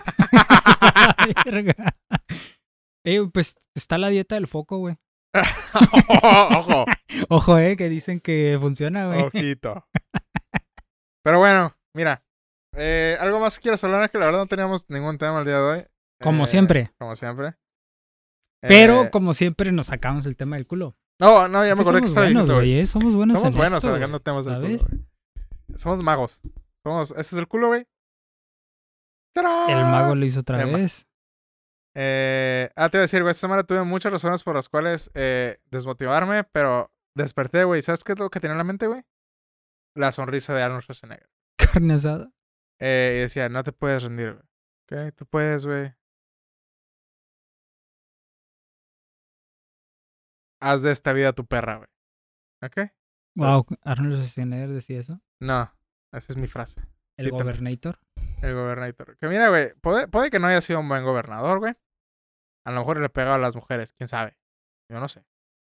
Eh, 3.05 3.19
pues 3.33 3.59
está 3.75 3.97
la 3.97 4.07
dieta 4.07 4.35
del 4.35 4.47
foco, 4.47 4.77
güey. 4.77 4.97
Ojo, 6.53 6.85
Ojo, 7.29 7.57
eh, 7.59 7.75
que 7.75 7.89
dicen 7.89 8.21
que 8.21 8.57
funciona, 8.61 9.07
güey. 9.07 9.23
ojito. 9.23 9.85
Pero 11.21 11.39
bueno, 11.39 11.75
mira. 11.93 12.23
eh, 12.77 13.17
algo 13.19 13.41
más 13.41 13.57
que 13.57 13.63
quieras 13.63 13.83
hablar, 13.83 14.09
que 14.09 14.17
la 14.17 14.27
verdad 14.27 14.39
no 14.39 14.47
teníamos 14.47 14.89
ningún 14.89 15.17
tema 15.17 15.39
el 15.39 15.45
día 15.45 15.59
de 15.59 15.61
hoy. 15.61 15.85
Como 16.21 16.45
Eh, 16.45 16.47
siempre. 16.47 16.93
Como 16.97 17.13
siempre. 17.17 17.55
Pero 18.67 19.03
Eh, 19.03 19.11
como 19.11 19.33
siempre 19.33 19.71
nos 19.71 19.87
sacamos 19.87 20.25
el 20.25 20.35
tema 20.35 20.55
del 20.55 20.65
culo. 20.67 20.95
No, 21.19 21.47
no, 21.47 21.65
ya 21.65 21.75
me 21.75 21.81
acordé 21.81 21.99
que 21.99 22.05
estaba 22.07 22.25
buenos, 22.25 22.43
diciendo, 22.43 22.55
güey. 22.55 22.85
Somos 22.85 23.15
buenos 23.15 23.37
Somos 23.37 23.53
en 23.53 23.57
buenos 23.57 23.83
esto, 23.83 23.93
sacando 23.93 24.19
temas 24.19 24.45
del 24.45 24.61
culo. 24.61 24.79
Somos 25.75 26.03
magos. 26.03 26.41
Somos, 26.83 27.11
ese 27.11 27.21
es 27.21 27.33
el 27.33 27.47
culo, 27.47 27.67
güey. 27.67 27.85
¡Tarán! 29.33 29.69
El 29.69 29.77
mago 29.85 30.15
lo 30.15 30.25
hizo 30.25 30.41
otra 30.41 30.63
vez. 30.65 31.07
Eh, 31.95 32.69
ah, 32.75 32.89
te 32.89 32.97
iba 32.97 33.01
a 33.01 33.03
decir, 33.03 33.21
güey, 33.21 33.31
esta 33.31 33.41
semana 33.41 33.63
tuve 33.63 33.83
muchas 33.83 34.11
razones 34.11 34.43
por 34.43 34.55
las 34.55 34.67
cuales 34.69 35.11
eh, 35.13 35.59
desmotivarme, 35.69 36.43
pero 36.45 36.91
desperté, 37.15 37.63
güey. 37.63 37.81
¿Sabes 37.81 38.03
qué 38.03 38.13
es 38.13 38.19
lo 38.19 38.29
que 38.29 38.39
tenía 38.39 38.53
en 38.53 38.57
la 38.59 38.63
mente, 38.63 38.87
güey? 38.87 39.03
La 39.95 40.11
sonrisa 40.11 40.53
de 40.55 40.63
Arnold 40.63 40.83
Schwarzenegger. 40.83 41.29
Carne 41.57 41.93
asada. 41.93 42.31
Eh, 42.79 43.15
y 43.17 43.21
decía, 43.21 43.49
no 43.49 43.63
te 43.63 43.71
puedes 43.71 44.03
rendir, 44.03 44.33
güey. 44.89 45.05
Ok, 45.07 45.15
tú 45.15 45.25
puedes, 45.25 45.65
güey. 45.65 45.93
Haz 50.63 50.81
de 50.81 50.91
esta 50.91 51.11
vida 51.13 51.33
tu 51.33 51.45
perra, 51.45 51.77
güey. 51.77 51.89
¿Ok? 52.63 52.91
Wow, 53.35 53.65
Arnold 53.81 54.15
Schwarzenegger 54.15 54.69
decía 54.69 54.99
eso. 54.99 55.19
No, 55.41 55.73
esa 56.13 56.31
es 56.33 56.37
mi 56.37 56.47
frase. 56.47 56.81
El 57.17 57.31
gobernator. 57.31 57.99
El 58.41 58.53
gobernador. 58.55 59.17
Que 59.17 59.27
mira, 59.27 59.49
güey, 59.49 59.73
puede, 59.81 60.07
puede 60.07 60.29
que 60.29 60.39
no 60.39 60.47
haya 60.47 60.61
sido 60.61 60.79
un 60.79 60.89
buen 60.89 61.03
gobernador, 61.03 61.59
güey. 61.59 61.73
A 62.65 62.71
lo 62.71 62.79
mejor 62.79 62.99
le 62.99 63.09
pegaba 63.09 63.35
a 63.35 63.39
las 63.39 63.55
mujeres, 63.55 63.93
quién 63.93 64.07
sabe. 64.07 64.37
Yo 64.89 64.99
no 64.99 65.07
sé. 65.07 65.25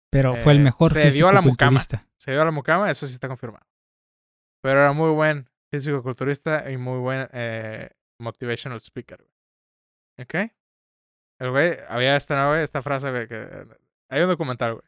Pero 0.10 0.36
fue 0.36 0.54
el 0.54 0.60
Eh, 0.60 0.64
mejor 0.64 0.92
se 0.92 1.12
dio 1.12 1.28
a 1.28 1.34
la 1.34 1.42
mucama. 1.42 1.80
Se 2.18 2.32
dio 2.32 2.42
a 2.42 2.46
la 2.46 2.52
mucama, 2.52 2.90
eso 2.90 3.08
sí 3.08 3.14
está 3.14 3.28
confirmado. 3.28 3.66
Pero 4.62 4.80
era 4.80 4.94
muy 4.94 5.12
buen 5.12 5.50
físico-culturista 5.70 6.72
y 6.72 6.78
muy 6.78 7.00
buen 7.00 7.28
eh, 7.34 7.90
motivational 8.20 8.80
speaker, 8.80 9.18
güey. 9.18 9.34
¿Ok? 10.20 10.52
El 11.40 11.52
güey, 11.52 11.78
había 11.90 12.16
esta, 12.16 12.48
güey, 12.48 12.64
esta 12.64 12.82
frase, 12.82 13.12
güey, 13.12 13.28
que... 13.28 13.68
Hay 14.10 14.22
un 14.22 14.28
documental, 14.30 14.74
güey. 14.76 14.86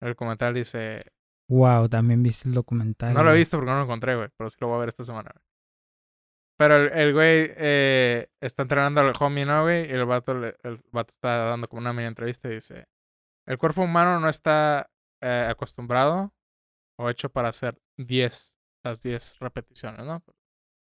El 0.00 0.08
documental 0.10 0.54
dice... 0.54 1.00
Wow, 1.48 1.88
también 1.88 2.22
viste 2.22 2.48
el 2.48 2.54
documental. 2.54 3.12
No 3.14 3.22
lo 3.22 3.32
he 3.32 3.36
visto 3.36 3.56
porque 3.56 3.70
no 3.70 3.78
lo 3.78 3.84
encontré, 3.84 4.16
güey. 4.16 4.28
Pero 4.36 4.50
sí 4.50 4.56
lo 4.60 4.68
voy 4.68 4.76
a 4.76 4.80
ver 4.80 4.88
esta 4.88 5.04
semana, 5.04 5.30
güey. 5.34 5.44
Pero 6.58 6.76
el, 6.76 6.92
el 6.92 7.12
güey 7.12 7.50
eh, 7.56 8.28
está 8.40 8.62
entrenando 8.62 9.00
al 9.00 9.12
homie, 9.18 9.44
¿no, 9.44 9.62
güey? 9.62 9.88
Y 9.88 9.92
el 9.92 10.04
vato, 10.04 10.34
le- 10.34 10.56
el 10.62 10.78
vato 10.92 11.12
está 11.12 11.36
dando 11.46 11.68
como 11.68 11.80
una 11.80 11.92
mini 11.92 12.06
entrevista 12.08 12.48
y 12.48 12.54
dice... 12.54 12.86
El 13.46 13.58
cuerpo 13.58 13.82
humano 13.82 14.20
no 14.20 14.28
está 14.28 14.90
eh, 15.20 15.46
acostumbrado 15.50 16.32
o 16.98 17.10
hecho 17.10 17.28
para 17.30 17.48
hacer 17.48 17.80
10, 17.96 18.56
las 18.84 19.02
10 19.02 19.38
repeticiones, 19.40 20.06
¿no? 20.06 20.22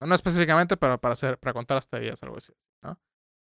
No 0.00 0.14
específicamente, 0.14 0.76
pero 0.78 0.98
para 0.98 1.12
hacer, 1.12 1.38
para 1.38 1.52
contar 1.52 1.76
hasta 1.76 1.98
10, 1.98 2.22
algo 2.22 2.38
así, 2.38 2.54
¿no? 2.82 2.98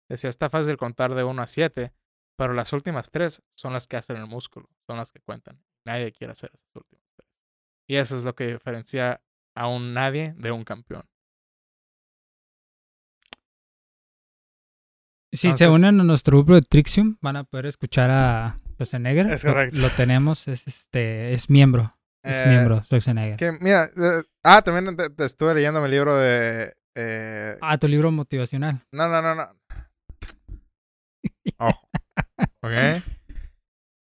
Decía, 0.10 0.30
está 0.30 0.50
fácil 0.52 0.78
contar 0.78 1.16
de 1.16 1.24
1 1.24 1.42
a 1.42 1.48
7, 1.48 1.92
pero 2.38 2.54
las 2.54 2.74
últimas 2.74 3.12
3 3.12 3.42
son 3.56 3.74
las 3.74 3.88
que 3.88 3.98
hacen 3.98 4.18
el 4.18 4.28
músculo, 4.28 4.70
son 4.88 4.98
las 4.98 5.12
que 5.12 5.20
cuentan. 5.22 5.64
Nadie 5.86 6.12
quiere 6.12 6.32
hacer 6.34 6.52
esas 6.54 6.70
últimas 6.76 7.06
3. 7.16 7.28
Y 7.90 7.96
eso 7.98 8.18
es 8.18 8.24
lo 8.24 8.36
que 8.36 8.48
diferencia 8.54 9.22
a 9.56 9.68
un 9.68 9.94
nadie 9.94 10.34
de 10.38 10.52
un 10.52 10.64
campeón. 10.64 11.04
Si 15.34 15.52
se 15.52 15.68
unen 15.68 16.00
a 16.00 16.04
nuestro 16.04 16.38
grupo 16.38 16.54
de 16.54 16.62
Trixium, 16.62 17.18
van 17.22 17.38
a 17.38 17.44
poder 17.44 17.66
escuchar 17.66 18.12
a 18.12 18.60
Schwarzenegger. 18.74 19.26
Es 19.28 19.44
correcto. 19.44 19.80
Lo, 19.80 19.90
tenemos, 19.98 20.48
es 20.48 20.68
este, 20.68 21.34
es 21.34 21.50
miembro. 21.50 21.98
Es 22.24 22.38
Eh, 22.38 22.50
miembro, 22.50 22.84
Schwarzenegger. 22.84 23.38
Que, 23.38 23.52
mira, 23.60 23.86
eh, 23.86 24.24
ah, 24.44 24.62
también 24.62 24.96
te, 24.96 25.10
te 25.10 25.26
estuve 25.26 25.56
leyendo 25.56 25.82
mi 25.82 25.90
libro 25.90 26.16
de... 26.16 26.76
eh, 26.96 27.58
Ah, 27.62 27.78
tu 27.80 27.88
libro 27.88 28.12
motivacional. 28.12 28.86
no, 28.92 29.08
no, 29.10 29.22
no, 29.22 29.34
no. 29.36 29.48
Ojo. 31.58 31.90
¿Ok? 32.62 33.04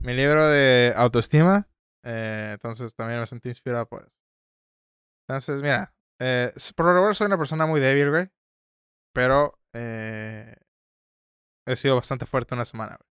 Mi 0.02 0.14
libro 0.14 0.48
de 0.48 0.94
autoestima. 0.96 1.68
eh, 2.04 2.52
entonces 2.54 2.96
también 2.96 3.20
me 3.20 3.28
sentí 3.28 3.50
inspirado 3.50 3.88
por 3.88 4.06
eso. 4.06 4.18
Entonces, 5.28 5.62
mira. 5.62 5.94
Eh, 6.22 6.52
por 6.76 6.86
lo 6.88 6.94
regular 6.94 7.16
soy 7.16 7.28
una 7.28 7.38
persona 7.38 7.66
muy 7.66 7.80
débil, 7.80 8.10
güey. 8.10 8.30
Pero 9.14 9.60
eh, 9.74 10.56
he 11.68 11.76
sido 11.76 11.96
bastante 11.96 12.26
fuerte 12.26 12.54
una 12.56 12.66
semana, 12.66 12.98
güey. 12.98 13.10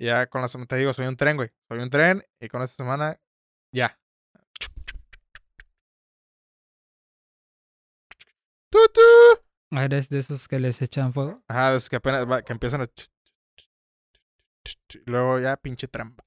Ya 0.00 0.26
con 0.26 0.42
la 0.42 0.48
semana, 0.48 0.66
te 0.66 0.76
digo, 0.76 0.92
soy 0.92 1.06
un 1.06 1.16
tren, 1.16 1.36
güey. 1.36 1.50
Soy 1.68 1.78
un 1.78 1.90
tren 1.90 2.24
y 2.40 2.48
con 2.48 2.62
esta 2.62 2.82
semana, 2.82 3.20
ya. 3.72 3.98
¡Tutu! 8.70 9.00
Ah, 9.72 9.84
¿Eres 9.84 10.08
de 10.08 10.18
esos 10.18 10.48
que 10.48 10.58
les 10.58 10.82
echan 10.82 11.12
fuego? 11.12 11.42
Ajá, 11.48 11.74
es 11.74 11.88
que 11.88 11.96
apenas 11.96 12.28
va- 12.28 12.42
que 12.42 12.52
empiezan 12.52 12.80
a... 12.80 12.84
ch- 12.84 13.10
Luego 15.06 15.40
ya 15.40 15.56
pinche 15.56 15.88
trampa. 15.88 16.24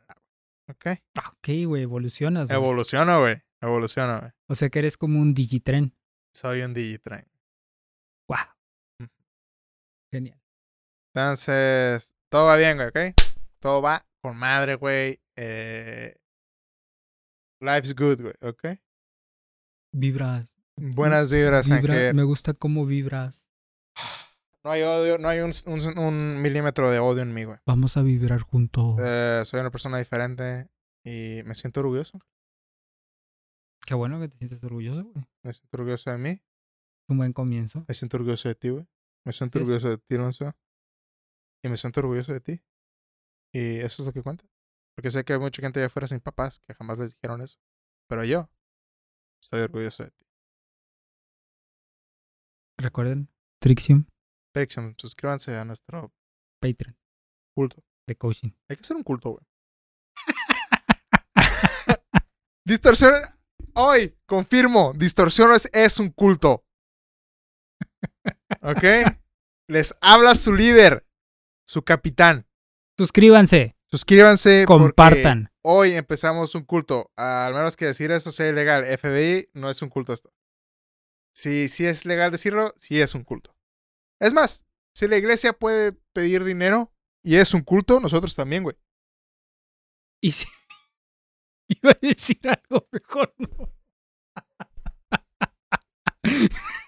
¿Ok? 0.70 0.88
Ah, 1.18 1.30
ok, 1.30 1.48
güey, 1.68 1.84
evolucionas. 1.84 2.48
güey. 2.48 2.58
Evoluciono, 2.58 3.20
güey. 3.22 3.42
Evoluciono, 3.62 4.20
güey. 4.20 4.32
O 4.48 4.56
sea 4.56 4.70
que 4.70 4.80
eres 4.80 4.98
como 4.98 5.20
un 5.20 5.34
digitren. 5.34 5.96
Soy 6.34 6.62
un 6.64 6.74
Digitren. 6.74 7.26
¡Wow! 8.28 8.40
Genial. 10.12 10.42
Entonces, 11.16 12.16
todo 12.30 12.48
va 12.48 12.58
bien, 12.58 12.78
güey, 12.78 12.90
¿ok? 12.90 13.16
Todo 13.60 13.82
va 13.82 14.06
con 14.22 14.38
madre, 14.38 14.76
güey. 14.76 15.22
Eh, 15.38 16.16
life's 17.62 17.96
good, 17.96 18.22
güey, 18.22 18.34
¿ok? 18.42 18.80
Vibras. 19.94 20.56
Buenas 20.78 21.32
vibras, 21.32 21.68
Vibra- 21.68 21.94
Ángel. 21.94 22.14
Me 22.16 22.24
gusta 22.24 22.54
cómo 22.54 22.86
vibras. 22.86 23.45
No 24.66 24.72
hay 24.72 24.82
odio, 24.82 25.20
no 25.20 25.28
hay 25.28 25.39
un, 25.41 25.53
un- 25.68 25.97
un 25.99 26.41
milímetro 26.41 26.89
de 26.89 26.97
odio 26.97 27.22
en 27.22 27.34
mí, 27.36 27.43
güey. 27.43 27.59
Vamos 27.68 27.97
a 27.97 28.01
vibrar 28.01 28.41
juntos. 28.41 28.95
Eh, 28.99 29.41
soy 29.45 29.59
una 29.59 29.70
persona 29.70 29.99
diferente 29.99 30.72
y 31.05 31.41
me 31.45 31.53
siento 31.53 31.82
orgulloso. 31.82 32.20
Qué 33.86 33.93
bueno 33.93 34.20
que 34.20 34.28
te 34.28 34.38
sientes 34.39 34.63
orgulloso, 34.63 35.03
güey. 35.03 35.24
Me 35.43 35.53
siento 35.53 35.78
orgulloso 35.78 36.09
de 36.09 36.18
mí. 36.18 36.41
Un 37.07 37.18
buen 37.20 37.32
comienzo. 37.32 37.86
Me 37.88 37.93
siento 37.93 38.18
orgulloso 38.18 38.49
de 38.49 38.55
ti, 38.55 38.70
güey. 38.70 38.88
Me 39.24 39.34
siento 39.34 39.59
orgulloso 39.59 39.89
de 39.89 39.99
ti, 39.99 40.16
Alonso. 40.16 40.51
Y 41.63 41.70
me 41.70 41.78
siento 41.78 41.99
orgulloso 41.99 42.34
de 42.34 42.41
ti. 42.41 42.63
Y 43.53 43.78
eso 43.82 44.01
es 44.01 44.07
lo 44.07 44.13
que 44.13 44.24
cuenta. 44.24 44.45
Porque 44.95 45.11
sé 45.11 45.24
que 45.24 45.34
hay 45.34 45.39
mucha 45.39 45.61
gente 45.61 45.80
allá 45.80 45.88
afuera 45.88 46.07
sin 46.07 46.22
papás 46.22 46.61
que 46.68 46.74
jamás 46.74 46.97
les 46.97 47.11
dijeron 47.13 47.41
eso. 47.43 47.59
Pero 48.09 48.24
yo 48.24 48.49
estoy 49.39 49.61
orgulloso 49.61 50.05
de 50.05 50.09
ti. 50.09 50.26
Recuerden, 52.78 53.30
Trixium, 53.61 54.05
Suscríbanse 54.97 55.56
a 55.58 55.66
nuestro 55.66 56.14
Patreon 56.62 56.97
culto. 57.53 57.84
de 58.08 58.16
coaching. 58.16 58.51
Hay 58.70 58.78
que 58.78 58.82
hacer 58.82 58.95
un 58.95 59.03
culto, 59.03 59.32
güey. 59.32 59.45
Distorsiones. 62.66 63.22
Hoy, 63.74 64.18
confirmo, 64.26 64.93
Distorsiones 64.95 65.70
es 65.74 65.99
un 65.99 66.10
culto. 66.10 66.66
¿Ok? 68.62 68.84
Les 69.68 69.95
habla 70.01 70.36
su 70.36 70.53
líder, 70.53 71.06
su 71.68 71.84
capitán. 71.84 72.47
Suscríbanse, 72.97 73.76
Suscríbanse. 73.91 74.66
compartan. 74.66 75.51
Hoy 75.64 75.93
empezamos 75.93 76.56
un 76.56 76.64
culto. 76.64 77.12
Al 77.18 77.53
menos 77.53 77.76
que 77.76 77.86
decir 77.86 78.12
eso 78.12 78.32
sea 78.32 78.49
ilegal. 78.49 78.86
FBI 78.86 79.49
no 79.53 79.70
es 79.70 79.82
un 79.82 79.89
culto 79.89 80.14
esto. 80.14 80.32
Si, 81.36 81.68
si 81.68 81.86
es 81.86 82.06
legal 82.06 82.32
decirlo, 82.32 82.74
sí 82.78 83.01
es 83.01 83.14
un 83.16 83.24
culto. 83.24 83.55
Es 84.20 84.34
más, 84.34 84.66
si 84.95 85.07
la 85.07 85.18
iglesia 85.18 85.53
puede 85.53 85.93
pedir 86.13 86.43
dinero 86.43 86.93
y 87.24 87.36
es 87.36 87.53
un 87.53 87.61
culto, 87.61 87.99
nosotros 87.99 88.36
también, 88.36 88.63
güey. 88.63 88.76
Y 90.22 90.32
si... 90.32 90.47
Iba 91.68 91.91
a 91.91 91.97
decir 91.99 92.39
algo 92.47 92.88
mejor, 92.91 93.34
no. 93.38 93.74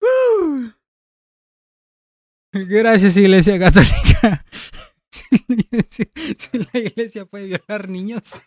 Uh. 0.00 0.70
Gracias, 2.52 3.16
Iglesia 3.16 3.58
Católica. 3.58 4.44
Si, 5.88 6.04
si 6.38 6.58
la 6.58 6.80
iglesia 6.80 7.24
puede 7.26 7.46
violar 7.46 7.88
niños. 7.88 8.40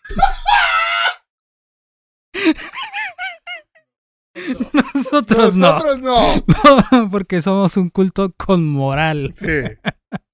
Nosotros 4.94 5.56
no. 5.56 5.74
Nosotros 5.74 6.00
no. 6.00 6.36
No, 6.92 7.10
porque 7.10 7.42
somos 7.42 7.76
un 7.78 7.90
culto 7.90 8.34
con 8.38 8.66
moral. 8.66 9.30
Sí. 9.34 9.64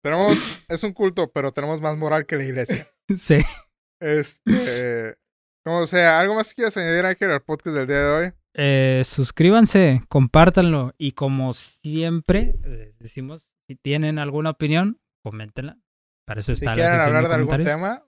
Tenemos, 0.01 0.63
es 0.67 0.83
un 0.83 0.93
culto, 0.93 1.31
pero 1.31 1.51
tenemos 1.51 1.81
más 1.81 1.97
moral 1.97 2.25
que 2.25 2.35
la 2.35 2.43
iglesia. 2.43 2.87
Sí. 3.15 3.39
Este, 3.99 5.15
como 5.65 5.85
sea, 5.85 6.19
¿algo 6.19 6.35
más 6.35 6.49
que 6.49 6.55
quieras 6.55 6.75
añadir, 6.77 7.05
Ángel, 7.05 7.31
al 7.31 7.41
podcast 7.41 7.75
del 7.75 7.87
día 7.87 8.01
de 8.01 8.09
hoy? 8.09 8.33
Eh, 8.55 9.01
suscríbanse, 9.05 10.03
compártanlo 10.09 10.93
y 10.97 11.13
como 11.13 11.53
siempre 11.53 12.53
les 12.63 12.97
decimos, 12.99 13.49
si 13.67 13.75
tienen 13.75 14.19
alguna 14.19 14.51
opinión, 14.51 14.99
coméntenla. 15.23 15.77
Para 16.25 16.39
eso 16.39 16.53
Si 16.53 16.59
está 16.59 16.71
la 16.71 16.75
quieren 16.75 16.91
sección 16.93 17.15
hablar 17.15 17.27
de 17.29 17.35
algún 17.35 17.47
comentarios. 17.51 17.75
tema, 17.75 18.05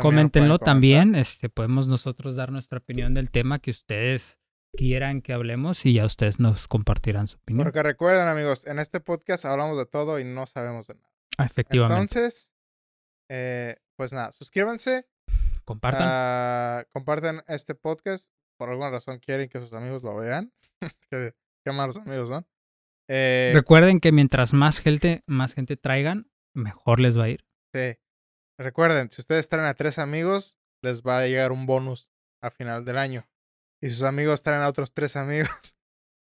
Coméntenlo 0.00 0.58
también. 0.58 1.14
Este, 1.14 1.48
podemos 1.48 1.86
nosotros 1.86 2.34
dar 2.34 2.50
nuestra 2.50 2.78
opinión 2.78 3.14
del 3.14 3.30
tema 3.30 3.58
que 3.60 3.70
ustedes 3.70 4.38
quieran 4.76 5.20
que 5.20 5.32
hablemos 5.32 5.84
y 5.86 5.92
ya 5.94 6.06
ustedes 6.06 6.40
nos 6.40 6.66
compartirán 6.66 7.28
su 7.28 7.36
opinión. 7.36 7.64
Porque 7.64 7.82
recuerden, 7.82 8.26
amigos, 8.26 8.66
en 8.66 8.78
este 8.78 9.00
podcast 9.00 9.44
hablamos 9.44 9.76
de 9.78 9.86
todo 9.86 10.18
y 10.18 10.24
no 10.24 10.46
sabemos 10.46 10.86
de 10.88 10.94
nada. 10.94 11.12
Efectivamente. 11.38 12.00
Entonces, 12.18 12.52
eh, 13.30 13.76
pues 13.96 14.12
nada, 14.12 14.32
suscríbanse, 14.32 15.06
Compartan. 15.64 16.02
ah, 16.04 16.84
compartan 16.92 17.42
este 17.48 17.74
podcast. 17.74 18.32
Por 18.58 18.70
alguna 18.70 18.90
razón 18.90 19.18
quieren 19.18 19.48
que 19.48 19.60
sus 19.60 19.72
amigos 19.72 20.02
lo 20.02 20.16
vean. 20.16 20.52
qué, 21.10 21.32
qué 21.64 21.72
malos 21.72 21.96
amigos 21.98 22.28
son. 22.28 22.46
Eh, 23.08 23.52
Recuerden 23.54 24.00
que 24.00 24.10
mientras 24.10 24.52
más 24.54 24.80
gente, 24.80 25.22
más 25.26 25.54
gente 25.54 25.76
traigan, 25.76 26.30
mejor 26.54 27.00
les 27.00 27.18
va 27.18 27.24
a 27.24 27.28
ir. 27.30 27.44
sí. 27.74 27.96
Recuerden, 28.58 29.10
si 29.10 29.20
ustedes 29.22 29.48
traen 29.48 29.66
a 29.66 29.74
tres 29.74 29.98
amigos, 29.98 30.58
les 30.82 31.02
va 31.02 31.18
a 31.18 31.26
llegar 31.26 31.50
un 31.52 31.66
bonus 31.66 32.10
a 32.42 32.50
final 32.50 32.84
del 32.84 32.98
año. 32.98 33.26
Y 33.82 33.88
sus 33.88 34.02
amigos 34.02 34.42
traen 34.42 34.62
a 34.62 34.68
otros 34.68 34.92
tres 34.92 35.16
amigos, 35.16 35.48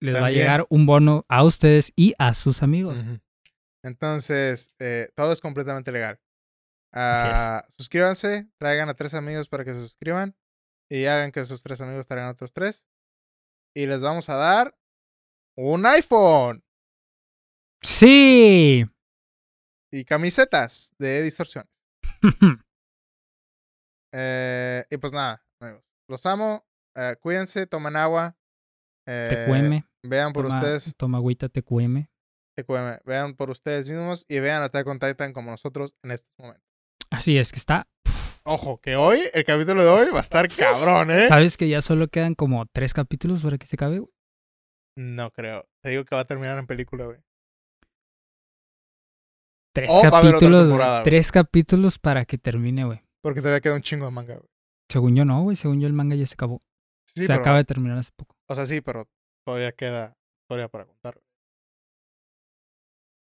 Les 0.01 0.21
va 0.21 0.27
a 0.27 0.31
llegar 0.31 0.67
un 0.69 0.87
bono 0.87 1.25
a 1.29 1.45
ustedes 1.45 1.93
y 1.95 2.15
a 2.19 2.35
sus 2.35 2.63
amigos. 2.63 2.97
Entonces, 3.85 4.75
eh, 4.81 5.11
todo 5.15 5.33
es 5.33 5.41
completamente 5.41 5.93
legal. 5.93 6.19
Ah, 6.93 7.65
suscríbanse, 7.79 8.49
traigan 8.59 8.89
a 8.89 8.95
tres 8.95 9.15
amigos 9.15 9.49
para 9.49 9.65
que 9.65 9.75
se 9.75 9.81
suscriban 9.81 10.35
y 10.91 11.05
hagan 11.05 11.31
que 11.31 11.45
sus 11.45 11.63
tres 11.63 11.81
amigos 11.81 12.07
traigan 12.09 12.29
a 12.29 12.33
otros 12.33 12.53
tres. 12.53 12.89
Y 13.75 13.87
les 13.87 14.03
vamos 14.03 14.29
a 14.31 14.37
dar 14.37 14.77
un 15.57 15.87
iPhone 15.87 16.65
Sí. 17.83 18.85
Y 19.93 20.05
camisetas 20.05 20.95
de 20.99 21.23
distorsiones. 21.23 21.71
Eh, 24.13 24.85
y 24.91 24.97
pues 24.97 25.13
nada, 25.13 25.45
amigos. 25.61 25.85
Los 26.09 26.25
amo. 26.27 26.65
eh, 26.97 27.17
cuídense, 27.21 27.67
tomen 27.67 27.97
agua. 27.97 28.37
eh, 29.07 29.29
TQM. 29.47 29.85
Vean 30.09 30.33
por 30.33 30.47
Toma, 30.47 30.59
ustedes. 30.59 30.95
toma 30.97 31.19
agüita 31.19 31.49
TQM. 31.49 32.07
TQM, 32.57 33.01
Vean 33.05 33.35
por 33.35 33.51
ustedes 33.51 33.89
mismos 33.89 34.25
y 34.29 34.39
vean 34.41 34.63
Attack 34.63 34.87
on 34.87 34.99
Titan 34.99 35.33
como 35.33 35.51
nosotros 35.51 35.95
en 36.03 36.13
estos 36.13 36.31
momentos. 36.39 36.63
Así 37.11 37.37
es 37.37 37.53
que 37.53 37.59
está. 37.59 37.87
Ojo, 38.45 38.81
que 38.81 38.97
hoy, 38.97 39.21
el 39.35 39.45
capítulo 39.45 39.83
de 39.83 39.91
hoy 39.91 40.11
va 40.13 40.19
a 40.19 40.23
estar 40.23 40.49
cabrón, 40.49 41.11
¿eh? 41.11 41.27
¿Sabes 41.27 41.57
que 41.57 41.69
ya 41.69 41.83
solo 41.83 42.09
quedan 42.09 42.35
como 42.35 42.65
tres 42.67 42.95
capítulos 42.95 43.43
para 43.43 43.59
que 43.59 43.67
se 43.67 43.77
acabe? 43.77 43.99
güey? 43.99 44.11
No 44.97 45.31
creo. 45.33 45.69
Te 45.83 45.91
digo 45.91 46.05
que 46.05 46.15
va 46.15 46.23
a 46.23 46.27
terminar 46.27 46.57
en 46.59 46.67
película, 46.67 47.05
güey. 47.07 47.19
Tres 49.77 49.91
Oh, 49.93 50.01
capítulos. 50.03 51.05
Tres 51.05 51.31
capítulos 51.31 51.99
para 51.99 52.25
que 52.25 52.39
termine, 52.39 52.85
güey. 52.85 53.03
Porque 53.23 53.41
todavía 53.41 53.61
queda 53.61 53.75
un 53.75 53.83
chingo 53.83 54.07
de 54.07 54.11
manga, 54.11 54.35
güey. 54.37 54.49
Según 54.91 55.15
yo 55.15 55.25
no, 55.25 55.43
güey. 55.43 55.55
Según 55.57 55.81
yo 55.81 55.87
el 55.87 55.93
manga 55.93 56.17
ya 56.17 56.25
se 56.27 56.35
acabó. 56.35 56.61
Sí, 57.07 57.23
se 57.23 57.27
pero- 57.29 57.41
acaba 57.41 57.59
de 57.59 57.65
terminar 57.65 57.99
hace 57.99 58.11
poco. 58.17 58.35
O 58.49 58.55
sea, 58.55 58.65
sí, 58.67 58.81
pero 58.81 59.07
todavía 59.45 59.73
queda 59.73 60.17
historia 60.45 60.69
para 60.69 60.87
contar. 60.87 61.21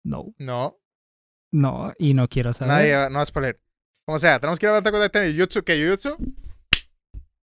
No, 0.04 0.32
No, 0.38 0.78
no. 1.52 1.92
Y 1.98 2.14
no 2.14 2.28
quiero 2.28 2.52
saber. 2.52 2.72
nadie, 2.74 3.10
no 3.10 3.20
es 3.22 3.28
spoiler. 3.28 3.60
Como 4.06 4.18
sea, 4.18 4.38
tenemos 4.40 4.58
que 4.58 4.66
ir 4.66 4.70
a 4.70 4.78
Attack 4.78 4.94
on 4.94 5.02
Titan 5.02 5.28
y 5.30 5.38
Jutsu, 5.38 5.62
que 5.62 5.86
Jutsu. 5.86 6.16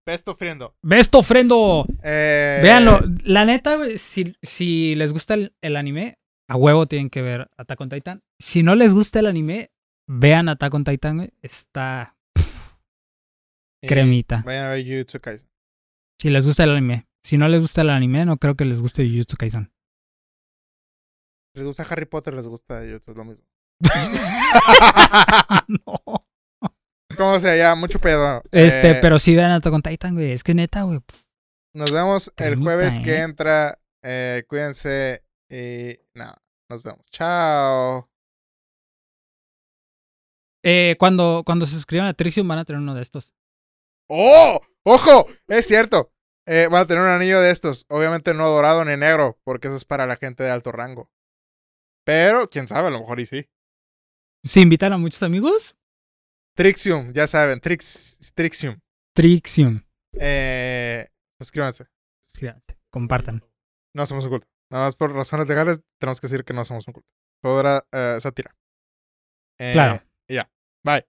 Pesto 0.03 0.35
friendo. 0.35 0.75
¡Besto, 0.83 1.19
ofrendo! 1.19 1.85
Eh, 2.03 2.59
Véanlo. 2.63 2.99
La 3.23 3.43
neta, 3.45 3.77
si, 3.97 4.35
si 4.41 4.95
les 4.95 5.11
gusta 5.13 5.33
el, 5.35 5.55
el 5.61 5.75
anime, 5.75 6.17
a 6.47 6.55
huevo 6.55 6.85
tienen 6.85 7.09
que 7.09 7.21
ver 7.21 7.49
Attack 7.57 7.81
on 7.81 7.89
Titan. 7.89 8.23
Si 8.39 8.63
no 8.63 8.75
les 8.75 8.93
gusta 8.93 9.19
el 9.19 9.27
anime, 9.27 9.71
vean 10.07 10.49
Attack 10.49 10.73
on 10.73 10.83
Titan, 10.83 11.17
güey. 11.17 11.33
Está 11.41 12.15
Y 13.81 13.87
cremita. 13.87 14.43
Vayan 14.45 14.65
a 14.65 14.69
ver 14.69 14.85
Jujutsu 14.85 15.19
Kaisen. 15.19 15.49
Si 16.21 16.29
les 16.29 16.45
gusta 16.45 16.63
el 16.63 16.71
anime. 16.71 17.07
Si 17.23 17.37
no 17.37 17.47
les 17.47 17.61
gusta 17.61 17.81
el 17.81 17.89
anime, 17.89 18.25
no 18.25 18.37
creo 18.37 18.55
que 18.55 18.65
les 18.65 18.81
guste 18.81 19.07
Jujutsu 19.07 19.37
Kaisen. 19.37 19.71
Si 21.53 21.59
les 21.59 21.67
gusta 21.67 21.83
Harry 21.89 22.05
Potter, 22.05 22.33
les 22.33 22.47
gusta 22.47 22.81
Jujutsu, 22.81 23.11
es 23.11 23.17
lo 23.17 23.25
mismo. 23.25 23.43
no. 25.67 26.25
¿Cómo 27.17 27.39
sea? 27.39 27.55
Ya, 27.55 27.75
mucho 27.75 27.99
pedo. 27.99 28.43
Este, 28.51 28.91
Eh, 28.91 28.99
pero 29.01 29.19
sí 29.19 29.35
vean 29.35 29.51
Attack 29.51 29.73
on 29.73 29.81
Titan, 29.81 30.13
güey. 30.15 30.31
Es 30.31 30.43
que 30.43 30.53
neta, 30.53 30.83
güey. 30.83 30.99
Nos 31.73 31.91
vemos 31.91 32.31
el 32.37 32.55
jueves 32.55 32.99
que 32.99 33.15
¿eh? 33.15 33.21
entra. 33.23 33.79
Eh, 34.03 34.43
cuídense 34.47 35.24
y 35.49 35.97
nada, 36.13 36.41
nos 36.69 36.83
vemos. 36.83 37.05
Chao. 37.09 38.09
Eh, 40.63 40.95
cuando, 40.97 41.43
cuando 41.45 41.65
se 41.65 41.73
suscriban 41.73 42.07
a 42.07 42.13
Trixium 42.13 42.47
van 42.47 42.59
a 42.59 42.65
tener 42.65 42.81
uno 42.81 42.95
de 42.95 43.01
estos. 43.01 43.33
¡Oh! 44.09 44.59
¡Ojo! 44.83 45.27
Es 45.47 45.67
cierto. 45.67 46.11
Eh, 46.47 46.67
van 46.71 46.81
a 46.81 46.87
tener 46.87 47.03
un 47.03 47.09
anillo 47.09 47.39
de 47.39 47.51
estos. 47.51 47.85
Obviamente 47.89 48.33
no 48.33 48.47
dorado 48.49 48.83
ni 48.85 48.95
negro, 48.97 49.39
porque 49.43 49.67
eso 49.67 49.77
es 49.77 49.85
para 49.85 50.05
la 50.05 50.15
gente 50.15 50.43
de 50.43 50.51
alto 50.51 50.71
rango. 50.71 51.11
Pero, 52.03 52.49
quién 52.49 52.67
sabe, 52.67 52.87
a 52.87 52.91
lo 52.91 52.99
mejor 52.99 53.19
y 53.19 53.25
sí. 53.25 53.49
¿Se 54.43 54.61
invitan 54.61 54.93
a 54.93 54.97
muchos 54.97 55.23
amigos? 55.23 55.75
Trixium, 56.55 57.11
ya 57.13 57.27
saben, 57.27 57.59
Trix, 57.59 58.31
Trixium. 58.33 58.79
Trixium. 59.13 59.83
Eh, 60.13 61.07
suscríbanse. 61.39 61.87
Suscríbanse, 62.21 62.77
compartan. 62.89 63.43
No 63.93 64.05
somos 64.05 64.23
un 64.25 64.29
culto. 64.31 64.47
Nada 64.75 64.87
más 64.87 64.97
por 64.97 65.13
razones 65.13 65.47
legales 65.47 65.81
tenemos 66.01 66.19
que 66.19 66.27
decir 66.27 66.43
que 66.43 66.53
no 66.53 66.65
somos 66.65 66.85
un 66.89 66.95
culto. 66.95 67.07
Todo 67.41 67.61
era 67.61 67.85
eh, 67.93 68.17
sátira. 68.19 68.53
Eh, 69.57 69.71
Claro. 69.71 70.01
y 70.27 70.35
Ya. 70.35 70.51
Bye. 70.83 71.05